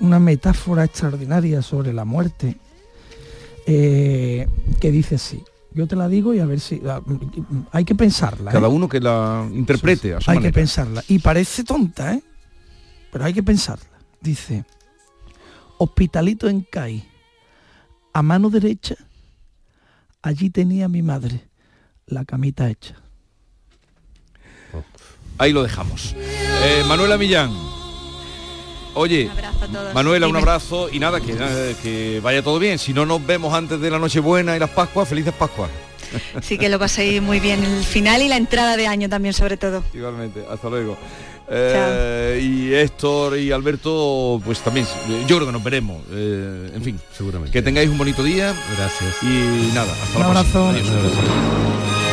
una 0.00 0.18
metáfora 0.18 0.84
extraordinaria 0.84 1.62
sobre 1.62 1.92
la 1.92 2.04
muerte 2.04 2.56
eh, 3.66 4.48
que 4.80 4.90
dice 4.90 5.16
así. 5.16 5.42
Yo 5.72 5.86
te 5.86 5.94
la 5.94 6.08
digo 6.08 6.32
y 6.32 6.38
a 6.38 6.46
ver 6.46 6.60
si 6.60 6.80
ah, 6.88 7.00
hay 7.72 7.84
que 7.84 7.94
pensarla. 7.94 8.50
¿eh? 8.50 8.54
Cada 8.54 8.68
uno 8.68 8.88
que 8.88 9.00
la 9.00 9.46
interprete 9.52 10.14
a 10.14 10.20
su 10.20 10.30
hay 10.30 10.38
manera. 10.38 10.52
que 10.52 10.54
pensarla. 10.54 11.04
Y 11.08 11.18
parece 11.18 11.64
tonta, 11.64 12.14
¿eh? 12.14 12.22
Pero 13.12 13.24
hay 13.24 13.34
que 13.34 13.42
pensarla. 13.42 13.84
Dice, 14.20 14.64
hospitalito 15.78 16.48
en 16.48 16.62
CAI, 16.62 17.08
a 18.12 18.22
mano 18.22 18.50
derecha, 18.50 18.96
allí 20.22 20.50
tenía 20.50 20.88
mi 20.88 21.02
madre 21.02 21.48
la 22.06 22.24
camita 22.24 22.68
hecha. 22.68 22.96
Ahí 25.38 25.52
lo 25.52 25.62
dejamos. 25.62 26.14
Eh, 26.16 26.82
Manuela 26.88 27.18
Millán. 27.18 27.50
Oye, 28.94 29.30
todos. 29.70 29.92
Manuela, 29.92 30.26
un 30.26 30.36
abrazo 30.36 30.88
y 30.90 30.98
nada, 30.98 31.20
que, 31.20 31.34
que 31.82 32.20
vaya 32.22 32.42
todo 32.42 32.58
bien. 32.58 32.78
Si 32.78 32.94
no 32.94 33.04
nos 33.04 33.24
vemos 33.26 33.52
antes 33.52 33.78
de 33.78 33.90
la 33.90 33.98
Nochebuena 33.98 34.56
y 34.56 34.58
las 34.58 34.70
Pascuas, 34.70 35.06
felices 35.06 35.34
Pascuas. 35.34 35.70
Sí 36.40 36.56
que 36.56 36.68
lo 36.68 36.78
paséis 36.78 37.20
muy 37.20 37.40
bien 37.40 37.62
el 37.62 37.84
final 37.84 38.22
y 38.22 38.28
la 38.28 38.36
entrada 38.36 38.76
de 38.76 38.86
año 38.86 39.08
también 39.08 39.34
sobre 39.34 39.56
todo. 39.56 39.84
Igualmente, 39.92 40.46
hasta 40.48 40.70
luego. 40.70 40.96
Eh, 41.48 42.40
y 42.42 42.74
Héctor 42.74 43.38
y 43.38 43.52
Alberto, 43.52 44.40
pues 44.44 44.58
también, 44.60 44.86
eh, 45.08 45.24
yo 45.28 45.36
creo 45.36 45.46
que 45.46 45.52
nos 45.52 45.62
veremos. 45.62 46.02
eh, 46.12 46.70
en 46.74 46.82
fin, 46.82 47.00
seguramente. 47.16 47.52
Que 47.52 47.62
tengáis 47.62 47.88
un 47.88 47.98
bonito 47.98 48.22
día. 48.22 48.54
Gracias. 48.76 49.14
Y 49.22 49.70
nada, 49.74 49.92
hasta 49.92 50.18
Un 50.18 50.24
la 50.34 50.42
próxima. 50.42 50.68
abrazo. 50.70 52.05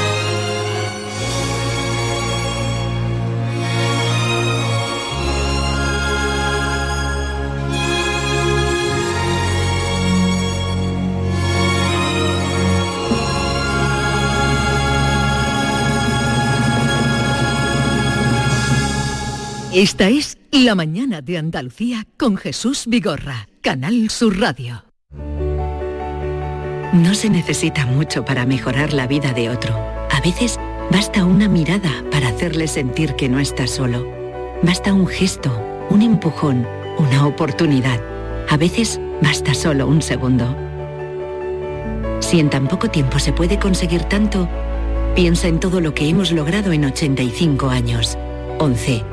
Esta 19.74 20.08
es 20.08 20.38
La 20.52 20.76
mañana 20.76 21.22
de 21.22 21.40
Andalucía 21.40 22.06
con 22.16 22.38
Jesús 22.38 22.84
Vigorra, 22.86 23.48
Canal 23.62 24.12
Sur 24.12 24.40
Radio. 24.40 24.86
No 26.94 27.16
se 27.16 27.32
necesita 27.32 27.88
mucho 27.88 28.24
para 28.24 28.46
mejorar 28.46 28.94
la 28.94 29.08
vida 29.08 29.34
de 29.34 29.50
otro. 29.50 29.74
A 30.12 30.22
veces 30.24 30.60
basta 30.92 31.26
una 31.26 31.50
mirada 31.50 31.90
para 32.12 32.28
hacerle 32.28 32.68
sentir 32.68 33.16
que 33.16 33.30
no 33.30 33.40
está 33.40 33.66
solo. 33.66 34.08
Basta 34.62 34.94
un 34.94 35.08
gesto, 35.08 35.50
un 35.90 36.04
empujón, 36.04 36.68
una 37.00 37.26
oportunidad. 37.26 38.00
A 38.50 38.58
veces 38.58 39.02
basta 39.24 39.56
solo 39.56 39.88
un 39.88 40.04
segundo. 40.04 40.56
Si 42.20 42.40
en 42.40 42.52
tan 42.52 42.68
poco 42.68 42.92
tiempo 42.92 43.18
se 43.18 43.34
puede 43.34 43.58
conseguir 43.58 44.04
tanto, 44.04 44.48
piensa 45.16 45.48
en 45.48 45.60
todo 45.60 45.82
lo 45.82 45.96
que 45.96 46.08
hemos 46.08 46.32
logrado 46.32 46.74
en 46.74 46.86
85 46.86 47.70
años. 47.70 48.20
11. 48.60 49.13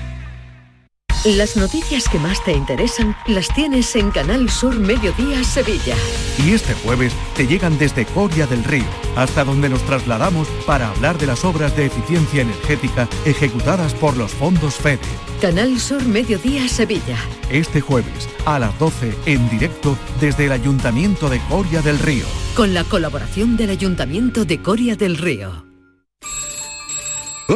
Las 1.23 1.55
noticias 1.55 2.09
que 2.09 2.17
más 2.17 2.43
te 2.43 2.51
interesan 2.51 3.15
las 3.27 3.47
tienes 3.53 3.95
en 3.95 4.09
Canal 4.09 4.49
Sur 4.49 4.79
Mediodía 4.79 5.43
Sevilla. 5.43 5.95
Y 6.43 6.53
este 6.53 6.73
jueves 6.73 7.13
te 7.35 7.45
llegan 7.45 7.77
desde 7.77 8.07
Coria 8.07 8.47
del 8.47 8.63
Río, 8.63 8.87
hasta 9.15 9.43
donde 9.43 9.69
nos 9.69 9.83
trasladamos 9.83 10.47
para 10.65 10.89
hablar 10.89 11.19
de 11.19 11.27
las 11.27 11.45
obras 11.45 11.77
de 11.77 11.85
eficiencia 11.85 12.41
energética 12.41 13.07
ejecutadas 13.23 13.93
por 13.93 14.17
los 14.17 14.31
fondos 14.31 14.73
FEDE. 14.73 14.97
Canal 15.39 15.79
Sur 15.79 16.03
Mediodía 16.05 16.67
Sevilla. 16.67 17.17
Este 17.51 17.81
jueves 17.81 18.27
a 18.45 18.57
las 18.57 18.77
12 18.79 19.13
en 19.27 19.47
directo 19.47 19.95
desde 20.19 20.47
el 20.47 20.53
Ayuntamiento 20.53 21.29
de 21.29 21.39
Coria 21.41 21.83
del 21.83 21.99
Río. 21.99 22.25
Con 22.55 22.73
la 22.73 22.83
colaboración 22.83 23.57
del 23.57 23.69
Ayuntamiento 23.69 24.43
de 24.43 24.59
Coria 24.59 24.95
del 24.95 25.19
Río. 25.19 25.70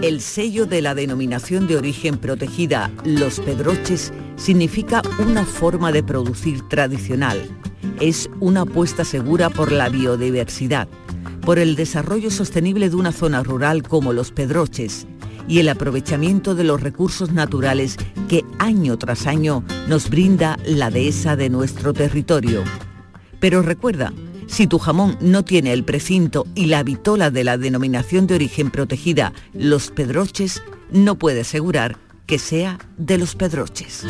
El 0.00 0.20
sello 0.20 0.64
de 0.64 0.80
la 0.80 0.94
denominación 0.94 1.66
de 1.66 1.76
origen 1.76 2.18
protegida 2.18 2.88
Los 3.04 3.40
Pedroches 3.40 4.12
significa 4.36 5.02
una 5.18 5.44
forma 5.44 5.90
de 5.90 6.04
producir 6.04 6.62
tradicional. 6.68 7.42
Es 8.00 8.30
una 8.38 8.60
apuesta 8.60 9.04
segura 9.04 9.50
por 9.50 9.72
la 9.72 9.88
biodiversidad, 9.88 10.86
por 11.40 11.58
el 11.58 11.74
desarrollo 11.74 12.30
sostenible 12.30 12.90
de 12.90 12.94
una 12.94 13.10
zona 13.10 13.42
rural 13.42 13.82
como 13.82 14.12
Los 14.12 14.30
Pedroches 14.30 15.08
y 15.48 15.58
el 15.58 15.68
aprovechamiento 15.68 16.54
de 16.54 16.62
los 16.62 16.80
recursos 16.80 17.32
naturales 17.32 17.96
que 18.28 18.44
año 18.60 18.98
tras 18.98 19.26
año 19.26 19.64
nos 19.88 20.10
brinda 20.10 20.60
la 20.64 20.90
dehesa 20.90 21.34
de 21.34 21.50
nuestro 21.50 21.92
territorio. 21.92 22.62
Pero 23.40 23.62
recuerda, 23.62 24.12
si 24.48 24.66
tu 24.66 24.78
jamón 24.78 25.16
no 25.20 25.44
tiene 25.44 25.72
el 25.72 25.84
precinto 25.84 26.46
y 26.54 26.66
la 26.66 26.82
vitola 26.82 27.30
de 27.30 27.44
la 27.44 27.56
denominación 27.56 28.26
de 28.26 28.34
origen 28.34 28.70
protegida 28.70 29.32
Los 29.52 29.90
Pedroches, 29.90 30.62
no 30.90 31.16
puede 31.16 31.42
asegurar 31.42 31.98
que 32.26 32.38
sea 32.38 32.78
de 32.96 33.18
los 33.18 33.34
Pedroches. 33.36 34.04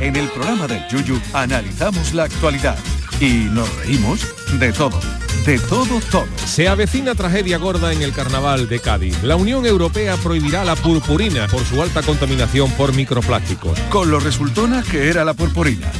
En 0.00 0.14
el 0.14 0.28
programa 0.28 0.66
del 0.66 0.86
Yuyu 0.88 1.18
analizamos 1.32 2.14
la 2.14 2.24
actualidad 2.24 2.78
y 3.20 3.48
nos 3.50 3.74
reímos 3.76 4.26
de 4.58 4.72
todo. 4.72 5.00
De 5.44 5.58
todo, 5.58 6.00
todo. 6.10 6.26
Se 6.44 6.68
avecina 6.68 7.14
tragedia 7.14 7.58
gorda 7.58 7.92
en 7.92 8.02
el 8.02 8.12
carnaval 8.12 8.68
de 8.68 8.80
Cádiz. 8.80 9.22
La 9.22 9.36
Unión 9.36 9.64
Europea 9.66 10.16
prohibirá 10.16 10.64
la 10.64 10.76
purpurina 10.76 11.46
por 11.48 11.64
su 11.64 11.82
alta 11.82 12.02
contaminación 12.02 12.70
por 12.72 12.94
microplásticos. 12.94 13.78
Con 13.88 14.10
lo 14.10 14.20
resultona 14.20 14.82
que 14.82 15.08
era 15.08 15.24
la 15.24 15.34
purpurina. 15.34 15.90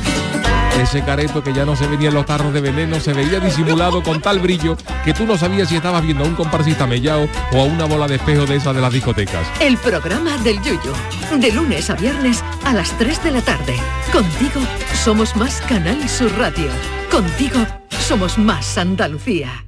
Ese 0.78 1.02
careto 1.02 1.42
que 1.42 1.52
ya 1.52 1.64
no 1.64 1.74
se 1.74 1.88
veía 1.88 2.08
en 2.08 2.14
los 2.14 2.24
tarros 2.24 2.52
de 2.52 2.60
veneno 2.60 3.00
se 3.00 3.12
veía 3.12 3.40
disimulado 3.40 4.00
con 4.00 4.20
tal 4.20 4.38
brillo 4.38 4.76
que 5.04 5.12
tú 5.12 5.26
no 5.26 5.36
sabías 5.36 5.68
si 5.68 5.74
estabas 5.74 6.02
viendo 6.02 6.22
a 6.22 6.28
un 6.28 6.36
comparsista 6.36 6.86
mellao 6.86 7.28
o 7.52 7.60
a 7.60 7.64
una 7.64 7.84
bola 7.84 8.06
de 8.06 8.14
espejo 8.14 8.46
de 8.46 8.56
esa 8.56 8.72
de 8.72 8.80
las 8.80 8.92
discotecas. 8.92 9.44
El 9.60 9.76
programa 9.78 10.38
del 10.38 10.62
Yuyo. 10.62 10.92
De 11.36 11.50
lunes 11.50 11.90
a 11.90 11.96
viernes 11.96 12.44
a 12.64 12.72
las 12.72 12.96
3 12.96 13.24
de 13.24 13.30
la 13.32 13.42
tarde. 13.42 13.74
Contigo 14.12 14.60
somos 15.02 15.34
más 15.34 15.60
Canal 15.62 16.08
Sur 16.08 16.32
Radio. 16.38 16.70
Contigo 17.10 17.58
somos 18.06 18.38
más 18.38 18.78
Andalucía. 18.78 19.67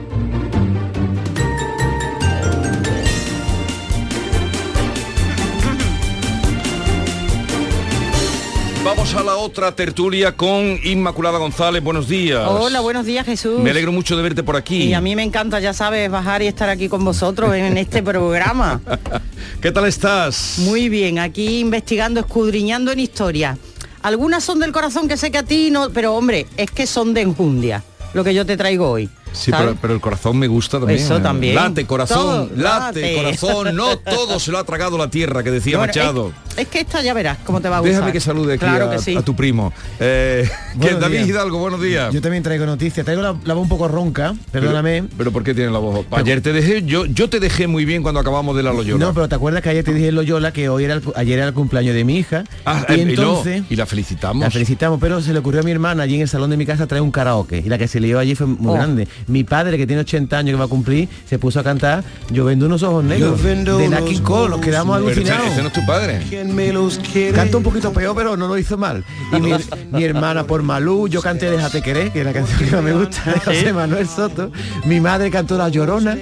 Vamos 8.91 9.15
a 9.15 9.23
la 9.23 9.37
otra 9.37 9.73
tertulia 9.73 10.35
con 10.35 10.77
Inmaculada 10.83 11.37
González. 11.37 11.81
Buenos 11.81 12.09
días. 12.09 12.45
Hola, 12.45 12.81
buenos 12.81 13.05
días 13.05 13.25
Jesús. 13.25 13.57
Me 13.61 13.69
alegro 13.69 13.93
mucho 13.93 14.17
de 14.17 14.21
verte 14.21 14.43
por 14.43 14.57
aquí. 14.57 14.83
Y 14.83 14.93
a 14.93 14.99
mí 14.99 15.15
me 15.15 15.23
encanta, 15.23 15.61
ya 15.61 15.71
sabes, 15.71 16.11
bajar 16.11 16.41
y 16.41 16.47
estar 16.47 16.67
aquí 16.67 16.89
con 16.89 17.05
vosotros 17.05 17.55
en 17.55 17.77
este 17.77 18.03
programa. 18.03 18.81
¿Qué 19.61 19.71
tal 19.71 19.85
estás? 19.85 20.55
Muy 20.57 20.89
bien, 20.89 21.19
aquí 21.19 21.59
investigando, 21.59 22.19
escudriñando 22.19 22.91
en 22.91 22.99
historia. 22.99 23.57
Algunas 24.01 24.43
son 24.43 24.59
del 24.59 24.73
corazón 24.73 25.07
que 25.07 25.15
sé 25.15 25.31
que 25.31 25.37
a 25.37 25.43
ti 25.43 25.71
no, 25.71 25.89
pero 25.91 26.13
hombre, 26.13 26.45
es 26.57 26.69
que 26.69 26.85
son 26.85 27.13
de 27.13 27.21
enjundia, 27.21 27.85
lo 28.13 28.25
que 28.25 28.33
yo 28.33 28.45
te 28.45 28.57
traigo 28.57 28.89
hoy. 28.89 29.09
Sí, 29.33 29.51
pero, 29.51 29.75
pero 29.81 29.93
el 29.93 30.01
corazón 30.01 30.37
me 30.37 30.47
gusta 30.47 30.79
también. 30.79 30.99
Eso 30.99 31.21
también. 31.21 31.55
Late, 31.55 31.85
corazón, 31.85 32.49
Todo, 32.49 32.57
late, 32.61 33.01
late. 33.01 33.15
corazón. 33.15 33.75
No 33.75 33.97
todo 33.99 34.39
se 34.39 34.51
lo 34.51 34.57
ha 34.59 34.63
tragado 34.63 34.97
la 34.97 35.09
tierra, 35.09 35.43
que 35.43 35.51
decía 35.51 35.77
Bueno, 35.77 35.91
Machado. 35.91 36.33
Es, 36.51 36.57
es 36.59 36.67
que 36.67 36.81
esta 36.81 37.01
ya 37.01 37.13
verás 37.13 37.37
cómo 37.45 37.61
te 37.61 37.69
va 37.69 37.77
a 37.77 37.79
gustar. 37.79 37.95
Déjame 37.95 38.11
que 38.11 38.19
salude 38.19 38.53
aquí 38.53 38.59
Claro 38.65 38.87
a, 38.89 38.91
que 38.91 38.99
sí. 38.99 39.15
a 39.15 39.21
tu 39.21 39.35
primo. 39.35 39.71
Eh, 39.99 40.49
que 40.81 40.93
David 40.95 41.17
días. 41.17 41.29
Hidalgo, 41.29 41.59
buenos 41.59 41.81
días. 41.81 42.13
Yo 42.13 42.21
también 42.21 42.43
traigo 42.43 42.65
noticias. 42.65 43.05
Traigo 43.05 43.21
la, 43.21 43.35
la 43.45 43.53
voz 43.53 43.63
un 43.63 43.69
poco 43.69 43.87
ronca, 43.87 44.33
perdóname. 44.51 45.03
Pero, 45.03 45.13
pero 45.17 45.31
¿por 45.31 45.43
qué 45.43 45.53
tiene 45.53 45.71
la 45.71 45.79
voz? 45.79 46.05
Ayer 46.11 46.41
te 46.41 46.51
dejé, 46.53 46.83
yo, 46.83 47.05
yo 47.05 47.29
te 47.29 47.39
dejé 47.39 47.67
muy 47.67 47.85
bien 47.85 48.03
cuando 48.03 48.19
acabamos 48.19 48.55
de 48.55 48.63
la 48.63 48.73
Loyola. 48.73 49.05
No, 49.05 49.13
pero 49.13 49.29
te 49.29 49.35
acuerdas 49.35 49.61
que 49.63 49.69
ayer 49.69 49.83
te 49.83 49.93
dije 49.93 50.09
en 50.09 50.15
Loyola 50.15 50.51
que 50.51 50.67
hoy 50.69 50.83
era 50.83 50.95
el, 50.95 51.03
ayer 51.15 51.37
era 51.39 51.47
el 51.47 51.53
cumpleaños 51.53 51.95
de 51.95 52.03
mi 52.03 52.17
hija. 52.17 52.43
Ah, 52.65 52.85
y 52.89 52.93
eh, 52.93 52.97
y 53.01 53.05
no, 53.05 53.11
entonces 53.11 53.63
y 53.69 53.75
la 53.77 53.85
felicitamos. 53.85 54.43
la 54.43 54.51
felicitamos, 54.51 54.99
pero 54.99 55.21
se 55.21 55.31
le 55.33 55.39
ocurrió 55.39 55.61
a 55.61 55.63
mi 55.63 55.71
hermana 55.71 56.03
allí 56.03 56.15
en 56.15 56.21
el 56.21 56.27
salón 56.29 56.49
de 56.49 56.57
mi 56.57 56.65
casa 56.65 56.85
traer 56.87 57.01
un 57.01 57.11
karaoke. 57.11 57.59
Y 57.65 57.69
la 57.69 57.77
que 57.77 57.87
se 57.87 57.99
le 57.99 58.07
dio 58.07 58.19
allí 58.19 58.35
fue 58.35 58.47
muy 58.47 58.71
Oh. 58.71 58.73
grande. 58.73 59.07
Mi 59.27 59.43
padre, 59.43 59.77
que 59.77 59.85
tiene 59.87 60.01
80 60.01 60.37
años 60.37 60.53
que 60.55 60.59
va 60.59 60.65
a 60.65 60.67
cumplir, 60.67 61.07
se 61.27 61.37
puso 61.39 61.59
a 61.59 61.63
cantar 61.63 62.03
Yo 62.31 62.45
vendo 62.45 62.65
unos 62.65 62.83
ojos 62.83 63.03
negros. 63.03 63.37
Yo 63.37 63.43
vendo 63.43 63.77
de 63.77 63.89
Naki 63.89 64.19
Cole, 64.19 64.49
nos 64.51 64.61
quedamos 64.61 64.95
alucinados. 64.97 65.47
ese 65.47 65.61
no 65.61 65.67
es 65.67 65.73
tu 65.73 65.85
padre. 65.85 66.21
Canta 67.33 67.57
un 67.57 67.63
poquito 67.63 67.91
peor, 67.93 68.15
pero 68.15 68.35
no 68.37 68.47
lo 68.47 68.57
hizo 68.57 68.77
mal. 68.77 69.03
Y 69.35 69.39
mi, 69.39 69.51
mi 69.91 70.03
hermana 70.03 70.45
por 70.45 70.63
Malú, 70.63 71.07
yo 71.07 71.21
canté 71.21 71.49
Déjate 71.51 71.81
querer, 71.81 72.11
que 72.11 72.19
es 72.21 72.25
la 72.25 72.33
canción 72.33 72.59
que 72.59 72.71
más 72.71 72.83
me 72.83 72.93
gusta 72.93 73.31
de 73.33 73.39
José 73.39 73.73
Manuel 73.73 74.07
Soto. 74.07 74.51
Mi 74.85 74.99
madre 75.01 75.29
cantó 75.29 75.57
La 75.57 75.69
Llorona. 75.69 76.17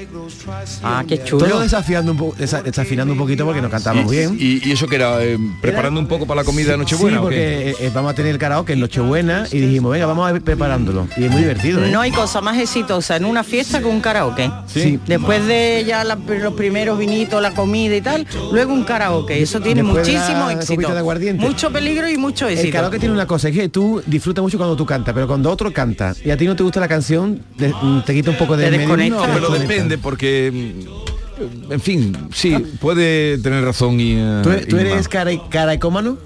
Ah, 0.84 1.04
qué 1.08 1.24
chulo. 1.24 1.46
Todo 1.46 1.60
desafiando 1.62 2.12
un 2.12 2.18
poco, 2.18 2.36
desa- 2.38 2.64
desafinando 2.64 3.14
un 3.14 3.20
poquito 3.20 3.46
porque 3.46 3.62
no 3.62 3.70
cantamos 3.70 4.12
Y- 4.12 4.16
bien. 4.16 4.38
Y, 4.40 4.68
y 4.68 4.72
eso 4.72 4.88
que 4.88 4.96
era 4.96 5.24
eh, 5.24 5.38
preparando 5.62 6.00
un 6.00 6.08
poco 6.08 6.26
para 6.26 6.42
la 6.42 6.46
comida 6.46 6.72
de 6.72 6.78
Nochebuena. 6.78 7.18
Sí, 7.18 7.22
porque 7.22 7.70
eh, 7.70 7.76
eh, 7.80 7.92
vamos 7.94 8.12
a 8.12 8.16
tener 8.16 8.32
el 8.32 8.38
karaoke 8.38 8.74
en 8.74 8.80
Nochebuena 8.80 9.46
y 9.52 9.60
dijimos, 9.60 9.92
venga, 9.92 10.06
vamos 10.08 10.30
a 10.30 10.36
ir 10.36 10.42
preparándolo. 10.42 11.08
Y 11.18 11.26
es 11.26 11.32
muy 11.32 11.42
divertido, 11.42 11.84
¿eh? 11.84 11.92
No 11.92 12.02
hay 12.02 12.12
cosa 12.12 12.42
más 12.42 12.58
exitosa 12.58 12.89
en 12.90 13.26
una 13.26 13.44
fiesta 13.44 13.80
que 13.80 13.86
un 13.86 14.02
karaoke. 14.02 14.50
Sí. 14.68 15.00
Después 15.08 15.46
de 15.46 15.84
ya 15.88 16.04
la- 16.04 16.16
los 16.16 16.54
primeros 16.54 16.98
vinitos, 16.98 17.42
la 17.42 17.52
comida 17.54 17.96
y 17.96 18.02
tal, 18.02 18.26
luego 18.52 18.74
un 18.74 18.84
karaoke. 18.84 19.42
Eso 19.42 19.60
tiene 19.62 19.84
Después 19.84 20.08
muchísimo 20.08 20.50
éxito. 20.50 20.76
copita 20.76 20.94
de 20.94 21.00
aguardiente. 21.00 21.46
Mucho 21.46 21.72
peligro 21.72 22.10
y 22.10 22.18
mucho 22.18 22.48
éxito. 22.48 22.68
El 22.68 22.74
karaoke 22.74 23.00
tiene 23.00 23.14
una 23.14 23.28
cosa, 23.28 23.50
es 23.50 23.56
que 23.56 23.70
tú 23.70 24.02
disfrutas 24.08 24.42
mucho 24.42 24.58
cuando 24.58 24.76
tú 24.76 24.86
cantas, 24.86 25.14
pero 25.14 25.28
cuando 25.28 25.52
otro 25.52 25.72
canta 25.72 26.14
y 26.26 26.32
a 26.32 26.38
ti 26.38 26.46
no 26.46 26.56
te 26.56 26.64
gusta 26.64 26.80
la 26.80 26.88
canción, 26.88 27.42
mm, 27.58 28.00
te 28.06 28.14
quita 28.14 28.32
un 28.32 28.38
poco 28.38 28.58
de 28.58 28.70
Te 28.70 28.78
desconecta. 28.80 29.28
No, 29.28 29.34
pero 29.34 29.50
depende 29.52 29.98
porque, 29.98 30.52
mm, 30.52 31.72
en 31.74 31.80
fin, 31.82 32.18
sí, 32.34 32.56
puede 32.82 33.38
tener 33.38 33.64
razón 33.64 34.00
y... 34.00 34.16
eh, 34.18 34.42
¿Tú, 34.44 34.50
tú 34.68 34.78
y 34.78 34.80
eres 34.82 35.08
cara, 35.08 35.32
caraicómano? 35.50 36.18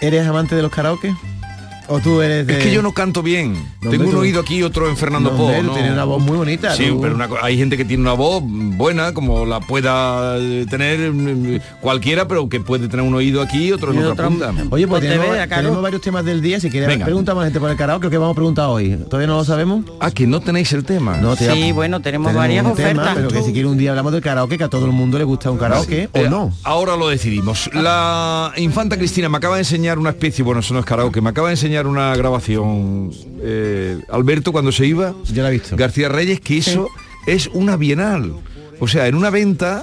¿Eres 0.00 0.26
amante 0.26 0.54
de 0.54 0.62
los 0.62 0.70
karaoke? 0.72 1.14
¿O 1.92 1.98
tú 1.98 2.22
eres 2.22 2.46
de...? 2.46 2.56
Es 2.58 2.62
que 2.64 2.72
yo 2.72 2.82
no 2.82 2.92
canto 2.92 3.20
bien. 3.22 3.54
No, 3.82 3.90
Tengo 3.90 4.04
un 4.04 4.10
tú- 4.12 4.18
oído 4.20 4.40
aquí 4.40 4.56
y 4.58 4.62
otro 4.62 4.88
en 4.88 4.96
Fernando 4.96 5.30
No, 5.32 5.36
Po. 5.36 5.50
tú 5.52 5.72
tienes 5.74 5.92
una 5.92 6.04
voz 6.04 6.22
muy 6.22 6.36
bonita, 6.36 6.72
Sí, 6.74 6.86
tú- 6.86 7.00
pero 7.00 7.16
una 7.16 7.28
hay 7.42 7.56
gente 7.58 7.76
que 7.76 7.84
tiene 7.84 8.02
una 8.02 8.12
voz 8.12 8.42
buena, 8.44 9.12
como 9.12 9.44
la 9.44 9.58
pueda 9.60 10.36
eh, 10.38 10.66
tener 10.70 11.12
mm, 11.12 11.58
cualquiera, 11.80 12.28
pero 12.28 12.48
que 12.48 12.60
puede 12.60 12.86
tener 12.88 13.04
un 13.04 13.14
oído 13.14 13.42
aquí 13.42 13.66
y 13.68 13.72
otro 13.72 13.90
en 13.92 13.98
Y 13.98 14.02
otra 14.04 14.28
otro- 14.28 14.28
punta. 14.28 14.54
Oye, 14.70 14.86
pues 14.86 15.02
tenemos, 15.02 15.26
claro. 15.26 15.48
tenemos 15.56 15.82
varios 15.82 16.00
temas 16.00 16.24
del 16.24 16.40
día. 16.40 16.60
Si 16.60 16.70
quieres, 16.70 16.88
a 16.88 16.98
la 16.98 17.44
gente 17.44 17.58
por 17.60 17.70
el 17.70 17.76
karaoke, 17.76 18.08
que 18.08 18.18
vamos 18.18 18.32
a 18.32 18.36
preguntar 18.36 18.66
hoy. 18.68 18.96
¿Todavía 19.08 19.26
no 19.26 19.36
lo 19.36 19.44
sabemos? 19.44 19.84
Ah, 19.98 20.10
que 20.12 20.26
no 20.28 20.40
tenéis 20.40 20.72
el 20.72 20.84
tema. 20.84 21.16
No, 21.16 21.34
te- 21.34 21.52
Sí, 21.52 21.72
bueno, 21.72 22.00
tenemos, 22.00 22.32
varias 22.32 22.64
un 22.64 22.74
tema, 22.76 23.02
ofertas. 23.02 23.14
pero 23.16 23.28
que 23.28 23.42
si 23.42 23.52
quiere 23.52 23.66
un 23.66 23.76
día 23.78 23.90
hablamos 23.90 24.12
del 24.12 24.22
karaoke, 24.22 24.56
que 24.58 24.64
a 24.64 24.68
todo 24.68 24.86
el 24.86 24.92
mundo 24.92 25.18
le 25.18 25.24
gusta 25.24 25.50
un 25.50 25.58
karaoke, 25.58 26.08
o 26.12 26.18
Eh, 26.18 26.30
no. 26.30 26.52
Ahora 26.62 26.96
lo 26.96 27.08
decidimos. 27.08 27.68
La 27.74 28.52
infanta 28.56 28.96
Cristina 28.96 29.28
me 29.28 29.38
acaba 29.38 29.56
de 29.56 29.62
enseñar 29.62 29.98
una 29.98 30.10
especie, 30.10 30.44
bueno, 30.44 30.60
eso 30.60 30.72
no 30.72 30.80
es 30.80 30.86
karaoke, 30.86 31.20
me 31.20 31.30
acaba 31.30 31.48
de 31.48 31.54
enseñar 31.54 31.79
una 31.86 32.14
grabación, 32.16 33.10
eh, 33.42 34.00
Alberto, 34.10 34.52
cuando 34.52 34.72
se 34.72 34.86
iba, 34.86 35.14
Yo 35.32 35.42
la 35.42 35.48
he 35.48 35.52
visto. 35.52 35.76
García 35.76 36.08
Reyes, 36.08 36.40
que 36.40 36.58
eso 36.58 36.88
es 37.26 37.48
una 37.52 37.76
bienal. 37.76 38.34
O 38.80 38.88
sea, 38.88 39.06
en 39.08 39.14
una 39.14 39.30
venta, 39.30 39.82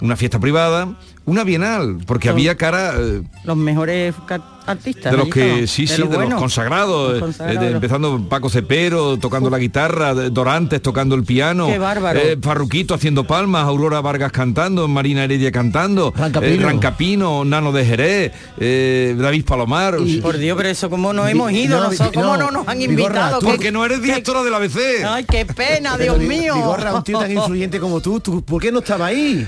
una 0.00 0.16
fiesta 0.16 0.38
privada, 0.40 0.96
una 1.26 1.44
bienal, 1.44 1.98
porque 2.06 2.28
Son- 2.28 2.36
había 2.36 2.56
cara... 2.56 2.94
eh, 2.98 3.22
Los 3.44 3.56
mejores 3.56 4.14
artistas. 4.66 5.10
de 5.12 5.18
los 5.18 5.28
que 5.28 5.66
sí 5.66 5.86
sí 5.86 5.96
los 6.00 6.10
de 6.10 6.18
los 6.28 6.34
consagrados, 6.34 7.20
Los 7.20 7.40
eh, 7.40 7.58
de- 7.58 7.70
empezando 7.72 8.20
Paco 8.28 8.48
Cepero 8.50 9.16
tocando 9.18 9.50
la 9.50 9.58
guitarra 9.58 10.14
de- 10.14 10.30
Dorantes 10.30 10.80
tocando 10.82 11.14
el 11.14 11.24
piano 11.24 11.66
Qué 11.66 11.78
bárbaro. 11.78 12.20
eh, 12.20 12.38
Farruquito 12.40 12.94
haciendo 12.94 13.24
palmas 13.26 13.64
Aurora 13.66 14.00
Vargas 14.00 14.32
cantando 14.32 14.86
Marina 14.88 15.24
Heredia 15.24 15.50
cantando 15.52 16.12
Rancapino. 16.16 16.52
eh, 16.52 16.58
Rancapino 16.64 17.44
Nano 17.44 17.72
de 17.72 17.84
Jerez 17.84 18.32
eh, 18.58 19.14
David 19.18 19.44
Palomar 19.44 19.96
o 19.96 20.06
sea, 20.06 20.22
Por 20.22 20.36
Dios, 20.38 20.56
pero 20.56 20.68
eso 20.68 20.88
cómo 20.90 21.12
no 21.12 21.26
hemos 21.26 21.50
ido, 21.52 21.78
no, 21.80 21.84
nosotros, 21.90 22.12
¿cómo 22.14 22.36
no, 22.36 22.44
no 22.46 22.50
nos 22.50 22.68
han 22.68 22.80
invitado? 22.82 23.38
tú- 23.38 23.46
¿Qué- 23.46 23.52
porque 23.52 23.72
no 23.72 23.84
eres 23.84 24.02
directora 24.02 24.42
del 24.42 24.54
ABC 24.54 25.04
Ay, 25.06 25.24
qué 25.24 25.44
pena, 25.46 25.96
Dios 25.96 26.18
Di- 26.18 26.26
mío. 26.26 26.54
Vigorra, 26.54 26.94
un 26.94 27.02
tío 27.04 27.18
tan 27.18 27.30
influyente 27.30 27.80
como 27.80 28.00
tú, 28.00 28.20
tú, 28.20 28.42
¿por 28.42 28.60
qué 28.62 28.70
no 28.72 28.80
estaba 28.80 29.06
ahí? 29.06 29.46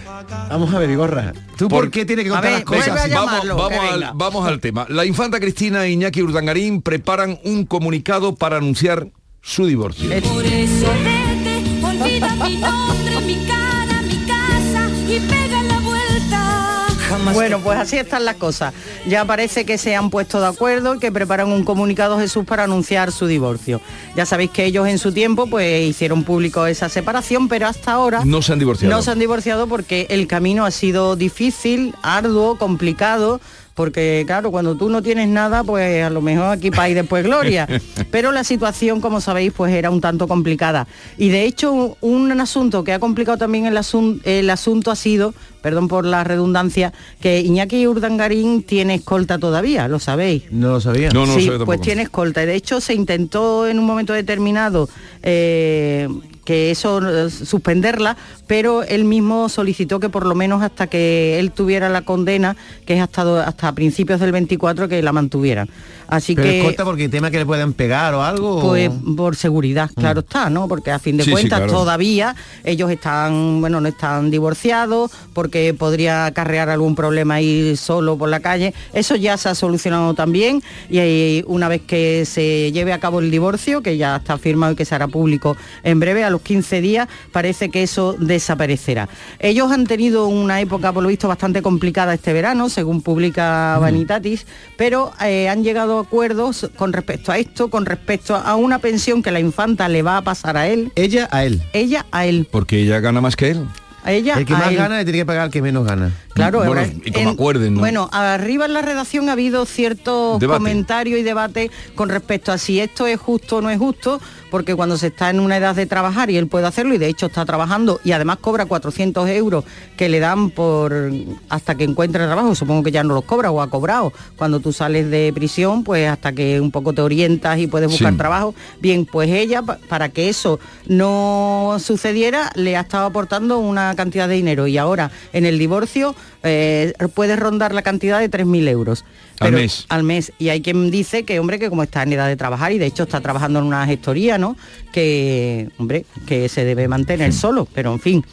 Vamos 0.50 0.72
a 0.74 0.78
ver, 0.78 0.88
Vigorra. 0.88 1.32
¿Tú 1.56 1.68
por, 1.68 1.82
Por- 1.84 1.90
qué 1.90 2.04
tienes 2.04 2.24
que 2.24 2.30
A 2.30 2.34
contar 2.34 2.50
ver, 2.50 2.60
las 2.60 2.64
cosas? 2.64 2.88
a 3.12 3.14
vamos, 3.54 3.78
al, 3.92 4.10
vamos 4.14 4.48
al 4.48 4.58
tema 4.60 4.86
la 4.88 5.01
infanta 5.06 5.40
Cristina 5.40 5.84
e 5.86 5.90
Iñaki 5.90 6.22
Urdangarín 6.22 6.82
preparan 6.82 7.38
un 7.44 7.64
comunicado 7.66 8.34
para 8.34 8.56
anunciar 8.58 9.08
su 9.40 9.66
divorcio 9.66 10.08
Por 10.22 10.44
eso 10.44 10.86
vete, 11.04 11.84
olvida 11.84 12.34
mi 12.34 12.56
nombre, 12.56 13.20
mi 13.26 13.46
cara, 13.46 14.02
mi 14.02 14.24
casa 14.26 14.88
y 15.08 15.20
pega 15.20 15.62
la 15.62 15.80
vuelta. 15.80 16.86
Bueno, 17.34 17.60
pues 17.60 17.78
así 17.78 17.96
están 17.96 18.24
las 18.24 18.36
cosas. 18.36 18.72
Ya 19.06 19.24
parece 19.24 19.64
que 19.64 19.78
se 19.78 19.96
han 19.96 20.10
puesto 20.10 20.40
de 20.40 20.46
acuerdo 20.46 20.94
y 20.94 20.98
que 20.98 21.10
preparan 21.10 21.48
un 21.48 21.64
comunicado 21.64 22.18
Jesús 22.18 22.44
para 22.44 22.64
anunciar 22.64 23.10
su 23.12 23.26
divorcio. 23.26 23.80
Ya 24.14 24.26
sabéis 24.26 24.50
que 24.50 24.64
ellos 24.64 24.86
en 24.86 24.98
su 24.98 25.12
tiempo 25.12 25.46
pues 25.48 25.88
hicieron 25.88 26.24
público 26.24 26.66
esa 26.66 26.88
separación, 26.88 27.48
pero 27.48 27.66
hasta 27.66 27.92
ahora 27.92 28.24
no 28.24 28.42
se 28.42 28.52
han 28.52 28.58
divorciado 28.58 28.94
no 28.94 29.02
se 29.02 29.10
han 29.10 29.18
divorciado 29.18 29.66
porque 29.66 30.06
el 30.10 30.26
camino 30.26 30.64
ha 30.64 30.70
sido 30.70 31.16
difícil, 31.16 31.94
arduo, 32.02 32.58
complicado. 32.58 33.40
Porque 33.74 34.24
claro, 34.26 34.50
cuando 34.50 34.76
tú 34.76 34.88
no 34.90 35.02
tienes 35.02 35.28
nada, 35.28 35.64
pues 35.64 36.04
a 36.04 36.10
lo 36.10 36.20
mejor 36.20 36.46
aquí 36.46 36.70
y 36.88 36.94
después 36.94 37.24
gloria. 37.24 37.66
Pero 38.10 38.30
la 38.32 38.44
situación, 38.44 39.00
como 39.00 39.20
sabéis, 39.20 39.52
pues 39.56 39.72
era 39.72 39.90
un 39.90 40.00
tanto 40.00 40.28
complicada. 40.28 40.86
Y 41.16 41.30
de 41.30 41.44
hecho, 41.44 41.96
un 42.00 42.40
asunto 42.40 42.84
que 42.84 42.92
ha 42.92 42.98
complicado 42.98 43.38
también 43.38 43.66
el, 43.66 43.76
asun- 43.76 44.20
el 44.24 44.50
asunto 44.50 44.90
ha 44.90 44.96
sido, 44.96 45.32
perdón 45.62 45.88
por 45.88 46.04
la 46.04 46.24
redundancia, 46.24 46.92
que 47.20 47.40
Iñaki 47.40 47.86
Urdangarín 47.86 48.62
tiene 48.64 48.96
escolta 48.96 49.38
todavía, 49.38 49.88
lo 49.88 49.98
sabéis. 49.98 50.44
No 50.50 50.72
lo 50.72 50.80
sabía. 50.80 51.08
No, 51.10 51.24
no 51.24 51.34
lo 51.34 51.38
sí, 51.40 51.46
sé 51.46 51.58
pues 51.64 51.80
tiene 51.80 52.02
escolta. 52.02 52.42
Y 52.42 52.46
de 52.46 52.54
hecho 52.56 52.80
se 52.80 52.94
intentó 52.94 53.66
en 53.66 53.78
un 53.78 53.86
momento 53.86 54.12
determinado 54.12 54.88
eh, 55.22 56.08
que 56.44 56.72
eso 56.72 57.00
suspenderla, 57.30 58.16
pero 58.48 58.82
él 58.82 59.04
mismo 59.04 59.48
solicitó 59.48 60.00
que 60.00 60.08
por 60.08 60.26
lo 60.26 60.34
menos 60.34 60.62
hasta 60.62 60.88
que 60.88 61.38
él 61.38 61.52
tuviera 61.52 61.88
la 61.88 62.02
condena, 62.02 62.56
que 62.84 62.94
es 62.94 63.00
hasta, 63.00 63.44
hasta 63.46 63.72
principios 63.72 64.18
del 64.18 64.32
24, 64.32 64.88
que 64.88 65.00
la 65.02 65.12
mantuvieran. 65.12 65.68
Así 66.08 66.34
Pero 66.34 66.48
que 66.48 66.58
escolta 66.58 66.84
porque 66.84 67.08
tema 67.08 67.30
que 67.30 67.38
le 67.38 67.46
puedan 67.46 67.72
pegar 67.72 68.12
o 68.14 68.22
algo. 68.22 68.56
o- 68.56 68.60
pues 68.68 68.90
por 69.16 69.36
seguridad, 69.36 69.88
claro 69.94 70.20
está, 70.20 70.50
¿no? 70.50 70.66
Porque 70.68 70.90
a 70.90 70.98
fin 70.98 71.16
de 71.16 71.22
Sí, 71.24 71.30
sí, 71.30 71.32
cuentas 71.32 71.60
claro. 71.60 71.72
todavía 71.72 72.34
ellos 72.64 72.90
están, 72.90 73.60
bueno, 73.60 73.80
no 73.80 73.88
están 73.88 74.30
divorciados 74.30 75.10
porque 75.32 75.51
podría 75.78 76.26
acarrear 76.26 76.68
algún 76.70 76.94
problema 76.94 77.40
ir 77.40 77.76
solo 77.76 78.16
por 78.16 78.28
la 78.28 78.40
calle. 78.40 78.74
Eso 78.92 79.16
ya 79.16 79.36
se 79.36 79.48
ha 79.48 79.54
solucionado 79.54 80.14
también 80.14 80.62
y 80.90 81.44
una 81.46 81.68
vez 81.68 81.82
que 81.86 82.24
se 82.24 82.72
lleve 82.72 82.92
a 82.92 82.98
cabo 83.00 83.20
el 83.20 83.30
divorcio, 83.30 83.82
que 83.82 83.96
ya 83.96 84.16
está 84.16 84.38
firmado 84.38 84.72
y 84.72 84.76
que 84.76 84.84
se 84.84 84.94
hará 84.94 85.08
público 85.08 85.56
en 85.82 86.00
breve, 86.00 86.24
a 86.24 86.30
los 86.30 86.42
15 86.42 86.80
días, 86.80 87.08
parece 87.32 87.70
que 87.70 87.82
eso 87.82 88.16
desaparecerá. 88.18 89.08
Ellos 89.38 89.70
han 89.70 89.86
tenido 89.86 90.26
una 90.26 90.60
época, 90.60 90.92
por 90.92 91.02
lo 91.02 91.08
visto, 91.08 91.28
bastante 91.28 91.62
complicada 91.62 92.14
este 92.14 92.32
verano, 92.32 92.68
según 92.68 93.02
publica 93.02 93.78
Vanitatis, 93.78 94.46
pero 94.76 95.12
eh, 95.24 95.48
han 95.48 95.64
llegado 95.64 95.98
a 95.98 96.02
acuerdos 96.02 96.70
con 96.76 96.92
respecto 96.92 97.32
a 97.32 97.38
esto, 97.38 97.68
con 97.70 97.86
respecto 97.86 98.36
a 98.36 98.56
una 98.56 98.78
pensión 98.78 99.22
que 99.22 99.30
la 99.30 99.40
infanta 99.40 99.88
le 99.88 100.02
va 100.02 100.18
a 100.18 100.22
pasar 100.22 100.56
a 100.56 100.68
él, 100.68 100.92
Ella 100.94 101.28
a 101.30 101.44
él. 101.44 101.62
ella 101.72 102.06
a 102.10 102.26
él, 102.26 102.48
porque 102.50 102.80
ella 102.80 103.00
gana 103.00 103.20
más 103.20 103.36
que 103.36 103.50
él 103.50 103.66
a 104.04 104.12
ella 104.12 104.34
El 104.38 104.44
que 104.44 104.54
a 104.54 104.58
más 104.58 104.70
él. 104.70 104.76
gana 104.76 104.96
le 104.98 105.04
tiene 105.04 105.18
que 105.20 105.26
pagar 105.26 105.44
al 105.44 105.50
que 105.50 105.62
menos 105.62 105.84
gana. 105.86 106.10
Claro, 106.34 106.58
Bueno, 106.58 106.70
ahora, 106.80 106.86
y 107.04 107.12
como 107.12 107.30
acuerden, 107.30 107.74
¿no? 107.74 107.80
Bueno, 107.80 108.08
arriba 108.12 108.64
en 108.66 108.72
la 108.72 108.82
redacción 108.82 109.28
ha 109.28 109.32
habido 109.32 109.64
ciertos 109.66 110.40
Debate. 110.40 110.58
comentarios 110.58 111.20
y 111.20 111.22
debate 111.22 111.70
con 111.94 112.08
respecto 112.08 112.52
a 112.52 112.58
si 112.58 112.80
esto 112.80 113.06
es 113.06 113.20
justo 113.20 113.56
o 113.58 113.60
no 113.60 113.70
es 113.70 113.78
justo, 113.78 114.20
porque 114.52 114.76
cuando 114.76 114.96
se 114.98 115.08
está 115.08 115.30
en 115.30 115.40
una 115.40 115.56
edad 115.56 115.74
de 115.74 115.86
trabajar 115.86 116.30
y 116.30 116.36
él 116.36 116.46
puede 116.46 116.66
hacerlo 116.66 116.94
y 116.94 116.98
de 116.98 117.08
hecho 117.08 117.26
está 117.26 117.44
trabajando 117.46 118.00
y 118.04 118.12
además 118.12 118.36
cobra 118.40 118.66
400 118.66 119.28
euros 119.30 119.64
que 119.96 120.08
le 120.10 120.20
dan 120.20 120.50
por 120.50 121.10
hasta 121.48 121.74
que 121.74 121.84
encuentre 121.84 122.24
trabajo, 122.26 122.54
supongo 122.54 122.82
que 122.84 122.92
ya 122.92 123.02
no 123.02 123.14
los 123.14 123.24
cobra 123.24 123.50
o 123.50 123.62
ha 123.62 123.70
cobrado. 123.70 124.12
Cuando 124.36 124.60
tú 124.60 124.72
sales 124.72 125.10
de 125.10 125.32
prisión, 125.34 125.82
pues 125.84 126.08
hasta 126.08 126.32
que 126.32 126.60
un 126.60 126.70
poco 126.70 126.92
te 126.92 127.00
orientas 127.00 127.58
y 127.58 127.66
puedes 127.66 127.90
buscar 127.90 128.12
Sí. 128.12 128.18
trabajo. 128.18 128.54
Bien, 128.80 129.06
pues 129.06 129.30
ella, 129.30 129.62
pa- 129.62 129.78
para 129.88 130.10
que 130.10 130.28
eso 130.28 130.60
no 130.86 131.76
sucediera, 131.80 132.50
le 132.54 132.76
ha 132.76 132.80
estado 132.82 133.06
aportando 133.06 133.58
una 133.58 133.94
cantidad 133.96 134.28
de 134.28 134.34
dinero 134.34 134.66
y 134.66 134.76
ahora 134.78 135.10
en 135.32 135.46
el 135.46 135.58
divorcio 135.58 136.14
eh, 136.42 136.92
puede 137.14 137.36
rondar 137.36 137.72
la 137.72 137.82
cantidad 137.82 138.20
de 138.20 138.28
3.000 138.28 138.68
euros. 138.68 139.04
Al 139.46 139.52
mes. 139.52 139.86
Al 139.88 140.02
mes. 140.02 140.32
Y 140.38 140.48
hay 140.48 140.60
quien 140.60 140.90
dice 140.90 141.24
que, 141.24 141.38
hombre, 141.38 141.58
que 141.58 141.68
como 141.68 141.82
está 141.82 142.02
en 142.02 142.12
edad 142.12 142.28
de 142.28 142.36
trabajar 142.36 142.72
y 142.72 142.78
de 142.78 142.86
hecho 142.86 143.04
está 143.04 143.20
trabajando 143.20 143.58
en 143.58 143.66
una 143.66 143.86
gestoría, 143.86 144.38
¿no? 144.38 144.56
Que, 144.92 145.68
hombre, 145.78 146.04
que 146.26 146.48
se 146.48 146.64
debe 146.64 146.88
mantener 146.88 147.32
solo, 147.32 147.66
pero 147.72 147.92
en 147.92 148.00
fin. 148.00 148.24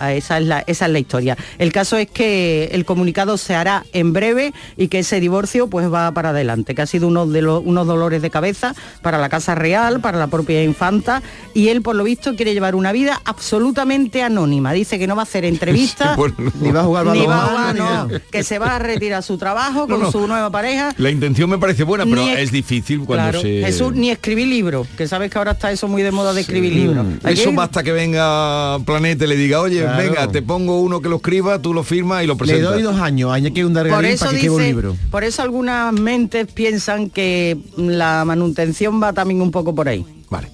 Esa 0.00 0.38
es, 0.38 0.46
la, 0.46 0.64
esa 0.66 0.86
es 0.86 0.92
la 0.92 0.98
historia. 0.98 1.36
El 1.58 1.72
caso 1.72 1.96
es 1.96 2.10
que 2.10 2.68
el 2.72 2.84
comunicado 2.84 3.36
se 3.36 3.54
hará 3.54 3.84
en 3.92 4.12
breve 4.12 4.52
y 4.76 4.88
que 4.88 5.00
ese 5.00 5.20
divorcio 5.20 5.68
pues 5.68 5.92
va 5.92 6.10
para 6.12 6.30
adelante, 6.30 6.74
que 6.74 6.82
ha 6.82 6.86
sido 6.86 7.08
uno 7.08 7.26
de 7.26 7.42
los, 7.42 7.62
unos 7.64 7.86
dolores 7.86 8.22
de 8.22 8.30
cabeza 8.30 8.74
para 9.02 9.18
la 9.18 9.28
Casa 9.28 9.54
Real, 9.54 10.00
para 10.00 10.18
la 10.18 10.26
propia 10.26 10.62
infanta, 10.62 11.22
y 11.54 11.68
él 11.68 11.82
por 11.82 11.96
lo 11.96 12.04
visto 12.04 12.34
quiere 12.36 12.52
llevar 12.54 12.74
una 12.74 12.92
vida 12.92 13.20
absolutamente 13.24 14.22
anónima. 14.22 14.72
Dice 14.72 14.98
que 14.98 15.06
no 15.06 15.14
va 15.16 15.22
a 15.22 15.24
hacer 15.24 15.44
entrevistas, 15.54 16.16
Bueno, 16.16 16.34
Ni 16.60 16.70
va 16.70 16.80
a 16.80 16.84
jugar 16.84 17.06
ni 17.06 17.24
va 17.26 17.34
a 17.42 17.46
balonmano, 17.46 17.50
jugar, 17.50 17.74
ni 17.74 17.80
no, 17.80 18.06
nada. 18.08 18.20
que 18.30 18.42
se 18.42 18.58
va 18.58 18.76
a 18.76 18.78
retirar 18.78 19.22
su 19.22 19.38
trabajo 19.38 19.86
con 19.88 20.00
no. 20.00 20.10
su 20.12 20.26
nueva 20.26 20.50
pareja. 20.50 20.94
la 20.98 21.10
intención 21.10 21.48
me 21.50 21.58
parece 21.58 21.84
buena 21.84 22.04
pero 22.04 22.20
es- 22.28 22.38
es 22.38 22.52
difícil 22.52 23.00
cuando 23.04 23.24
Claro, 23.24 23.40
se 23.40 23.62
Jesús, 23.64 23.92
ni 23.94 24.10
escribir 24.10 24.48
libros, 24.48 24.86
que 24.96 25.06
sabes 25.08 25.30
que 25.30 25.38
ahora 25.38 25.52
está 25.52 25.70
eso 25.72 25.88
muy 25.88 26.02
de 26.02 26.10
moda 26.10 26.32
de 26.34 26.40
escribir 26.40 26.72
libros. 26.72 27.06
Que 27.24 27.32
Eso 27.32 27.52
basta 27.52 27.82
que 27.82 27.92
venga 27.92 28.78
Planeta 28.84 29.24
y 29.24 29.28
le 29.28 29.36
diga, 29.36 29.60
oye, 29.60 29.83
Claro. 29.84 30.02
venga, 30.02 30.28
te 30.32 30.42
pongo 30.42 30.80
uno 30.80 31.00
que 31.00 31.08
lo 31.08 31.16
escriba, 31.16 31.58
tú 31.60 31.72
lo 31.74 31.82
firmas 31.82 32.24
y 32.24 32.26
lo 32.26 32.34
Le 32.34 32.38
presentas. 32.38 32.72
doy 32.72 32.82
dos 32.82 33.00
años, 33.00 33.32
año 33.32 33.52
que 33.52 33.64
un 33.64 33.72
Por 33.74 34.04
eso, 34.04 34.24
para 34.26 34.36
que 34.36 34.40
quede 34.42 34.50
un 34.50 34.56
dice, 34.58 34.68
libro. 34.68 34.96
por 35.10 35.24
eso 35.24 35.42
algunas 35.42 35.92
mentes 35.92 36.46
piensan 36.52 37.10
que 37.10 37.56
la 37.76 38.24
manutención 38.24 39.02
va 39.02 39.12
también 39.12 39.40
un 39.40 39.50
poco 39.50 39.74
por 39.74 39.88
ahí. 39.88 40.04
Vale. 40.30 40.48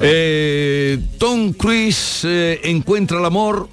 Eh, 0.00 0.98
Tom 1.18 1.52
Cruise 1.52 2.22
eh, 2.24 2.60
encuentra 2.64 3.18
el 3.18 3.24
amor 3.24 3.68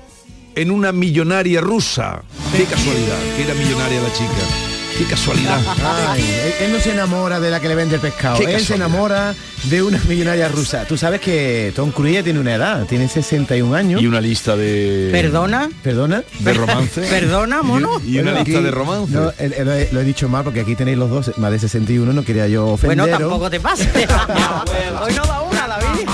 en 0.55 0.72
una 0.72 0.91
millonaria 0.91 1.62
rusa. 1.62 2.24
Qué 2.55 2.64
casualidad, 2.64 3.18
que 3.36 3.43
era 3.43 3.53
millonaria 3.53 4.01
la 4.01 4.12
chica. 4.14 4.70
Qué 4.98 5.06
casualidad. 5.06 5.60
Ay, 6.10 6.24
él, 6.62 6.72
no 6.72 6.80
se 6.80 6.92
enamora 6.92 7.39
de 7.39 7.50
la 7.50 7.60
que 7.60 7.68
le 7.68 7.76
vende 7.76 7.96
el 7.96 8.02
pescado, 8.02 8.38
Qué 8.39 8.54
él 8.56 8.62
se 8.64 8.76
enamora 8.76 9.34
de 9.64 9.82
una 9.82 10.00
millonaria 10.08 10.48
rusa. 10.48 10.86
Tú 10.86 10.96
sabes 10.98 11.22
que 11.22 11.72
Tom 11.76 11.92
Cruise 11.92 12.24
tiene 12.24 12.39
una 12.39 12.54
edad, 12.56 12.86
tiene 12.86 13.08
61 13.08 13.74
años. 13.76 14.02
Y 14.02 14.08
una 14.08 14.22
lista 14.22 14.56
de... 14.56 15.10
¿Perdona? 15.12 15.70
¿Perdona? 15.82 16.24
De 16.39 16.54
romance. 16.54 17.02
¿Perdona, 17.10 17.62
mono? 17.64 18.00
Y 18.06 18.20
una 18.20 18.32
Bueno, 18.32 18.46
lista 18.46 18.58
aquí- 18.60 18.66
de 18.66 18.72
romance. 18.72 19.12
No, 19.14 19.30
eh, 19.30 19.34
eh, 19.39 19.62
lo, 19.66 19.74
he, 19.74 19.89
lo 19.92 20.02
he 20.02 20.04
dicho 20.04 20.30
mal 20.30 20.44
porque 20.44 20.62
aquí 20.62 20.76
tenéis 20.76 20.98
los 20.98 21.10
dos 21.10 21.38
más 21.38 21.52
de 21.52 21.60
61, 21.60 22.14
no 22.14 22.24
quería 22.24 22.48
yo 22.48 22.64
Bueno, 22.82 23.04
ofenderos. 23.04 23.20
tampoco 23.20 23.50
te 23.50 23.60
pases. 23.60 23.88
Hoy 23.96 25.14
no 25.16 25.24
da 25.26 25.42
una, 25.42 25.68
David. 25.68 26.08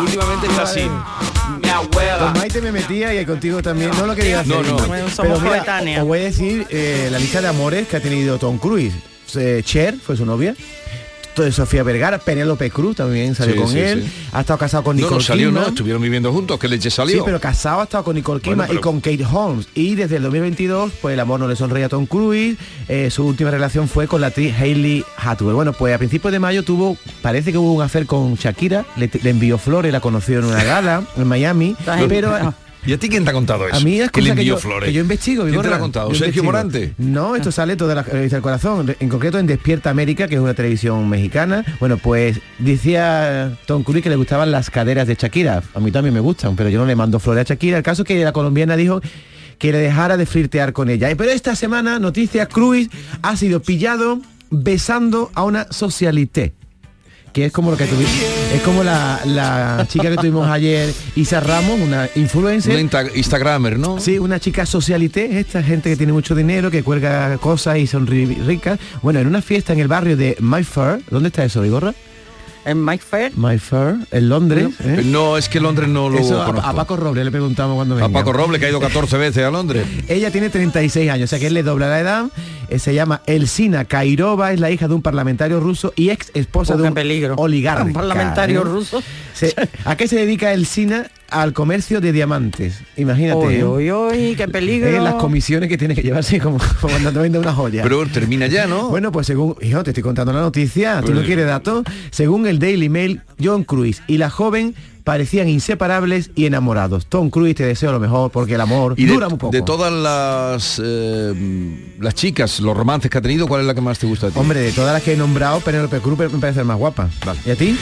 Últimamente 0.00 0.46
está 0.48 0.62
así. 0.62 0.80
Con 1.88 2.32
Maite 2.34 2.60
me 2.60 2.72
metía 2.72 3.18
y 3.18 3.24
contigo 3.24 3.62
también. 3.62 3.90
No 3.98 4.06
lo 4.06 4.14
quería 4.14 4.40
hacer. 4.40 4.54
No, 4.54 4.62
no. 4.62 4.86
Bueno, 4.86 5.08
somos 5.08 5.38
Pero 5.38 5.80
mira, 5.84 6.02
os 6.02 6.08
voy 6.08 6.18
a 6.18 6.22
decir 6.24 6.66
eh, 6.70 7.08
la 7.10 7.18
lista 7.18 7.40
de 7.40 7.48
amores 7.48 7.88
que 7.88 7.96
ha 7.96 8.00
tenido 8.00 8.38
Tom 8.38 8.58
Cruise. 8.58 8.94
Eh, 9.36 9.62
Cher 9.64 9.94
fue 9.96 10.16
su 10.16 10.26
novia. 10.26 10.54
Sofía 11.52 11.82
Vergara, 11.82 12.18
Penélope 12.18 12.70
Cruz 12.70 12.96
también 12.96 13.34
salió 13.34 13.54
Sí, 13.54 13.60
con 13.60 13.68
sí, 13.70 13.78
él. 13.78 14.02
sí. 14.04 14.12
Ha 14.32 14.40
estado 14.40 14.58
casado 14.58 14.84
con 14.84 14.96
Nicole 14.96 15.14
no 15.16 15.20
salió, 15.20 15.48
Kidman. 15.48 15.62
no, 15.62 15.68
estuvieron 15.68 16.02
viviendo 16.02 16.32
juntos, 16.32 16.58
que 16.58 16.68
leche 16.68 16.90
salió. 16.90 17.16
Sí, 17.16 17.22
pero 17.24 17.40
casado 17.40 17.80
ha 17.80 17.84
estado 17.84 18.04
con 18.04 18.14
Nicole 18.16 18.40
Kidman 18.40 18.56
Bueno, 18.66 18.68
pero- 18.68 18.80
y 18.80 18.82
con 18.82 19.00
Kate 19.00 19.24
Holmes. 19.24 19.68
Y 19.74 19.94
desde 19.94 20.16
el 20.16 20.22
2022, 20.22 20.92
pues 21.00 21.14
el 21.14 21.20
amor 21.20 21.40
no 21.40 21.48
le 21.48 21.56
sonreía 21.56 21.86
a 21.86 21.88
Tom 21.88 22.06
Cruise. 22.06 22.56
Eh, 22.88 23.10
su 23.10 23.24
última 23.26 23.50
relación 23.50 23.88
fue 23.88 24.06
con 24.06 24.20
la 24.20 24.28
actriz 24.28 24.54
Hailey 24.58 25.04
Atwell. 25.16 25.54
Bueno, 25.54 25.72
pues 25.72 25.94
a 25.94 25.98
principios 25.98 26.32
de 26.32 26.38
mayo 26.40 26.62
tuvo, 26.64 26.96
parece 27.22 27.52
que 27.52 27.58
hubo 27.58 27.72
un 27.72 27.82
affair 27.82 28.06
con 28.06 28.34
Shakira. 28.34 28.84
Le, 28.96 29.10
le 29.22 29.30
envió 29.30 29.58
flores, 29.58 29.92
la 29.92 30.00
conoció 30.00 30.38
en 30.40 30.44
una 30.46 30.62
gala 30.64 31.02
en 31.16 31.26
Miami. 31.26 31.76
pero 32.08 32.54
¿Y 32.86 32.92
a 32.92 32.98
ti 32.98 33.08
quién 33.08 33.24
te 33.24 33.30
ha 33.30 33.32
contado 33.32 33.66
eso? 33.66 33.76
a 33.76 33.80
mí 33.80 34.00
es 34.00 34.10
que 34.10 34.22
le 34.22 34.30
cosa 34.30 34.36
que 34.40 34.44
yo, 34.44 34.56
flores. 34.56 34.86
que 34.88 34.92
yo 34.92 35.00
investigo. 35.02 35.44
¿Quién 35.44 35.60
te 35.60 35.68
lo 35.68 35.74
ha 35.74 35.78
contado? 35.78 36.08
Yo 36.08 36.14
¿Sergio 36.14 36.42
investigo. 36.42 36.44
Morante? 36.44 36.94
No, 36.98 37.36
esto 37.36 37.52
sale 37.52 37.76
toda 37.76 37.94
la 37.94 38.02
revista 38.02 38.36
del 38.36 38.42
corazón, 38.42 38.96
en 38.98 39.08
concreto 39.08 39.38
en 39.38 39.46
Despierta 39.46 39.90
América, 39.90 40.28
que 40.28 40.36
es 40.36 40.40
una 40.40 40.54
televisión 40.54 41.08
mexicana. 41.08 41.64
Bueno, 41.78 41.98
pues 41.98 42.40
decía 42.58 43.58
Tom 43.66 43.82
Cruise 43.82 44.02
que 44.02 44.08
le 44.08 44.16
gustaban 44.16 44.50
las 44.50 44.70
caderas 44.70 45.06
de 45.06 45.14
Shakira. 45.14 45.62
A 45.74 45.80
mí 45.80 45.90
también 45.90 46.14
me 46.14 46.20
gustan, 46.20 46.56
pero 46.56 46.68
yo 46.70 46.78
no 46.78 46.86
le 46.86 46.96
mando 46.96 47.20
flores 47.20 47.42
a 47.42 47.54
Shakira. 47.54 47.76
El 47.78 47.82
caso 47.82 48.02
es 48.02 48.08
que 48.08 48.24
la 48.24 48.32
colombiana 48.32 48.76
dijo 48.76 49.00
que 49.58 49.72
le 49.72 49.78
dejara 49.78 50.16
de 50.16 50.24
flirtear 50.24 50.72
con 50.72 50.88
ella. 50.88 51.14
Pero 51.16 51.30
esta 51.30 51.54
semana, 51.54 51.98
noticias, 51.98 52.48
Cruise 52.48 52.88
ha 53.20 53.36
sido 53.36 53.60
pillado 53.60 54.20
besando 54.50 55.30
a 55.34 55.44
una 55.44 55.70
socialité 55.70 56.54
que 57.32 57.46
es 57.46 57.52
como 57.52 57.70
lo 57.70 57.76
que 57.76 57.86
tuvimos, 57.86 58.10
es 58.54 58.60
como 58.62 58.82
la, 58.82 59.20
la 59.24 59.86
chica 59.88 60.10
que 60.10 60.16
tuvimos 60.16 60.48
ayer, 60.48 60.92
Isa 61.16 61.40
Ramos, 61.40 61.78
una 61.80 62.08
influencer. 62.16 62.72
Una 62.72 62.80
insta- 62.82 63.10
Instagramer, 63.14 63.78
¿no? 63.78 64.00
Sí, 64.00 64.18
una 64.18 64.40
chica 64.40 64.66
socialité, 64.66 65.38
esta 65.38 65.62
gente 65.62 65.90
que 65.90 65.96
tiene 65.96 66.12
mucho 66.12 66.34
dinero, 66.34 66.70
que 66.70 66.82
cuelga 66.82 67.36
cosas 67.38 67.78
y 67.78 67.86
son 67.86 68.06
ri- 68.06 68.36
ricas. 68.44 68.78
Bueno, 69.02 69.20
en 69.20 69.26
una 69.26 69.42
fiesta 69.42 69.72
en 69.72 69.78
el 69.80 69.88
barrio 69.88 70.16
de 70.16 70.36
Mayfair, 70.40 71.02
¿dónde 71.10 71.28
está 71.28 71.44
eso, 71.44 71.60
Vigorra? 71.62 71.94
En 72.64 72.78
Mayfair. 72.78 73.32
Mayfair, 73.36 73.96
en 74.10 74.28
Londres. 74.28 74.68
¿eh? 74.84 75.02
No, 75.04 75.36
es 75.38 75.48
que 75.48 75.60
Londres 75.60 75.88
no 75.88 76.08
lo 76.10 76.18
Eso 76.18 76.42
a, 76.42 76.46
conozco. 76.46 76.68
a 76.68 76.74
Paco 76.74 76.96
Roble 76.96 77.24
le 77.24 77.30
preguntamos 77.30 77.74
cuando 77.76 77.94
A 77.96 77.98
venga. 78.06 78.12
Paco 78.20 78.32
Roble, 78.32 78.58
que 78.58 78.66
ha 78.66 78.68
ido 78.70 78.80
14 78.80 79.16
veces 79.16 79.44
a 79.44 79.50
Londres. 79.50 79.86
Ella 80.08 80.30
tiene 80.30 80.50
36 80.50 81.10
años, 81.10 81.24
o 81.24 81.26
sea 81.28 81.38
que 81.38 81.46
él 81.46 81.54
le 81.54 81.62
dobla 81.62 81.88
la 81.88 82.00
edad. 82.00 82.24
Eh, 82.68 82.78
se 82.78 82.94
llama 82.94 83.22
Elsina 83.26 83.86
Kairova, 83.86 84.52
es 84.52 84.60
la 84.60 84.70
hija 84.70 84.88
de 84.88 84.94
un 84.94 85.02
parlamentario 85.02 85.58
ruso 85.58 85.92
y 85.96 86.10
ex 86.10 86.30
esposa 86.34 86.76
de 86.76 86.82
un 86.84 86.94
peligro. 86.94 87.34
oligarca. 87.38 87.82
Un 87.84 87.92
parlamentario 87.94 88.60
¿eh? 88.60 88.64
ruso. 88.64 89.02
Se- 89.34 89.54
¿A 89.84 89.96
qué 89.96 90.06
se 90.06 90.16
dedica 90.16 90.52
Elsina? 90.52 91.06
Al 91.30 91.52
comercio 91.52 92.00
de 92.00 92.12
diamantes. 92.12 92.80
Imagínate. 92.96 93.38
Uy, 93.46 93.54
¿eh? 93.54 93.64
uy, 93.64 93.92
uy, 93.92 94.34
qué 94.36 94.48
peligro. 94.48 94.88
Eh, 94.88 95.00
las 95.00 95.14
comisiones 95.14 95.68
que 95.68 95.78
tiene 95.78 95.94
que 95.94 96.02
llevarse 96.02 96.38
como, 96.40 96.58
como 96.80 96.92
cuando 96.92 97.12
te 97.12 97.18
vende 97.20 97.38
una 97.38 97.52
joya. 97.52 97.82
Pero 97.82 98.06
termina 98.06 98.46
ya, 98.48 98.66
¿no? 98.66 98.88
Bueno, 98.88 99.12
pues 99.12 99.26
según, 99.26 99.54
hijo, 99.62 99.82
te 99.84 99.90
estoy 99.90 100.02
contando 100.02 100.32
la 100.32 100.40
noticia, 100.40 101.00
tú 101.00 101.08
no 101.08 101.14
Pues- 101.16 101.26
quieres 101.26 101.46
datos. 101.46 101.84
Según 102.10 102.46
el 102.46 102.58
Daily 102.58 102.88
Mail, 102.88 103.20
John 103.42 103.64
Cruise 103.64 104.02
y 104.06 104.18
la 104.18 104.28
joven 104.30 104.74
parecían 105.04 105.48
inseparables 105.48 106.30
y 106.34 106.46
enamorados. 106.46 107.06
Tom 107.06 107.30
Cruise 107.30 107.54
te 107.54 107.64
deseo 107.64 107.92
lo 107.92 108.00
mejor 108.00 108.30
porque 108.30 108.54
el 108.54 108.60
amor 108.60 108.94
Y 108.96 109.06
de, 109.06 109.12
dura 109.12 109.28
muy 109.28 109.38
poco. 109.38 109.52
de 109.52 109.62
todas 109.62 109.92
las 109.92 110.80
eh, 110.84 111.94
las 111.98 112.14
chicas, 112.14 112.60
los 112.60 112.76
romances 112.76 113.10
que 113.10 113.18
ha 113.18 113.22
tenido, 113.22 113.46
¿cuál 113.46 113.62
es 113.62 113.66
la 113.66 113.74
que 113.74 113.80
más 113.80 113.98
te 113.98 114.06
gusta 114.06 114.28
a 114.28 114.30
ti? 114.30 114.38
Hombre, 114.38 114.60
de 114.60 114.72
todas 114.72 114.92
las 114.92 115.02
que 115.02 115.12
he 115.12 115.16
nombrado, 115.16 115.60
Penélope 115.60 115.98
Cruz 116.00 116.18
me 116.18 116.28
parece 116.38 116.60
la 116.60 116.64
más 116.64 116.78
guapa. 116.78 117.08
¿Y 117.46 117.50
a 117.50 117.56
ti? 117.56 117.76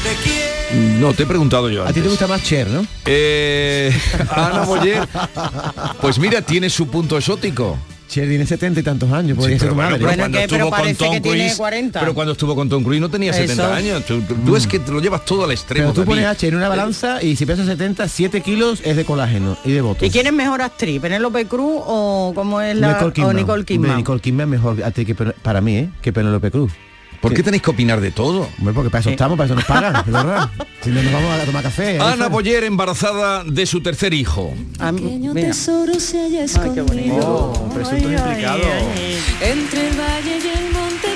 No, 1.00 1.14
te 1.14 1.22
he 1.22 1.26
preguntado 1.26 1.70
yo 1.70 1.86
A 1.86 1.92
ti 1.94 2.02
te 2.02 2.08
gusta 2.08 2.26
más 2.26 2.42
Cher, 2.42 2.68
¿no? 2.68 2.84
Eh, 3.06 3.90
Ana 4.30 4.64
Boyer, 4.64 5.08
pues 6.00 6.18
mira, 6.18 6.42
tiene 6.42 6.68
su 6.70 6.88
punto 6.88 7.16
exótico. 7.16 7.78
Cher 8.08 8.26
tiene 8.28 8.46
70 8.46 8.80
y 8.80 8.82
tantos 8.82 9.12
años, 9.12 9.36
podría 9.36 9.56
Sí, 9.56 9.60
ser 9.60 9.68
pero 9.68 9.72
tu 9.72 9.74
bueno, 9.76 9.90
madre. 9.90 9.98
pero 9.98 10.08
Bueno, 10.08 10.22
cuando 10.22 10.38
que- 10.38 10.48
pero 10.48 10.64
estuvo 10.64 10.70
con 10.82 10.94
Tom 10.96 11.12
que 11.14 11.20
tiene 11.20 11.38
Cruise, 11.38 11.56
40. 11.56 12.00
pero 12.00 12.14
cuando 12.14 12.32
estuvo 12.32 12.54
con 12.56 12.68
Tom 12.70 12.82
Cruise 12.82 13.00
no 13.02 13.08
tenía 13.10 13.32
70 13.34 13.52
Eso. 13.64 13.72
años. 13.74 14.04
Tú, 14.06 14.22
tú 14.22 14.56
es 14.56 14.66
que 14.66 14.78
te 14.78 14.90
lo 14.90 15.00
llevas 15.00 15.24
todo 15.26 15.44
al 15.44 15.50
extremo. 15.52 15.92
Pero 15.92 16.02
tú 16.04 16.08
pones 16.08 16.24
a 16.24 16.34
Cher 16.34 16.48
en 16.50 16.56
una 16.56 16.68
balanza 16.68 17.22
y 17.22 17.36
si 17.36 17.44
pesa 17.46 17.64
70, 17.66 18.08
7 18.08 18.40
kilos 18.40 18.80
es 18.84 18.96
de 18.96 19.04
colágeno 19.04 19.58
y 19.64 19.72
de 19.72 19.80
votos. 19.82 20.02
¿Y 20.02 20.10
quién 20.10 20.26
es 20.26 20.32
mejor 20.32 20.62
actriz? 20.62 21.00
¿Penélope 21.00 21.44
Cruz 21.46 21.82
o 21.86 22.32
cómo 22.34 22.60
es 22.62 22.74
la 22.76 22.94
Nicole 22.94 23.10
o 23.10 23.12
Kidman. 23.12 23.36
Nicole 23.36 23.64
Kidman? 23.64 23.96
Nicole 23.98 24.20
Kidman 24.20 24.44
es 24.46 24.50
mejor 24.60 24.82
actriz 24.82 25.06
que 25.06 25.14
para 25.14 25.60
mí, 25.60 25.76
¿eh? 25.76 25.90
Que 26.00 26.12
Penélope 26.12 26.50
Cruz. 26.50 26.72
¿Por 27.20 27.34
qué 27.34 27.42
tenéis 27.42 27.62
que 27.62 27.70
opinar 27.70 28.00
de 28.00 28.10
todo? 28.12 28.48
Hombre, 28.58 28.72
porque 28.74 28.90
para 28.90 29.00
eso 29.00 29.10
estamos, 29.10 29.36
para 29.36 29.46
eso 29.46 29.54
nos 29.56 29.64
pagan, 29.64 29.96
es 29.96 30.12
verdad. 30.12 30.50
Si 30.80 30.90
no 30.90 31.02
nos 31.02 31.12
vamos 31.12 31.40
a 31.40 31.44
tomar 31.44 31.62
café. 31.64 31.96
¿eh? 31.96 32.00
Ana 32.00 32.28
Boyer 32.28 32.62
embarazada 32.62 33.42
de 33.42 33.66
su 33.66 33.80
tercer 33.82 34.14
hijo. 34.14 34.54
Ah, 34.78 34.92
Pequeño 34.92 35.34
mira. 35.34 35.48
tesoro 35.48 35.98
se 35.98 36.20
haya 36.20 36.44
escondido. 36.44 37.52
Oh, 37.52 37.68
presuntos 37.74 38.12
implicados. 38.12 38.64
Entre 39.40 39.88
el 39.88 39.98
valle 39.98 40.38
y 40.38 40.48
el 40.56 40.72
monte 40.72 41.08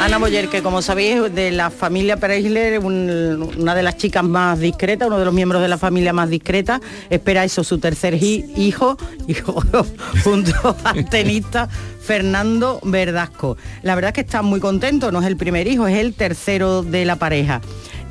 Ana 0.00 0.18
Boyer, 0.18 0.48
que 0.48 0.62
como 0.62 0.82
sabéis, 0.82 1.32
de 1.34 1.50
la 1.50 1.70
familia 1.70 2.16
Preisler, 2.16 2.78
un- 2.80 3.50
una 3.58 3.74
de 3.74 3.82
las 3.82 3.96
chicas 3.96 4.24
más 4.24 4.58
discretas, 4.58 5.08
uno 5.08 5.18
de 5.18 5.24
los 5.24 5.34
miembros 5.34 5.62
de 5.62 5.68
la 5.68 5.78
familia 5.78 6.12
más 6.12 6.28
discreta, 6.30 6.80
espera 7.10 7.44
eso, 7.44 7.62
su 7.64 7.78
tercer 7.78 8.14
hi- 8.14 8.44
hijo, 8.56 8.96
hijo 9.28 9.62
junto 10.24 10.76
al 10.84 11.08
tenista 11.08 11.68
Fernando 12.02 12.80
Verdasco. 12.82 13.56
La 13.82 13.94
verdad 13.94 14.08
es 14.10 14.14
que 14.14 14.20
está 14.22 14.42
muy 14.42 14.60
contento, 14.60 15.12
no 15.12 15.20
es 15.20 15.26
el 15.26 15.36
primer 15.36 15.66
hijo, 15.68 15.86
es 15.86 15.98
el 15.98 16.14
tercero 16.14 16.82
de 16.82 17.04
la 17.04 17.16
pareja. 17.16 17.60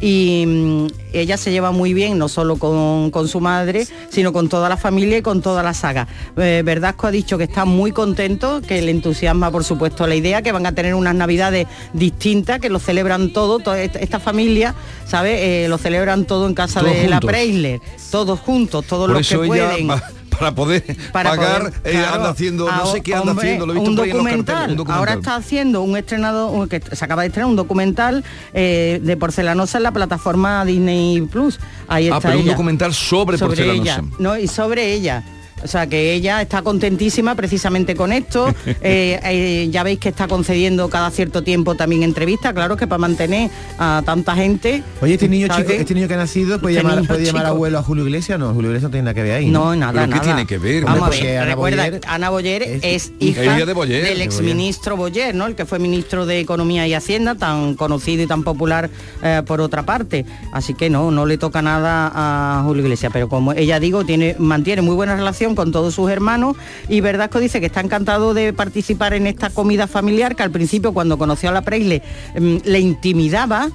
Y 0.02 0.46
mm, 0.48 0.88
ella 1.14 1.38
se 1.38 1.52
lleva 1.52 1.72
muy 1.72 1.94
bien, 1.94 2.18
no 2.18 2.28
solo 2.28 2.58
con, 2.58 3.12
con 3.12 3.28
su 3.28 3.40
madre, 3.40 3.88
sino 4.10 4.34
con 4.34 4.50
toda 4.50 4.68
la 4.68 4.78
familia 4.78 5.20
y 5.20 5.22
con 5.22 5.42
toda 5.42 5.62
la 5.62 5.74
saga. 5.74 6.08
Eh, 6.38 6.64
Verdasco 6.66 7.08
ha 7.08 7.12
dicho 7.12 7.38
que 7.38 7.44
está 7.44 7.66
muy 7.66 7.92
contento, 7.92 8.62
que 8.62 8.82
le 8.82 8.92
entusiasma 8.92 9.52
por 9.52 9.64
supuesto 9.64 10.08
la 10.08 10.16
idea, 10.16 10.42
que 10.42 10.52
van 10.52 10.66
a 10.66 10.74
tener 10.74 10.96
unas 10.96 11.16
navidades 11.16 11.68
distintas, 11.94 12.60
que 12.60 12.70
lo 12.70 12.80
celebran 12.80 13.32
todo, 13.32 13.60
toda 13.60 13.82
esta, 13.82 14.20
familia, 14.20 14.76
¿sabes? 15.06 15.40
Eh, 15.40 15.66
lo 15.70 15.78
celebran 15.78 16.26
todo 16.26 16.48
en 16.48 16.54
casa 16.54 16.82
Todos 16.82 16.94
de 16.94 17.08
la. 17.08 17.20
Preisler, 17.20 17.80
todos 18.12 18.40
juntos, 18.40 18.86
todos 18.86 19.08
Por 19.08 19.18
los 19.18 19.28
que 19.28 19.38
pueden. 19.38 19.90
Para 20.38 20.56
poder 20.56 20.84
para 21.12 21.32
pagar, 21.32 21.60
poder, 21.60 21.74
eh, 21.84 21.92
claro, 21.92 22.16
anda 22.16 22.30
haciendo, 22.30 22.72
no 22.72 22.86
sé 22.88 23.02
qué 23.02 23.14
anda 23.14 23.32
hombre, 23.32 23.48
haciendo, 23.48 23.66
lo 23.68 23.74
he 23.74 23.76
visto 23.76 23.90
un 23.92 23.96
documental. 23.96 24.72
un 24.72 24.78
documental. 24.78 24.98
Ahora 24.98 25.14
está 25.14 25.36
haciendo 25.36 25.82
un 25.82 25.96
estrenado, 25.98 26.68
que 26.68 26.82
se 26.92 27.06
acaba 27.06 27.22
de 27.22 27.28
estrenar 27.28 27.50
un 27.50 27.56
documental 27.56 28.24
eh, 28.54 29.00
de 29.04 29.18
porcelanosa 29.18 29.78
en 29.78 29.84
la 29.84 29.92
plataforma 29.92 30.66
Disney 30.66 31.22
Plus. 31.22 31.60
Ahí 31.88 32.08
Ah, 32.10 32.18
está 32.18 32.30
pero 32.30 32.40
un 32.40 32.44
ella. 32.46 32.52
documental 32.54 32.94
sobre, 32.94 33.38
porcelanosa. 33.38 33.82
ella, 34.00 34.04
no, 34.20 34.38
y 34.38 34.48
sobre 34.48 34.94
ella. 34.94 35.24
O 35.64 35.68
sea 35.68 35.88
que 35.88 36.14
ella 36.14 36.42
está 36.42 36.62
contentísima 36.62 37.36
precisamente 37.36 37.96
con 37.96 38.12
esto. 38.14 38.54
Eh, 38.84 39.20
eh, 39.24 39.70
ya 39.72 39.84
veis 39.84 40.00
que 40.00 40.10
está 40.10 40.28
concediendo 40.28 40.90
cada 40.90 41.12
cierto 41.12 41.44
tiempo 41.44 41.76
también 41.76 42.02
entrevistas, 42.04 42.54
claro 42.54 42.78
que 42.78 42.88
para 42.88 42.98
mantener 42.98 43.52
a 43.78 44.02
tanta 44.06 44.34
gente. 44.36 44.82
Oye, 45.02 45.14
este 45.14 45.28
niño 45.28 45.48
¿sabes? 45.48 45.68
chico, 45.68 45.80
este 45.80 45.94
niño 45.94 46.08
que 46.08 46.14
ha 46.16 46.18
nacido 46.18 46.60
puede 46.60 46.78
Este 46.78 46.88
llamar, 46.88 47.06
puede 47.08 47.26
llamar 47.26 47.46
abuelo 47.46 47.78
a 47.78 47.84
Julio 47.84 48.04
Iglesias, 48.06 48.40
no, 48.40 48.54
Julio 48.54 48.70
Iglesias 48.72 48.90
no 48.90 48.92
tiene 48.92 49.04
nada 49.04 49.14
que 49.14 49.24
ver 49.24 49.34
ahí. 49.34 49.48
No, 49.52 49.76
nada, 49.76 49.92
¿Pero 49.92 50.06
qué 50.06 50.10
nada. 50.12 50.22
tiene 50.24 50.46
que 50.48 50.58
ver? 50.58 50.84
Vamos 50.86 51.04
a 51.04 51.10
ver, 51.10 51.38
Ana 51.38 51.46
recuerda, 51.52 51.84
Boyer 51.86 52.02
Ana 52.08 52.30
Boyer 52.30 52.64
es- 52.64 52.84
es, 52.84 53.12
hija, 53.20 53.66
de 53.66 53.74
Boyer, 53.74 54.04
del 54.04 54.18
de 54.20 54.24
exministro 54.24 54.98
Boyer, 54.98 55.36
¿no? 55.36 55.46
El 55.48 55.56
que 55.56 55.66
fue 55.66 55.78
ministro 55.80 56.26
de 56.26 56.40
Economía 56.40 56.88
y 56.88 56.94
Hacienda, 56.94 57.36
tan 57.36 57.76
conocido 57.76 58.24
y 58.24 58.28
tan 58.28 58.44
popular 58.44 58.90
eh, 59.22 59.42
por 59.46 59.62
otra 59.62 59.84
parte. 59.84 60.26
Así 60.54 60.74
que 60.74 60.90
no, 60.90 61.12
no 61.12 61.26
le 61.26 61.38
toca 61.38 61.62
nada 61.62 62.12
a 62.14 62.64
Julio 62.64 62.84
Iglesias. 62.84 63.12
Pero 63.14 63.30
como 63.30 63.54
ella 63.54 63.80
digo, 63.80 64.04
tiene, 64.06 64.36
mantiene 64.40 64.82
muy 64.82 64.96
buena 64.96 65.16
relación 65.16 65.51
con 65.56 65.72
todos 65.72 65.94
sus 65.96 66.10
hermanos 66.10 66.56
y 66.90 67.02
Verdasco 67.02 67.40
dice 67.40 67.60
que 67.60 67.66
está 67.68 67.82
encantado 67.82 68.34
de 68.34 68.54
participar 68.54 69.14
en 69.14 69.28
esta 69.28 69.50
comida 69.50 69.88
familiar, 69.88 70.36
que 70.36 70.44
al 70.44 70.52
principio 70.52 70.94
cuando 70.94 71.18
conoció 71.18 71.50
a 71.50 71.54
la 71.54 71.62
Preisle 71.62 72.02
mm, 72.40 72.58
le 72.66 72.80
intimidaba, 72.80 73.70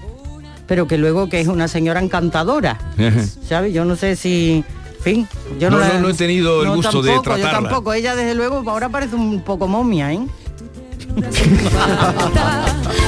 pero 0.66 0.86
que 0.86 0.98
luego 0.98 1.28
que 1.28 1.40
es 1.40 1.48
una 1.48 1.68
señora 1.68 2.00
encantadora. 2.00 2.78
¿sabes? 3.48 3.72
Yo 3.72 3.84
no 3.84 3.94
sé 3.96 4.16
si 4.16 4.64
fin, 5.00 5.28
yo 5.60 5.70
No, 5.70 5.78
no, 5.78 5.84
no, 5.86 5.92
la- 5.94 6.00
no 6.00 6.08
he 6.08 6.14
tenido 6.14 6.62
el 6.62 6.68
no, 6.68 6.74
gusto 6.76 7.00
de 7.02 7.14
Yo 7.14 7.22
tratarla. 7.22 7.52
tampoco, 7.68 7.92
ella 7.92 8.16
desde 8.16 8.34
luego 8.34 8.62
ahora 8.68 8.88
parece 8.88 9.14
un 9.14 9.40
poco 9.42 9.68
momia, 9.68 10.12
¿eh? 10.12 10.20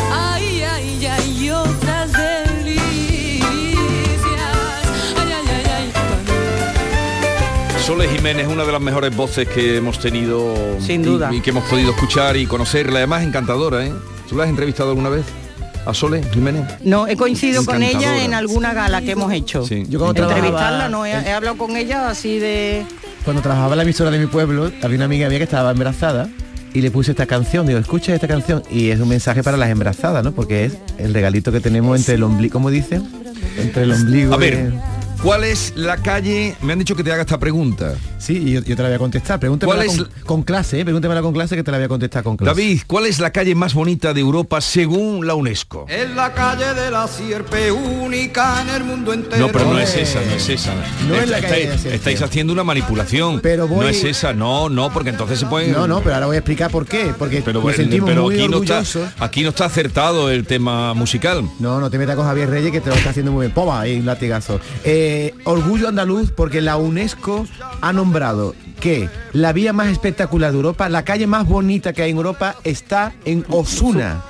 Sole 7.89 8.07
Jiménez, 8.07 8.47
una 8.49 8.66
de 8.66 8.72
las 8.72 8.82
mejores 8.82 9.16
voces 9.16 9.49
que 9.49 9.78
hemos 9.78 9.99
tenido 9.99 10.55
Sin 10.78 11.01
y- 11.01 11.05
duda. 11.05 11.34
y, 11.34 11.41
que 11.41 11.49
hemos 11.49 11.64
podido 11.64 11.91
escuchar 11.93 12.36
y 12.36 12.45
conocerla. 12.45 12.99
Además, 12.99 13.22
encantadora, 13.22 13.82
¿eh? 13.86 13.91
¿Tú 14.28 14.36
la 14.36 14.45
has 14.45 14.51
entrevistado 14.51 14.91
alguna 14.91 15.09
vez? 15.09 15.24
¿A 15.86 15.95
Sole 15.95 16.22
Jiménez? 16.34 16.66
No, 16.84 17.07
he 17.09 17.16
coincidido 17.16 17.64
con 17.64 17.82
ella 17.82 18.22
en 18.22 18.34
alguna 18.34 18.74
gala 18.74 19.01
que 19.01 19.12
hemos 19.12 19.32
hecho. 19.32 19.64
Sí. 19.64 19.86
Yo 19.89 19.99
cuando 20.01 20.22
Entrevistarla, 20.22 20.91
no, 20.91 21.07
he, 21.07 21.12
he 21.12 21.32
hablado 21.32 21.57
con 21.57 21.78
ella 21.78 22.11
así 22.11 22.39
de... 22.39 22.84
Cuando 23.24 23.41
trabajaba 23.41 23.72
en 23.72 23.78
la 23.78 23.82
emisora 23.84 24.11
de 24.11 24.18
mi 24.18 24.26
pueblo, 24.26 24.70
había 24.82 24.97
una 24.97 25.07
amiga 25.07 25.30
mía 25.30 25.39
que 25.39 25.45
estaba 25.45 25.70
embarazada 25.70 26.28
y 26.74 26.82
le 26.82 26.91
puse 26.91 27.12
esta 27.12 27.24
canción, 27.24 27.66
digo, 27.66 27.78
escucha 27.78 28.14
esta 28.14 28.28
canción 28.28 28.62
y 28.70 28.91
es 28.91 29.01
un 29.01 29.09
mensaje 29.09 29.43
para 29.43 29.57
las 29.57 29.70
embarazadas, 29.70 30.22
¿no? 30.22 30.32
Porque 30.32 30.66
es 30.66 30.74
el 30.99 31.14
regalito 31.14 31.51
que 31.53 31.61
tenemos 31.61 31.99
entre 31.99 32.16
el 32.16 32.22
ombligo, 32.22 32.53
¿cómo 32.53 32.70
dicen? 32.70 33.09
Entre 33.57 33.84
el 33.84 33.93
ombligo. 33.93 34.34
A 34.34 34.36
ver, 34.36 34.74
¿cuál 35.23 35.45
es 35.45 35.73
la 35.77 35.97
calle? 35.97 36.57
Me 36.62 36.73
han 36.73 36.79
dicho 36.79 36.95
que 36.97 37.05
te 37.05 37.12
haga 37.12 37.23
esta 37.23 37.39
pregunta. 37.39 37.95
Sí, 38.19 38.37
y 38.37 38.53
yo, 38.53 38.61
yo 38.62 38.77
te 38.77 38.83
la 38.83 38.89
voy 38.89 38.97
a 38.97 38.99
contestar. 38.99 39.39
Pregúntamela 39.41 39.85
¿Cuál 39.85 39.89
es 39.89 39.97
con, 40.03 40.09
con 40.25 40.43
clase, 40.43 40.81
¿eh? 40.81 40.85
Pregúntamela 40.85 41.23
con 41.23 41.33
clase 41.33 41.55
que 41.57 41.62
te 41.62 41.71
la 41.71 41.79
voy 41.79 41.85
a 41.85 41.89
contestar 41.89 42.23
con 42.25 42.37
clase. 42.37 42.51
David, 42.61 42.81
¿cuál 42.87 43.07
es 43.07 43.21
la 43.21 43.31
calle 43.31 43.55
más 43.55 43.75
bonita 43.75 44.12
de 44.12 44.21
Europa 44.21 44.61
según 44.61 45.27
la 45.27 45.35
UNESCO? 45.35 45.87
Es 45.89 46.11
la 46.14 46.33
calle 46.35 46.75
de 46.75 46.91
la 46.91 47.07
sierpe 47.07 47.71
única 47.71 48.61
en 48.62 48.69
el 48.71 48.85
mundo 48.85 49.12
entero. 49.12 49.47
No, 49.47 49.53
pero 49.53 49.73
no 49.73 49.79
es 49.79 49.95
esa, 49.97 50.21
no 50.21 50.33
es 50.35 50.49
esa. 50.49 50.75
No 51.09 51.14
es 51.14 51.29
la 51.29 51.39
Estáis- 51.39 51.49
calle 51.49 51.61
de 51.64 51.69
la 51.69 51.79
Sierpe. 51.79 51.97
Estáis 51.97 52.23
haciendo 52.23 52.53
una 52.53 52.64
manipulación. 52.64 53.41
Pero 53.41 53.69
voy- 53.69 53.81
No 53.85 53.89
es 53.89 54.03
esa, 54.05 54.33
no, 54.33 54.69
no, 54.69 54.93
porque 54.93 55.11
entonces 55.11 55.39
se 55.39 55.47
pueden... 55.47 55.73
No, 55.73 55.87
no, 55.87 56.01
pero 56.01 56.14
ahora 56.16 56.27
voy 56.27 56.37
a 56.37 56.41
explicar 56.41 56.71
por 56.71 56.87
qué. 56.87 57.12
Porque 57.19 57.41
Pero, 57.45 57.62
nos 57.62 57.77
sentimos 57.77 58.11
pero 58.11 58.23
muy 58.25 58.35
aquí, 58.35 58.49
no 58.49 58.57
orgullosos. 58.57 59.09
está, 59.09 59.25
aquí 59.25 59.43
no 59.43 59.51
está 59.51 59.66
acertado 59.66 60.29
el 60.31 60.45
tema 60.45 60.93
musical. 60.95 61.49
No, 61.61 61.79
no 61.81 61.89
te 61.89 61.99
metas 61.99 62.16
con 62.16 62.25
Javier 62.27 62.51
Reyes 62.51 62.73
que 62.73 62.81
te 62.81 62.91
lo 62.91 62.97
está 62.97 63.11
haciendo 63.11 63.31
muy 63.33 63.47
bien. 63.47 63.55
Poma, 63.55 63.81
ahí 63.81 64.01
un 64.01 64.07
latigazo. 64.07 64.61
Eh, 64.85 65.35
orgullo 65.45 65.89
andaluz 65.89 66.33
porque 66.33 66.61
la 66.61 66.77
UNESCO 66.77 67.47
ha 67.81 67.93
nombrado 67.93 68.08
que 68.81 69.09
la 69.33 69.53
vía 69.53 69.73
más 69.73 69.89
espectacular 69.89 70.51
de 70.53 70.57
Europa, 70.57 70.89
la 70.89 71.05
calle 71.05 71.27
más 71.27 71.47
bonita 71.47 71.93
que 71.93 72.03
hay 72.03 72.11
en 72.11 72.17
Europa 72.17 72.55
está 72.65 73.13
en 73.25 73.45
Osuna. 73.49 74.23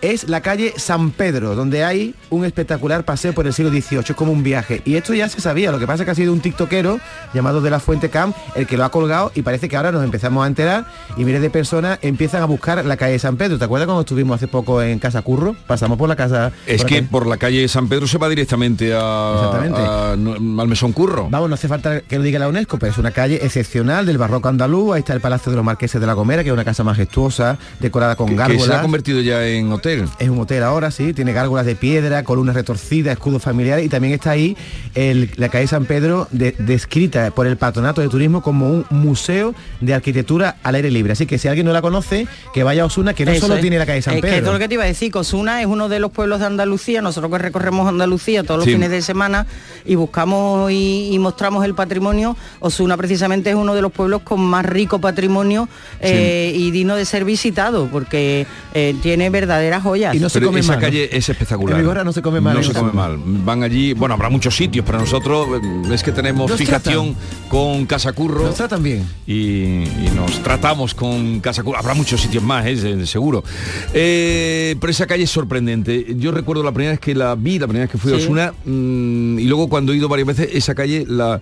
Es 0.00 0.28
la 0.28 0.40
calle 0.42 0.72
San 0.76 1.10
Pedro, 1.10 1.54
donde 1.54 1.84
hay 1.84 2.14
un 2.30 2.44
espectacular 2.44 3.04
paseo 3.04 3.32
por 3.32 3.46
el 3.46 3.52
siglo 3.52 3.70
XVIII, 3.70 4.00
es 4.08 4.14
como 4.16 4.32
un 4.32 4.42
viaje. 4.42 4.80
Y 4.84 4.94
esto 4.94 5.12
ya 5.14 5.28
se 5.28 5.40
sabía, 5.40 5.72
lo 5.72 5.78
que 5.78 5.86
pasa 5.86 6.02
es 6.02 6.04
que 6.06 6.10
ha 6.12 6.14
sido 6.14 6.32
un 6.32 6.40
tiktokero 6.40 7.00
llamado 7.34 7.60
de 7.60 7.70
la 7.70 7.80
Fuente 7.80 8.08
Cam 8.10 8.32
el 8.54 8.66
que 8.66 8.76
lo 8.76 8.84
ha 8.84 8.90
colgado 8.90 9.32
y 9.34 9.42
parece 9.42 9.68
que 9.68 9.76
ahora 9.76 9.90
nos 9.92 10.04
empezamos 10.04 10.44
a 10.44 10.46
enterar 10.46 10.86
y 11.16 11.24
miles 11.24 11.42
de 11.42 11.50
personas 11.50 11.98
empiezan 12.02 12.42
a 12.42 12.46
buscar 12.46 12.84
la 12.84 12.96
calle 12.96 13.18
San 13.18 13.36
Pedro. 13.36 13.58
¿Te 13.58 13.64
acuerdas 13.64 13.86
cuando 13.86 14.02
estuvimos 14.02 14.36
hace 14.36 14.46
poco 14.48 14.80
en 14.82 14.98
Casa 15.00 15.22
Curro? 15.22 15.56
Pasamos 15.66 15.98
por 15.98 16.08
la 16.08 16.16
casa... 16.16 16.52
Es 16.66 16.82
por 16.82 16.88
que 16.90 17.02
por 17.02 17.26
la 17.26 17.36
calle 17.38 17.66
San 17.68 17.88
Pedro 17.88 18.06
se 18.06 18.18
va 18.18 18.28
directamente 18.28 18.94
a, 18.94 19.32
Exactamente. 19.34 19.80
a- 19.80 20.14
no- 20.16 20.62
al 20.62 20.68
Mesón 20.68 20.92
Curro. 20.92 21.26
Vamos, 21.28 21.48
no 21.48 21.54
hace 21.54 21.66
falta 21.68 22.00
que 22.02 22.16
lo 22.18 22.22
diga 22.22 22.38
la 22.38 22.48
UNESCO, 22.48 22.78
pero 22.78 22.92
es 22.92 22.98
una 22.98 23.10
calle 23.10 23.25
excepcional 23.34 24.06
del 24.06 24.18
barroco 24.18 24.48
andaluz. 24.48 24.94
Ahí 24.94 25.00
está 25.00 25.12
el 25.12 25.20
Palacio 25.20 25.50
de 25.50 25.56
los 25.56 25.64
Marqueses 25.64 26.00
de 26.00 26.06
la 26.06 26.12
Gomera, 26.14 26.42
que 26.42 26.50
es 26.50 26.52
una 26.52 26.64
casa 26.64 26.84
majestuosa, 26.84 27.58
decorada 27.80 28.16
con 28.16 28.28
Que 28.28 28.36
se 28.36 28.42
ha 28.42 28.46
gárgolas. 28.48 28.80
convertido 28.82 29.20
ya 29.20 29.46
en 29.46 29.70
hotel. 29.72 30.04
Es 30.18 30.28
un 30.28 30.38
hotel 30.40 30.62
ahora, 30.62 30.90
sí, 30.90 31.12
tiene 31.12 31.32
gárgolas 31.32 31.66
de 31.66 31.76
piedra, 31.76 32.22
columnas 32.24 32.54
retorcidas, 32.54 33.12
escudos 33.12 33.42
familiares 33.42 33.84
y 33.84 33.88
también 33.88 34.14
está 34.14 34.30
ahí 34.30 34.56
el- 34.94 35.30
la 35.36 35.48
calle 35.48 35.66
San 35.66 35.84
Pedro 35.86 36.28
de- 36.30 36.52
descrita 36.58 37.30
por 37.30 37.46
el 37.46 37.56
Patronato 37.56 38.00
de 38.00 38.08
Turismo 38.08 38.42
como 38.42 38.68
un 38.70 38.84
museo 38.90 39.54
de 39.80 39.94
arquitectura 39.94 40.56
al 40.62 40.74
aire 40.76 40.90
libre. 40.90 41.12
Así 41.12 41.26
que 41.26 41.38
si 41.38 41.48
alguien 41.48 41.66
no 41.66 41.72
la 41.72 41.82
conoce, 41.82 42.26
que 42.54 42.62
vaya 42.62 42.82
a 42.82 42.86
Osuna, 42.86 43.14
que 43.14 43.24
no 43.24 43.32
Eso 43.32 43.42
solo 43.42 43.54
es. 43.56 43.60
tiene 43.60 43.78
la 43.78 43.86
calle 43.86 44.02
San 44.02 44.14
Es 44.14 44.22
que 44.22 44.28
Pedro. 44.28 44.52
lo 44.52 44.58
que 44.58 44.68
te 44.68 44.74
iba 44.74 44.84
a 44.84 44.86
decir, 44.86 45.10
que 45.12 45.18
Osuna 45.18 45.60
es 45.60 45.66
uno 45.66 45.88
de 45.88 45.98
los 46.00 46.10
pueblos 46.12 46.40
de 46.40 46.46
Andalucía, 46.46 47.02
nosotros 47.02 47.30
que 47.32 47.38
recorremos 47.38 47.88
Andalucía 47.88 48.42
todos 48.44 48.58
los 48.58 48.64
Sí. 48.66 48.72
fines 48.72 48.90
de 48.90 49.02
semana 49.02 49.46
y 49.84 49.94
buscamos 49.94 50.70
y, 50.70 51.10
y 51.12 51.18
mostramos 51.18 51.64
el 51.64 51.74
patrimonio, 51.74 52.36
Osuna 52.60 52.96
precisamente 52.96 53.15
es 53.16 53.54
uno 53.54 53.74
de 53.74 53.82
los 53.82 53.92
pueblos 53.92 54.22
con 54.22 54.40
más 54.40 54.64
rico 54.64 55.00
patrimonio 55.00 55.68
eh, 56.00 56.52
y 56.54 56.70
digno 56.70 56.96
de 56.96 57.04
ser 57.04 57.24
visitado, 57.24 57.88
porque 57.90 58.46
eh, 58.74 58.94
tiene 59.02 59.30
verdaderas 59.30 59.82
joyas. 59.82 60.16
Pero 60.32 60.56
esa 60.56 60.78
calle 60.78 61.08
es 61.16 61.28
espectacular. 61.28 61.76
En 61.76 61.82
Vigorra 61.82 62.04
no 62.04 62.12
se 62.12 62.22
come 62.22 62.40
mal, 62.40 62.54
No 62.54 62.60
en 62.60 62.66
se 62.66 62.72
come 62.72 62.92
mal. 62.92 63.18
Van 63.18 63.62
allí, 63.62 63.92
bueno, 63.92 64.14
habrá 64.14 64.30
muchos 64.30 64.56
sitios, 64.56 64.84
pero 64.84 64.98
nosotros 64.98 65.48
eh, 65.62 65.94
es 65.94 66.02
que 66.02 66.12
tenemos 66.12 66.50
Nos 66.50 66.58
fijación 66.58 67.16
con 67.48 67.86
Casacurro. 67.86 68.44
Nos 68.44 68.56
tratan 68.56 68.82
bien. 68.82 69.06
Y, 69.26 69.84
y 69.84 70.12
nos 70.14 70.42
tratamos 70.42 70.94
con 70.94 71.40
Casacurro. 71.40 71.78
Habrá 71.78 71.94
muchos 71.94 72.20
sitios 72.20 72.42
más, 72.42 72.66
eh, 72.66 73.06
seguro. 73.06 73.44
Eh, 73.92 74.76
pero 74.80 74.90
esa 74.90 75.06
calle 75.06 75.24
es 75.24 75.30
sorprendente. 75.30 76.14
Yo 76.16 76.32
recuerdo 76.32 76.62
la 76.62 76.72
primera 76.72 76.92
vez 76.92 77.00
que 77.00 77.14
la 77.14 77.34
vi, 77.34 77.58
la 77.58 77.66
primera 77.66 77.84
vez 77.84 77.92
que 77.92 77.98
fui 77.98 78.12
a. 78.12 78.16
Osuna, 78.16 78.52
mm, 78.64 79.38
y 79.38 79.44
luego 79.44 79.68
cuando 79.68 79.92
he 79.92 79.96
ido 79.96 80.08
varias 80.08 80.26
veces, 80.26 80.48
esa 80.52 80.74
calle 80.74 81.04
la, 81.06 81.40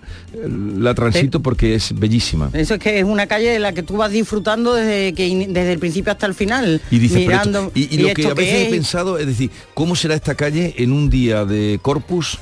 la 0.77 0.93
transito 0.93 1.41
porque 1.41 1.64
es 1.73 1.97
bellísima. 1.97 2.51
Eso 2.53 2.75
es 2.75 2.79
que 2.79 2.99
es 2.99 3.03
una 3.05 3.25
calle 3.25 3.55
en 3.55 3.63
la 3.63 3.73
que 3.73 3.81
tú 3.81 3.97
vas 3.97 4.11
disfrutando 4.11 4.73
desde 4.75 5.13
que 5.13 5.47
desde 5.49 5.71
el 5.73 5.79
principio 5.79 6.11
hasta 6.11 6.27
el 6.27 6.35
final, 6.35 6.81
Y 6.91 6.99
dices, 6.99 7.17
mirando 7.17 7.59
esto- 7.59 7.71
y, 7.73 7.95
y 7.95 7.97
lo 7.97 8.13
que 8.13 8.27
a 8.27 8.33
veces 8.35 8.67
he 8.67 8.69
pensado 8.71 9.17
es 9.17 9.25
decir, 9.25 9.49
¿cómo 9.73 9.95
será 9.95 10.13
esta 10.13 10.35
calle 10.35 10.75
en 10.77 10.91
un 10.91 11.09
día 11.09 11.45
de 11.45 11.79
Corpus? 11.81 12.37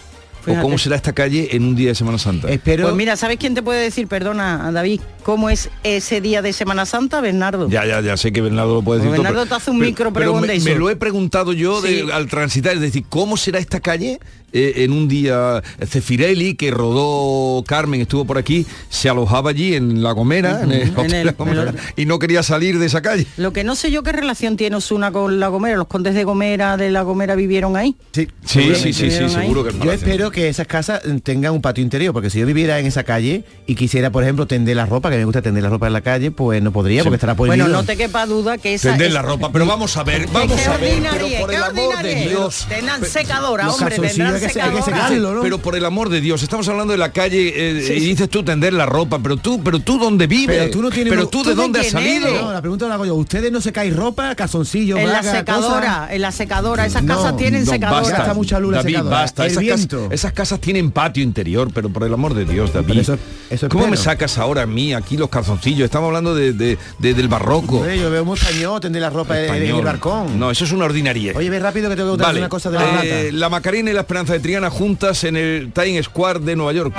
¿O 0.46 0.60
cómo 0.62 0.78
será 0.78 0.98
esta 0.98 1.14
calle 1.14 1.56
en 1.56 1.64
un 1.64 1.74
día 1.74 1.88
de 1.88 1.96
Semana 1.96 2.18
Santa? 2.18 2.50
Pues 2.66 2.94
mira, 2.96 3.16
¿sabes 3.16 3.38
quién 3.38 3.54
te 3.54 3.64
puede 3.64 3.82
decir, 3.82 4.08
perdona, 4.08 4.70
David, 4.74 5.00
cómo 5.24 5.50
es 5.50 5.70
ese 5.86 6.20
día 6.20 6.42
de 6.42 6.52
Semana 6.52 6.86
Santa, 6.86 7.22
Bernardo? 7.22 7.70
Ya, 7.70 7.86
ya, 7.86 8.02
ya 8.02 8.18
sé 8.18 8.34
que 8.34 8.42
Bernardo 8.42 8.74
lo 8.76 8.82
puede 8.82 9.00
decir. 9.00 9.12
Pues 9.12 9.20
todo, 9.20 9.24
Bernardo 9.24 9.46
pero- 9.46 9.56
te 9.58 9.62
hace 9.62 9.72
un 9.72 9.78
pero- 9.80 9.90
micro 9.90 10.12
pero 10.12 10.26
pregón 10.34 10.42
me, 10.42 10.48
de 10.48 10.60
me 10.60 10.76
lo 10.76 10.90
he 10.90 10.98
preguntado 10.98 11.54
yo 11.54 11.80
de- 11.82 12.12
al 12.12 12.28
transitar, 12.28 12.74
es 12.76 12.82
decir, 12.82 13.06
¿cómo 13.08 13.38
será 13.38 13.58
esta 13.60 13.80
calle 13.80 14.20
eh, 14.54 14.74
en 14.78 14.92
un 14.92 15.08
día? 15.08 15.62
Cefirelli, 15.86 16.56
que 16.56 16.72
rodó 16.72 17.64
Carmen, 17.64 18.02
estuvo 18.02 18.26
por 18.26 18.38
aquí, 18.38 18.66
se 18.90 19.10
alojaba 19.10 19.50
allí 19.52 19.76
en 19.76 20.02
La 20.04 20.12
Gomera, 20.12 20.62
en 20.64 20.72
el 20.72 20.90
Ujú, 20.90 21.02
en 21.02 21.06
Hotel 21.08 21.14
el- 21.16 21.26
La 21.28 21.32
Gomera, 21.34 21.62
en 21.64 21.68
el- 21.70 21.76
y 21.96 22.06
no 22.06 22.20
quería 22.20 22.44
salir 22.44 22.80
de 22.80 22.86
esa 22.86 23.02
calle. 23.02 23.26
Lo 23.38 23.54
que 23.54 23.64
no 23.64 23.76
sé 23.76 23.92
yo 23.92 24.04
qué 24.04 24.12
relación 24.12 24.58
tiene 24.58 24.76
Osuna 24.76 25.12
con 25.12 25.40
La 25.40 25.48
Gomera, 25.48 25.76
los 25.78 25.88
condes 25.88 26.14
de 26.16 26.24
Gomera 26.24 26.78
de 26.78 26.92
La 26.92 27.02
Gomera 27.04 27.36
vivieron 27.36 27.76
ahí. 27.78 27.96
Sí, 28.12 28.28
Sí, 28.46 28.74
sí, 28.76 28.94
sí, 28.94 29.12
sí, 29.12 29.30
seguro 29.30 29.64
que 29.64 29.70
el 29.72 29.80
Yo 29.80 29.92
espero 29.92 30.32
que 30.32 30.48
esas 30.50 30.68
casas 30.68 31.02
mm, 31.06 31.18
tengan 31.18 31.54
un 31.54 31.62
patio 31.62 31.84
interior, 31.84 32.14
porque 32.14 32.30
si 32.30 32.40
yo 32.40 32.46
viviera 32.46 32.80
en 32.80 32.86
esa 32.86 33.04
calle 33.04 33.44
y 33.68 33.76
quisiera, 33.76 34.12
por 34.12 34.24
ejemplo, 34.24 34.46
tender 34.48 34.76
la 34.76 34.86
ropa, 34.86 35.10
que 35.10 35.18
me 35.18 35.26
gusta 35.26 35.42
tender 35.42 35.64
la 35.64 35.70
ropa 35.70 35.88
en 35.88 35.94
la 35.94 36.02
calle, 36.02 36.32
pues 36.32 36.62
no 36.62 36.72
podría, 36.72 37.04
porque 37.04 37.16
estará 37.16 37.36
prohibido. 37.36 37.66
Bueno, 37.66 37.78
no 37.82 37.86
te 37.86 37.98
quepa 37.98 38.26
duda 38.26 38.58
que 38.58 38.76
esa 38.76 38.90
Tender 38.90 39.08
es- 39.08 39.14
la 39.14 39.22
ropa, 39.22 39.52
pero 39.52 39.66
vamos 39.66 39.96
a 39.98 40.04
ver, 40.04 40.28
vamos 40.32 40.66
a 40.68 40.78
ver, 40.78 41.02
pero 41.12 41.28
por 41.42 41.54
el 41.54 41.64
amor 41.64 42.02
de. 42.04 42.14
Dios. 42.30 42.66
Tendrán 42.70 43.04
secadora, 43.06 43.70
hombre, 43.70 43.98
tendrán 43.98 44.40
que 44.48 44.54
se- 44.54 44.62
hay 44.62 44.72
que 44.72 44.82
secadora. 44.82 45.08
secarlo, 45.08 45.34
¿no? 45.34 45.42
Pero 45.42 45.58
por 45.60 45.76
el 45.76 45.86
amor 45.86 46.10
de 46.10 46.22
Dios, 46.22 46.44
estamos 46.44 46.68
hablando 46.68 46.92
de 46.92 46.98
la 46.98 47.12
calle 47.12 47.54
eh, 47.56 47.84
Sí, 47.88 47.94
y 47.94 48.00
dices 48.00 48.30
tú 48.30 48.44
tender 48.44 48.74
la 48.74 48.86
ropa, 48.86 49.20
pero 49.20 49.38
tú, 49.38 49.62
pero 49.64 49.80
tú 49.80 49.98
dónde 50.00 50.28
vives, 50.28 50.58
Pero 50.58 50.72
tú 50.72 50.82
no 50.82 50.90
tienes 50.90 51.12
pero 51.12 51.28
tú 51.28 51.44
de 51.44 51.56
dónde 51.56 51.80
has 51.82 51.88
salido. 51.90 52.30
No, 52.42 52.52
la 52.54 52.62
pregunta 52.62 52.88
la 52.88 52.96
hago 52.96 53.06
yo. 53.06 53.16
¿Ustedes 53.16 53.52
no 53.52 53.62
secáis 53.62 53.96
ropa, 53.96 54.36
calzoncillos, 54.36 55.00
En 55.00 55.10
la 55.10 55.24
secadora, 55.24 56.08
en 56.12 56.22
la 56.22 56.32
secadora, 56.32 56.86
esas 56.86 57.04
No, 57.04 57.16
casas 57.16 57.38
tienen 57.38 57.66
No, 57.66 57.72
secadora. 57.72 58.02
basta, 58.02 58.18
Gasta 58.18 58.34
mucha 58.34 58.60
luz 58.60 58.74
David, 58.74 58.90
secadora. 58.96 59.18
basta. 59.18 59.46
Esas, 59.46 59.64
casas- 59.64 59.88
viento. 59.90 60.08
esas 60.12 60.34
casas 60.34 60.60
tienen 60.60 60.92
patio 60.92 61.24
interior, 61.24 61.70
pero 61.74 61.90
por 61.90 62.04
el 62.04 62.14
amor 62.14 62.34
de 62.34 62.46
Dios, 62.46 62.74
David. 62.74 63.00
Eso- 63.00 63.18
eso 63.50 63.70
¿Cómo 63.70 63.88
me 63.88 63.98
sacas 63.98 64.38
ahora 64.38 64.64
a 64.64 64.66
mí 64.66 64.94
aquí 64.94 65.18
los 65.18 65.30
calzoncillos? 65.30 65.86
Estamos 65.86 66.08
hablando 66.08 66.34
de, 66.36 66.54
de- 66.54 66.78
de- 67.00 67.14
del 67.14 67.28
barroco. 67.28 67.86
Yo 67.88 68.10
veo 68.10 68.26
muy 68.26 68.38
español 68.38 68.80
tender 68.82 69.02
la 69.02 69.10
ropa 69.10 69.40
en- 69.40 69.54
el 69.64 69.82
balcón. 69.84 70.40
No, 70.40 70.52
eso 70.52 70.66
es 70.66 70.72
una 70.72 70.86
ordinaria. 70.86 71.34
Oye, 71.36 71.50
ve 71.50 71.60
rápido 71.60 71.90
que 71.90 71.96
tengo 71.96 72.10
que 72.10 72.12
contar 72.12 72.28
Vale. 72.28 72.40
una 72.40 72.50
cosa 72.50 72.70
de 72.70 72.78
la 72.80 73.04
Eh, 73.04 73.24
lata. 73.26 73.38
la 73.38 73.50
Macarena 73.50 73.92
y 73.92 73.94
la 73.94 74.02
Esperanza 74.02 74.33
de 74.34 74.40
Triana 74.40 74.70
juntas 74.72 75.24
en 75.26 75.38
el 75.38 75.72
Times 75.72 76.06
Square 76.06 76.40
de 76.40 76.56
Nueva 76.56 76.74
York. 76.74 76.94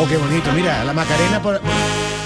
Oh, 0.00 0.08
qué 0.08 0.16
bonito. 0.16 0.50
Mira, 0.52 0.82
la 0.84 0.92
Macarena 0.92 1.40
por, 1.40 1.60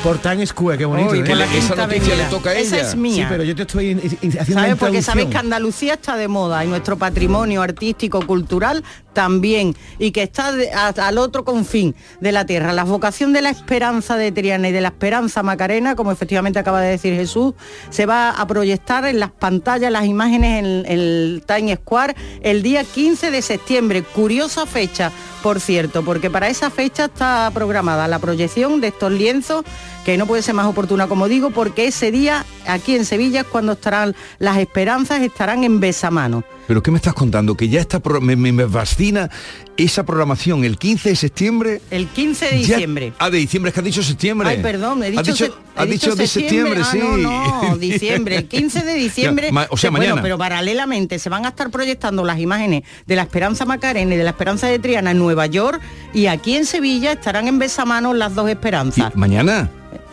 por 0.02 0.18
Times 0.18 0.48
Square, 0.50 0.78
qué 0.78 0.84
bonito. 0.86 1.10
Uy, 1.10 1.18
¿eh? 1.18 1.24
por 1.24 1.36
la 1.36 1.44
Esa 1.44 1.74
noticia 1.74 2.14
le 2.16 2.24
toca 2.24 2.50
a 2.50 2.54
Esa 2.54 2.76
ella. 2.78 2.88
es 2.88 2.96
mía. 2.96 3.24
Sí, 3.24 3.26
pero 3.28 3.44
yo 3.44 3.54
te 3.54 3.62
estoy 3.62 3.92
haciendo 3.92 4.54
¿Sabes? 4.54 4.76
Porque 4.76 5.02
sabéis 5.02 5.28
que 5.28 5.36
Andalucía 5.36 5.94
está 5.94 6.16
de 6.16 6.28
moda 6.28 6.64
y 6.64 6.68
nuestro 6.68 6.96
patrimonio 6.96 7.60
artístico, 7.60 8.24
cultural 8.26 8.82
también, 9.16 9.74
y 9.98 10.10
que 10.10 10.22
está 10.22 10.52
al 10.98 11.16
otro 11.16 11.42
confín 11.42 11.96
de 12.20 12.32
la 12.32 12.44
tierra. 12.44 12.74
La 12.74 12.84
vocación 12.84 13.32
de 13.32 13.40
la 13.40 13.48
esperanza 13.48 14.18
de 14.18 14.30
Triana 14.30 14.68
y 14.68 14.72
de 14.72 14.82
la 14.82 14.88
esperanza 14.88 15.42
Macarena, 15.42 15.96
como 15.96 16.12
efectivamente 16.12 16.58
acaba 16.58 16.82
de 16.82 16.90
decir 16.90 17.14
Jesús, 17.14 17.54
se 17.88 18.04
va 18.04 18.28
a 18.28 18.46
proyectar 18.46 19.06
en 19.06 19.18
las 19.18 19.30
pantallas, 19.30 19.90
las 19.90 20.04
imágenes 20.04 20.58
en, 20.58 20.66
en 20.84 20.98
el 21.00 21.44
Times 21.46 21.78
Square 21.78 22.14
el 22.42 22.62
día 22.62 22.84
15 22.84 23.30
de 23.30 23.40
septiembre. 23.40 24.02
Curiosa 24.02 24.66
fecha, 24.66 25.10
por 25.42 25.60
cierto, 25.60 26.04
porque 26.04 26.28
para 26.28 26.48
esa 26.48 26.68
fecha 26.70 27.06
está 27.06 27.50
programada 27.54 28.08
la 28.08 28.18
proyección 28.18 28.82
de 28.82 28.88
estos 28.88 29.12
lienzos 29.12 29.64
que 30.06 30.16
no 30.16 30.26
puede 30.26 30.40
ser 30.40 30.54
más 30.54 30.66
oportuna, 30.66 31.08
como 31.08 31.26
digo, 31.26 31.50
porque 31.50 31.88
ese 31.88 32.12
día 32.12 32.46
aquí 32.68 32.94
en 32.94 33.04
Sevilla 33.04 33.40
es 33.40 33.46
cuando 33.48 33.72
estarán 33.72 34.14
las 34.38 34.56
esperanzas, 34.58 35.20
estarán 35.20 35.64
en 35.64 35.80
besamano. 35.80 36.44
¿Pero 36.68 36.80
qué 36.82 36.90
me 36.92 36.96
estás 36.96 37.12
contando? 37.14 37.56
Que 37.56 37.68
ya 37.68 37.80
está, 37.80 38.00
me, 38.20 38.36
me- 38.36 38.52
me 38.52 38.68
fascina 38.68 39.30
esa 39.76 40.04
programación, 40.06 40.64
el 40.64 40.78
15 40.78 41.08
de 41.10 41.16
septiembre. 41.16 41.80
El 41.90 42.06
15 42.06 42.44
de 42.46 42.62
Ya- 42.62 42.74
diciembre. 42.76 43.12
ah, 43.18 43.30
de 43.30 43.38
diciembre, 43.38 43.68
es 43.70 43.74
que 43.74 43.80
has 43.80 43.84
dicho 43.84 44.02
septiembre. 44.02 44.48
Ay, 44.48 44.58
perdón, 44.62 45.02
he 45.02 45.10
dicho, 45.10 45.20
Has 45.20 45.26
dicho, 45.26 45.46
se- 45.46 45.52
has 45.76 45.88
dicho 45.88 46.14
de 46.16 46.26
septiembre, 46.28 46.80
Ah, 46.84 46.88
sí. 46.90 46.98
no, 46.98 47.16
no, 47.16 47.76
diciembre. 47.78 48.36
El 48.36 48.44
15 48.46 48.84
de 48.84 48.94
diciembre. 48.94 49.48
Ya, 49.48 49.52
ma- 49.52 49.66
o 49.70 49.76
sea, 49.76 49.90
bueno, 49.90 50.04
mañana. 50.06 50.22
pero 50.22 50.38
paralelamente 50.38 51.18
se 51.18 51.28
van 51.28 51.44
a 51.46 51.48
estar 51.48 51.70
proyectando 51.70 52.24
las 52.24 52.38
imágenes 52.38 52.84
de 53.06 53.16
la 53.16 53.22
Esperanza 53.22 53.64
Macarena 53.64 54.14
y 54.14 54.18
de 54.18 54.24
la 54.24 54.30
Esperanza 54.30 54.68
de 54.68 54.78
Triana 54.78 55.10
en 55.10 55.18
Nueva 55.18 55.46
York 55.46 55.80
y 56.14 56.26
aquí 56.26 56.54
en 56.56 56.64
Sevilla 56.64 57.10
estarán 57.12 57.48
en 57.48 57.58
besamanos 57.58 58.16
las 58.16 58.34
dos 58.36 58.48
esperanzas. 58.48 59.14
Mañana. 59.16 59.68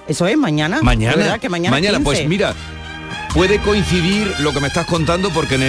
Eso 0.07 0.27
es 0.27 0.37
mañana. 0.37 0.81
Mañana. 0.81 1.15
¿verdad? 1.15 1.39
Que 1.39 1.49
mañana, 1.49 1.77
15. 1.77 2.03
pues 2.03 2.27
mira, 2.27 2.53
puede 3.33 3.59
coincidir 3.59 4.33
lo 4.39 4.53
que 4.53 4.59
me 4.59 4.67
estás 4.67 4.85
contando 4.85 5.29
porque 5.29 5.55
en, 5.55 5.63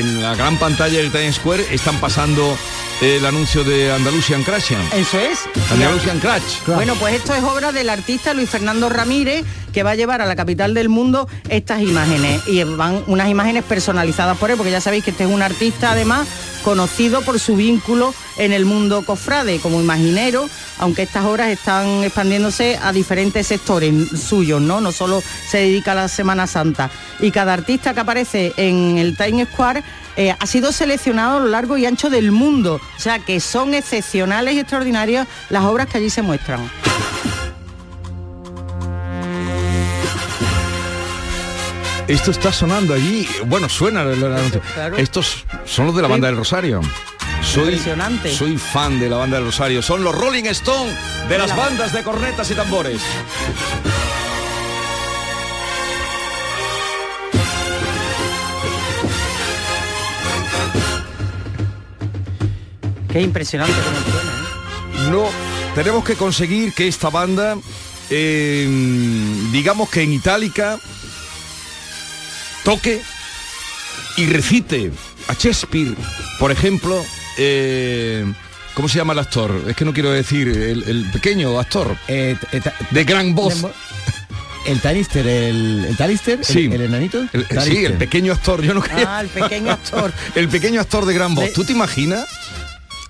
en 0.00 0.22
la 0.22 0.34
gran 0.34 0.58
pantalla 0.58 0.98
del 0.98 1.10
Times 1.10 1.36
Square 1.36 1.64
están 1.72 1.96
pasando 1.96 2.56
el 3.00 3.24
anuncio 3.24 3.62
de 3.62 3.92
Andalusian 3.92 4.42
Crashian. 4.42 4.82
Eso 4.92 5.18
es. 5.20 5.40
Andalusian 5.70 6.18
Crash. 6.18 6.64
Bueno, 6.66 6.94
pues 6.96 7.14
esto 7.14 7.32
es 7.32 7.44
obra 7.44 7.70
del 7.70 7.90
artista 7.90 8.34
Luis 8.34 8.50
Fernando 8.50 8.88
Ramírez, 8.88 9.44
que 9.72 9.84
va 9.84 9.90
a 9.90 9.94
llevar 9.94 10.20
a 10.20 10.26
la 10.26 10.34
capital 10.34 10.74
del 10.74 10.88
mundo 10.88 11.28
estas 11.48 11.80
imágenes. 11.82 12.42
Y 12.48 12.62
van 12.64 13.04
unas 13.06 13.28
imágenes 13.28 13.62
personalizadas 13.64 14.36
por 14.38 14.50
él, 14.50 14.56
porque 14.56 14.72
ya 14.72 14.80
sabéis 14.80 15.04
que 15.04 15.12
este 15.12 15.24
es 15.24 15.30
un 15.30 15.42
artista 15.42 15.92
además 15.92 16.26
conocido 16.64 17.22
por 17.22 17.38
su 17.38 17.54
vínculo 17.54 18.12
en 18.36 18.52
el 18.52 18.64
mundo 18.64 19.04
cofrade, 19.04 19.60
como 19.60 19.80
imaginero, 19.80 20.48
aunque 20.78 21.02
estas 21.02 21.24
obras 21.24 21.50
están 21.50 22.02
expandiéndose 22.02 22.78
a 22.82 22.92
diferentes 22.92 23.46
sectores 23.46 23.94
suyos, 24.20 24.60
¿no? 24.60 24.80
No 24.80 24.90
solo 24.90 25.22
se 25.48 25.58
dedica 25.58 25.92
a 25.92 25.94
la 25.94 26.08
Semana 26.08 26.48
Santa. 26.48 26.90
Y 27.20 27.30
cada 27.30 27.52
artista 27.52 27.94
que 27.94 28.00
aparece 28.00 28.52
en 28.56 28.98
el 28.98 29.16
Times 29.16 29.48
Square 29.52 29.84
eh, 30.18 30.34
ha 30.38 30.46
sido 30.46 30.72
seleccionado 30.72 31.38
a 31.38 31.40
lo 31.40 31.46
largo 31.46 31.76
y 31.78 31.86
ancho 31.86 32.10
del 32.10 32.30
mundo. 32.32 32.80
O 32.96 33.00
sea 33.00 33.18
que 33.20 33.40
son 33.40 33.72
excepcionales 33.74 34.54
y 34.54 34.58
extraordinarias 34.58 35.26
las 35.48 35.64
obras 35.64 35.86
que 35.86 35.96
allí 35.98 36.10
se 36.10 36.20
muestran. 36.22 36.60
Esto 42.06 42.30
está 42.30 42.52
sonando 42.52 42.94
allí. 42.94 43.28
Bueno, 43.46 43.68
suena 43.68 44.02
el, 44.02 44.22
el 44.22 44.32
anuncio. 44.34 44.62
Claro. 44.74 44.96
Estos 44.96 45.44
son 45.66 45.86
los 45.86 45.94
de 45.96 46.02
la 46.02 46.08
Sí. 46.08 46.12
banda 46.12 46.28
del 46.28 46.36
Rosario. 46.38 46.80
Soy, 47.42 47.64
Impresionante. 47.64 48.34
soy 48.34 48.56
fan 48.56 48.98
de 48.98 49.08
la 49.10 49.16
banda 49.18 49.36
del 49.36 49.46
Rosario. 49.46 49.82
Son 49.82 50.02
los 50.02 50.14
Rolling 50.14 50.44
Stone 50.46 50.90
de 51.28 51.38
las 51.38 51.48
la- 51.50 51.56
bandas 51.56 51.92
de 51.92 52.02
cornetas 52.02 52.50
y 52.50 52.54
tambores. 52.54 53.00
Qué 63.18 63.24
impresionante 63.24 63.74
como 63.74 64.00
suena. 64.00 65.08
¿eh? 65.08 65.10
No, 65.10 65.28
tenemos 65.74 66.04
que 66.04 66.14
conseguir 66.14 66.72
que 66.72 66.86
esta 66.88 67.10
banda, 67.10 67.56
eh, 68.10 68.66
digamos 69.52 69.88
que 69.90 70.02
en 70.02 70.12
Itálica, 70.12 70.78
toque 72.64 73.00
y 74.16 74.26
recite 74.26 74.92
a 75.28 75.34
Shakespeare, 75.34 75.94
por 76.38 76.50
ejemplo, 76.52 77.04
eh, 77.38 78.24
¿cómo 78.74 78.88
se 78.88 78.98
llama 78.98 79.12
el 79.12 79.18
actor? 79.20 79.64
Es 79.68 79.76
que 79.76 79.84
no 79.84 79.92
quiero 79.92 80.10
decir 80.10 80.48
el, 80.48 80.82
el 80.84 81.10
pequeño 81.12 81.58
actor 81.58 81.96
de 82.06 83.04
gran 83.04 83.34
voz. 83.34 83.66
El 84.66 84.80
Tanister, 84.80 85.26
el, 85.26 85.86
el 85.88 85.96
Talister, 85.96 86.44
Sí. 86.44 86.66
el, 86.66 86.72
el 86.74 86.80
enanito. 86.82 87.20
El- 87.32 87.46
sí, 87.46 87.54
Talister. 87.54 87.90
el 87.92 87.96
pequeño 87.96 88.32
actor, 88.32 88.60
yo 88.62 88.74
no 88.74 88.82
quería- 88.82 89.16
Ah, 89.16 89.20
el 89.22 89.28
pequeño 89.28 89.70
actor. 89.72 90.12
el 90.34 90.48
pequeño 90.48 90.80
actor 90.80 91.06
de 91.06 91.14
gran 91.14 91.34
voz. 91.34 91.52
¿Tú 91.54 91.64
te 91.64 91.72
imaginas? 91.72 92.26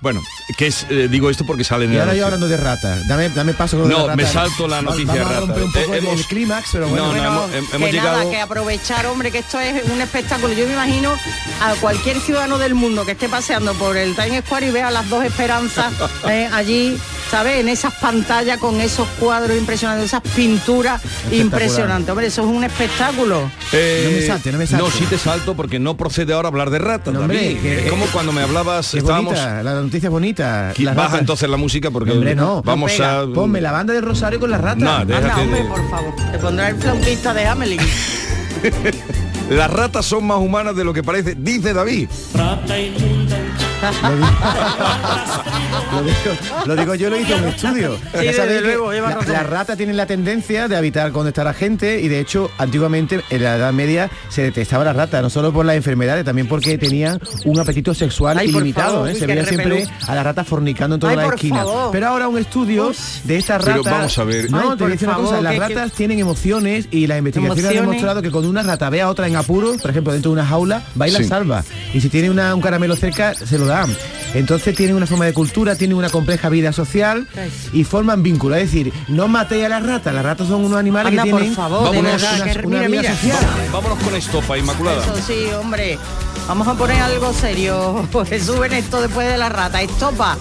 Bueno, 0.01 0.21
que 0.57 0.67
es, 0.67 0.85
eh, 0.89 1.09
digo 1.09 1.29
esto 1.29 1.45
porque 1.45 1.65
sale 1.65 1.83
en 1.83 1.91
Y 1.91 1.95
el 1.95 2.01
ahora 2.01 2.13
yo 2.15 2.23
hablando 2.25 2.47
de 2.47 2.55
rata. 2.55 2.97
Dame, 3.05 3.27
dame 3.29 3.53
paso 3.53 3.77
con 3.79 3.89
No, 3.89 4.03
rata. 4.07 4.15
me 4.15 4.25
salto 4.25 4.65
la 4.65 4.81
noticia 4.81 5.07
Vamos 5.13 5.25
a 5.25 5.29
rata. 5.29 5.39
romper 5.41 5.63
un 5.63 5.71
poco 5.73 5.93
Eh, 5.93 5.97
el- 5.97 6.03
hemos- 6.05 6.19
el 6.21 6.25
clímax, 6.25 6.69
pero 6.71 6.87
bueno. 6.87 7.05
No, 7.07 7.11
no, 7.11 7.19
Bueno, 7.21 7.53
hemos, 7.57 7.69
hem- 7.81 7.91
que 7.91 7.97
nada, 7.97 8.29
que 8.29 8.39
aprovechar, 8.39 9.05
hombre, 9.07 9.29
que 9.29 9.39
esto 9.39 9.59
es 9.59 9.83
un 9.91 9.99
espectáculo. 9.99 10.53
Yo 10.53 10.65
me 10.67 10.73
imagino 10.73 11.13
a 11.61 11.73
cualquier 11.81 12.21
ciudadano 12.21 12.57
del 12.57 12.75
mundo 12.75 13.05
que 13.05 13.11
esté 13.11 13.27
paseando 13.27 13.73
por 13.73 13.97
el 13.97 14.15
Times 14.15 14.45
Square 14.45 14.67
y 14.67 14.71
vea 14.71 14.89
las 14.89 15.09
dos 15.09 15.25
esperanzas 15.25 15.91
eh, 16.29 16.49
allí, 16.53 16.97
¿sabes? 17.29 17.59
En 17.59 17.69
esas 17.69 17.93
pantallas 17.95 18.57
con 18.57 18.79
esos 18.81 19.07
cuadros 19.19 19.57
impresionantes, 19.57 20.05
esas 20.07 20.21
pinturas 20.35 21.01
impresionantes. 21.31 22.09
Hombre, 22.09 22.27
eso 22.27 22.41
es 22.41 22.47
un 22.47 22.63
espectáculo. 22.63 23.49
Eh, 23.71 24.03
No 24.09 24.11
me 24.19 24.25
salte, 24.25 24.51
no 24.51 24.57
me 24.57 24.67
salte. 24.67 24.83
No, 24.85 24.91
sí 24.91 25.05
te 25.05 25.17
salto 25.17 25.55
porque 25.55 25.79
no 25.79 25.95
procede 25.95 26.33
ahora 26.33 26.47
hablar 26.47 26.69
de 26.69 26.79
ratas, 26.79 27.13
No, 27.13 27.21
hombre, 27.21 27.37
David. 27.37 27.61
que- 27.61 27.79
es 27.85 27.89
como 27.91 28.05
cuando 28.07 28.31
me 28.31 28.41
hablabas, 28.41 28.93
estábamos... 28.93 29.33
bonita, 29.33 29.63
la 29.63 29.73
noticia 29.75 30.07
es 30.07 30.11
bonita. 30.11 30.73
Baja 30.77 30.93
ratas- 31.09 31.19
entonces 31.19 31.49
la 31.49 31.57
música 31.57 31.91
porque 31.91 32.11
Hombre, 32.11 32.35
no. 32.35 32.61
vamos 32.63 32.91
No 32.91 32.97
pega. 32.97 33.19
a... 33.21 33.27
Ponme 33.27 33.61
la 33.61 33.71
banda 33.71 33.93
del 33.93 34.03
Rosario 34.03 34.39
con 34.39 34.49
las 34.51 34.61
ratas. 34.61 34.79
No, 34.83 35.05
déjate 35.05 35.29
Anda, 35.29 35.41
hombre, 35.41 35.63
de- 35.63 35.69
por 35.69 35.89
favor. 35.89 36.13
Te 36.31 36.37
pondrá 36.39 36.69
el 36.69 36.75
flautista 36.77 37.33
de 37.33 37.45
Hamelin. 37.45 37.79
Las 39.49 39.71
ratas 39.71 40.05
son 40.05 40.27
más 40.27 40.37
humanas 40.37 40.75
de 40.75 40.83
lo 40.83 40.93
que 40.93 41.01
parece, 41.01 41.33
dice 41.35 41.73
David. 41.73 42.07
Lo 45.91 46.03
digo, 46.03 46.15
lo 46.65 46.75
digo 46.75 46.95
yo, 46.95 47.09
lo 47.09 47.19
hice 47.19 47.33
en 47.33 47.43
un 47.43 47.49
estudio. 47.49 47.95
Sí, 47.97 48.01
Ya 48.13 48.19
desde 48.21 48.33
sabéis 48.33 48.61
que 48.61 48.67
luego, 48.67 48.91
lleva 48.93 49.09
la- 49.09 49.15
razón. 49.15 49.33
Las 49.33 49.49
ratas 49.49 49.77
tienen 49.77 49.97
la 49.97 50.05
tendencia 50.05 50.67
de 50.67 50.75
habitar 50.77 51.11
donde 51.11 51.29
está 51.29 51.43
la 51.43 51.53
gente 51.53 51.99
y 52.01 52.07
de 52.07 52.19
hecho 52.19 52.51
antiguamente 52.57 53.21
en 53.29 53.43
la 53.43 53.55
Edad 53.55 53.73
Media 53.73 54.09
se 54.29 54.43
detestaba 54.43 54.83
la 54.83 54.93
rata, 54.93 55.21
no 55.21 55.29
solo 55.29 55.51
por 55.51 55.65
las 55.65 55.75
enfermedades, 55.75 56.25
también 56.25 56.47
porque 56.47 56.77
tenían 56.77 57.19
un 57.45 57.59
apetito 57.59 57.93
sexual 57.93 58.37
Ay, 58.37 58.49
ilimitado. 58.49 58.93
favor, 58.93 59.09
¿eh? 59.09 59.15
Se 59.15 59.25
veía 59.25 59.45
siempre 59.45 59.87
a 60.07 60.15
la 60.15 60.23
rata 60.23 60.43
fornicando 60.43 60.95
en 60.95 60.99
toda 61.01 61.11
Ay, 61.13 61.17
la 61.17 61.27
esquina. 61.27 61.57
favor. 61.57 61.89
Pero 61.91 62.07
ahora 62.07 62.27
un 62.27 62.37
estudio 62.37 62.91
de 63.23 63.35
estas 63.37 63.63
Pero 63.63 63.77
ratas. 63.77 63.93
vamos 63.93 64.17
a 64.17 64.23
ver. 64.23 64.51
No, 64.51 64.57
Ay, 64.59 64.69
te 64.77 64.83
voy 64.83 64.91
a 64.91 64.95
decir 64.95 65.07
una 65.07 65.17
cosa, 65.17 65.41
las 65.41 65.53
que- 65.53 65.59
que- 65.59 65.67
ratas 65.75 65.91
tienen 65.93 66.19
emociones 66.19 66.87
y 66.91 67.07
las 67.07 67.17
investigaciones 67.17 67.65
han 67.65 67.71
Emociones. 67.71 67.89
demostrado 67.89 68.21
que 68.21 68.31
cuando 68.31 68.49
una 68.49 68.63
rata 68.63 68.89
ve 68.89 69.01
a 69.01 69.09
otra 69.09 69.27
en 69.27 69.35
apuros, 69.35 69.81
por 69.81 69.91
ejemplo, 69.91 70.13
dentro 70.13 70.31
de 70.31 70.33
una 70.33 70.45
jaula, 70.45 70.83
va 70.99 71.07
y 71.07 71.11
la 71.11 71.19
Sí. 71.19 71.25
salva. 71.25 71.63
Y 71.93 72.01
si 72.01 72.09
tiene 72.09 72.29
una- 72.29 72.53
un 72.55 72.61
caramelo 72.61 72.95
cerca, 72.95 73.33
se 73.33 73.57
lo 73.57 73.65
dan. 73.69 73.95
Entonces 74.33 74.75
tienen 74.75 74.95
una 74.95 75.07
forma 75.07 75.25
de 75.25 75.33
cultura, 75.33 75.75
tienen 75.75 75.97
una 75.97 76.09
compleja 76.09 76.49
vida 76.49 76.71
social 76.71 77.27
y 77.73 77.83
forman 77.83 78.21
vínculos. 78.21 78.59
Es 78.59 78.65
decir, 78.71 78.93
no 79.07 79.27
matéis 79.27 79.65
a 79.65 79.69
las 79.69 79.83
ratas, 79.83 80.13
las 80.13 80.23
ratas 80.23 80.47
son 80.47 80.63
unos 80.65 80.77
animales 80.79 81.11
Anda, 81.11 81.23
que 81.23 81.31
por 81.31 81.39
tienen 81.39 81.55
favor, 81.55 81.91
de 81.91 81.99
una- 81.99 82.11
verdad, 82.11 82.35
una- 82.35 82.53
que- 82.53 82.67
una 82.67 82.77
mira, 82.77 82.87
vida 82.87 83.01
mira. 83.01 83.15
social. 83.15 83.37
Vámonos 83.73 83.99
con 84.03 84.15
estopa, 84.15 84.57
Inmaculada. 84.57 85.01
Eso 85.03 85.15
sí, 85.25 85.45
hombre. 85.59 85.97
Vamos 86.47 86.67
a 86.67 86.73
poner 86.75 86.99
algo 87.01 87.33
serio. 87.33 88.07
Jesús 88.29 88.57
en 88.65 88.73
esto 88.73 89.01
después 89.01 89.27
de 89.27 89.37
la 89.37 89.49
rata. 89.49 89.81
Estopa, 89.81 90.37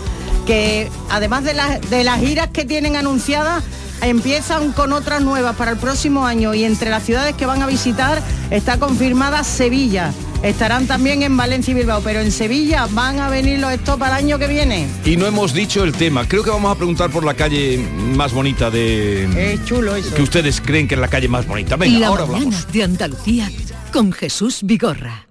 que 0.46 0.90
además 1.10 1.44
de 1.44 1.54
las, 1.54 1.80
de 1.90 2.04
las 2.04 2.20
giras 2.20 2.48
que 2.52 2.64
tienen 2.66 2.96
anunciadas, 2.96 3.62
empiezan 4.03 4.72
con 4.72 4.92
otras 4.92 5.22
nuevas 5.22 5.57
para 5.57 5.72
el 5.72 5.76
próximo 5.78 6.26
año 6.26 6.55
y 6.55 6.64
entre 6.64 6.90
las 6.90 7.05
ciudades 7.05 7.34
que 7.34 7.46
van 7.46 7.62
a 7.62 7.66
visitar 7.66 8.22
está 8.51 8.78
confirmada 8.78 9.44
Sevilla. 9.44 10.12
Estarán 10.42 10.86
también 10.86 11.22
en 11.24 11.36
Valencia 11.36 11.72
y 11.72 11.74
Bilbao, 11.74 12.01
pero 12.03 12.20
en 12.20 12.30
Sevilla 12.30 12.86
van 12.92 13.18
a 13.18 13.28
venir 13.28 13.59
los 13.59 13.72
Estopa 13.72 14.07
el 14.07 14.12
año 14.14 14.38
que 14.38 14.46
viene. 14.46 14.86
Y 15.05 15.16
no 15.16 15.26
hemos 15.26 15.53
dicho 15.53 15.82
el 15.82 15.92
tema. 15.92 16.28
Creo 16.28 16.44
que 16.44 16.51
vamos 16.51 16.70
a 16.70 16.76
preguntar 16.76 17.11
por 17.11 17.24
la 17.24 17.34
calle 17.34 17.76
más 18.14 18.32
bonita 18.32 18.70
de... 18.70 19.53
Es 19.55 19.64
chulo 19.64 19.96
eso. 19.96 20.14
que 20.14 20.22
ustedes 20.22 20.61
creen 20.61 20.86
que 20.86 20.94
es 20.94 21.01
la 21.01 21.09
calle 21.09 21.26
más 21.26 21.44
bonita. 21.44 21.74
Venga, 21.74 21.99
la 21.99 22.07
ahora 22.07 22.26
mañana 22.26 22.44
hablamos. 22.46 22.72
de 22.72 22.82
Andalucía 22.84 23.51
con 23.92 24.12
Jesús 24.12 24.61
Vigorra. 24.62 25.26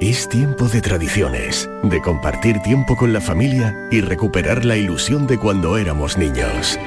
Es 0.00 0.30
tiempo 0.30 0.64
de 0.64 0.80
tradiciones, 0.80 1.68
de 1.82 2.00
compartir 2.00 2.60
tiempo 2.60 2.96
con 2.96 3.12
la 3.12 3.20
familia 3.20 3.88
y 3.90 4.00
recuperar 4.00 4.64
la 4.64 4.78
ilusión 4.78 5.26
de 5.26 5.38
cuando 5.38 5.76
éramos 5.76 6.16
niños. 6.16 6.78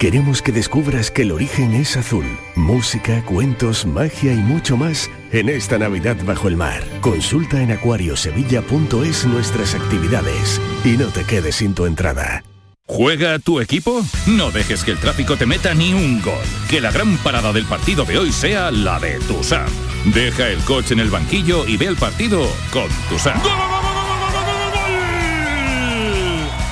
Queremos 0.00 0.40
que 0.40 0.50
descubras 0.50 1.10
que 1.10 1.22
el 1.22 1.30
origen 1.30 1.74
es 1.74 1.94
azul. 1.94 2.24
Música, 2.54 3.22
cuentos, 3.22 3.84
magia 3.84 4.32
y 4.32 4.38
mucho 4.38 4.78
más 4.78 5.10
en 5.30 5.50
esta 5.50 5.76
Navidad 5.76 6.16
bajo 6.24 6.48
el 6.48 6.56
mar. 6.56 6.82
Consulta 7.02 7.60
en 7.60 7.70
acuariosevilla.es 7.72 9.26
nuestras 9.26 9.74
actividades 9.74 10.58
y 10.86 10.96
no 10.96 11.08
te 11.08 11.24
quedes 11.24 11.56
sin 11.56 11.74
tu 11.74 11.84
entrada. 11.84 12.42
¿Juega 12.86 13.38
tu 13.40 13.60
equipo? 13.60 14.02
No 14.26 14.50
dejes 14.50 14.84
que 14.84 14.92
el 14.92 14.98
tráfico 14.98 15.36
te 15.36 15.44
meta 15.44 15.74
ni 15.74 15.92
un 15.92 16.22
gol. 16.22 16.46
Que 16.70 16.80
la 16.80 16.92
gran 16.92 17.18
parada 17.18 17.52
del 17.52 17.66
partido 17.66 18.06
de 18.06 18.16
hoy 18.16 18.32
sea 18.32 18.70
la 18.70 18.98
de 19.00 19.18
Tusam. 19.28 19.68
Deja 20.14 20.48
el 20.48 20.60
coche 20.60 20.94
en 20.94 21.00
el 21.00 21.10
banquillo 21.10 21.68
y 21.68 21.76
ve 21.76 21.84
el 21.84 21.96
partido 21.96 22.48
con 22.72 22.88
Tusam. 23.10 23.38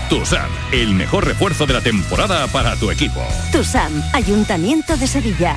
TUSAM, 0.09 0.49
el 0.73 0.95
mejor 0.95 1.27
refuerzo 1.27 1.67
de 1.67 1.75
la 1.75 1.83
temporada 1.83 2.47
para 2.47 2.75
tu 2.77 2.91
equipo. 2.91 3.21
TUSAM, 3.53 3.93
Ayuntamiento 4.15 4.97
de 4.97 5.07
Sevilla. 5.07 5.57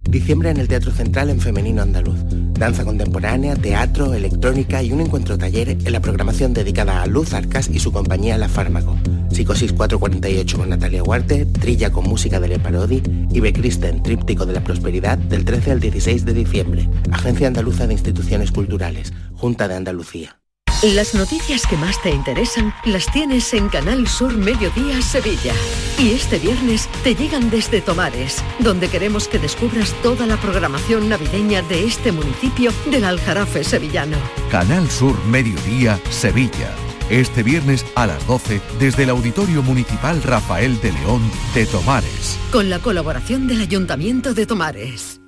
Diciembre 0.00 0.48
en 0.48 0.56
el 0.56 0.66
Teatro 0.66 0.90
Central 0.92 1.28
en 1.28 1.38
Femenino 1.38 1.82
Andaluz. 1.82 2.16
Danza 2.54 2.86
contemporánea, 2.86 3.54
teatro, 3.54 4.14
electrónica 4.14 4.82
y 4.82 4.92
un 4.92 5.02
encuentro 5.02 5.36
taller 5.36 5.68
en 5.68 5.92
la 5.92 6.00
programación 6.00 6.54
dedicada 6.54 7.02
a 7.02 7.06
Luz 7.06 7.34
Arcas 7.34 7.68
y 7.68 7.80
su 7.80 7.92
compañía 7.92 8.38
La 8.38 8.48
Fármaco. 8.48 8.96
Psicosis 9.30 9.74
448 9.74 10.56
con 10.56 10.70
Natalia 10.70 11.02
Huarte, 11.02 11.44
Trilla 11.44 11.92
con 11.92 12.04
música 12.04 12.40
de 12.40 12.48
Le 12.48 12.58
Parodi 12.58 13.02
y 13.30 13.40
Becristen, 13.40 14.02
Tríptico 14.02 14.46
de 14.46 14.54
la 14.54 14.64
Prosperidad 14.64 15.18
del 15.18 15.44
13 15.44 15.72
al 15.72 15.80
16 15.80 16.24
de 16.24 16.32
diciembre. 16.32 16.88
Agencia 17.12 17.46
Andaluza 17.46 17.86
de 17.86 17.92
Instituciones 17.92 18.52
Culturales, 18.52 19.12
Junta 19.34 19.68
de 19.68 19.74
Andalucía. 19.74 20.38
Las 20.82 21.12
noticias 21.12 21.66
que 21.66 21.76
más 21.76 22.00
te 22.02 22.10
interesan 22.10 22.72
las 22.84 23.10
tienes 23.10 23.52
en 23.52 23.68
Canal 23.68 24.06
Sur 24.06 24.36
Mediodía 24.36 25.02
Sevilla. 25.02 25.52
Y 25.98 26.12
este 26.12 26.38
viernes 26.38 26.88
te 27.02 27.16
llegan 27.16 27.50
desde 27.50 27.80
Tomares, 27.80 28.44
donde 28.60 28.88
queremos 28.88 29.26
que 29.26 29.40
descubras 29.40 29.92
toda 30.04 30.24
la 30.24 30.36
programación 30.36 31.08
navideña 31.08 31.62
de 31.62 31.84
este 31.84 32.12
municipio 32.12 32.70
del 32.92 33.02
Aljarafe 33.02 33.64
sevillano. 33.64 34.16
Canal 34.52 34.88
Sur 34.88 35.18
Mediodía, 35.24 35.98
Sevilla. 36.10 36.72
Este 37.10 37.42
viernes 37.42 37.84
a 37.96 38.06
las 38.06 38.24
12 38.28 38.60
desde 38.78 39.02
el 39.02 39.10
Auditorio 39.10 39.64
Municipal 39.64 40.22
Rafael 40.22 40.80
de 40.80 40.92
León 40.92 41.28
de 41.54 41.66
Tomares. 41.66 42.38
Con 42.52 42.70
la 42.70 42.78
colaboración 42.78 43.48
del 43.48 43.62
Ayuntamiento 43.62 44.32
de 44.32 44.46
Tomares. 44.46 45.20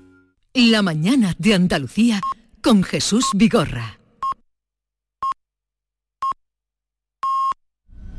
La 0.54 0.82
mañana 0.82 1.34
de 1.38 1.54
Andalucía 1.54 2.20
con 2.62 2.84
Jesús 2.84 3.26
Vigorra. 3.34 3.99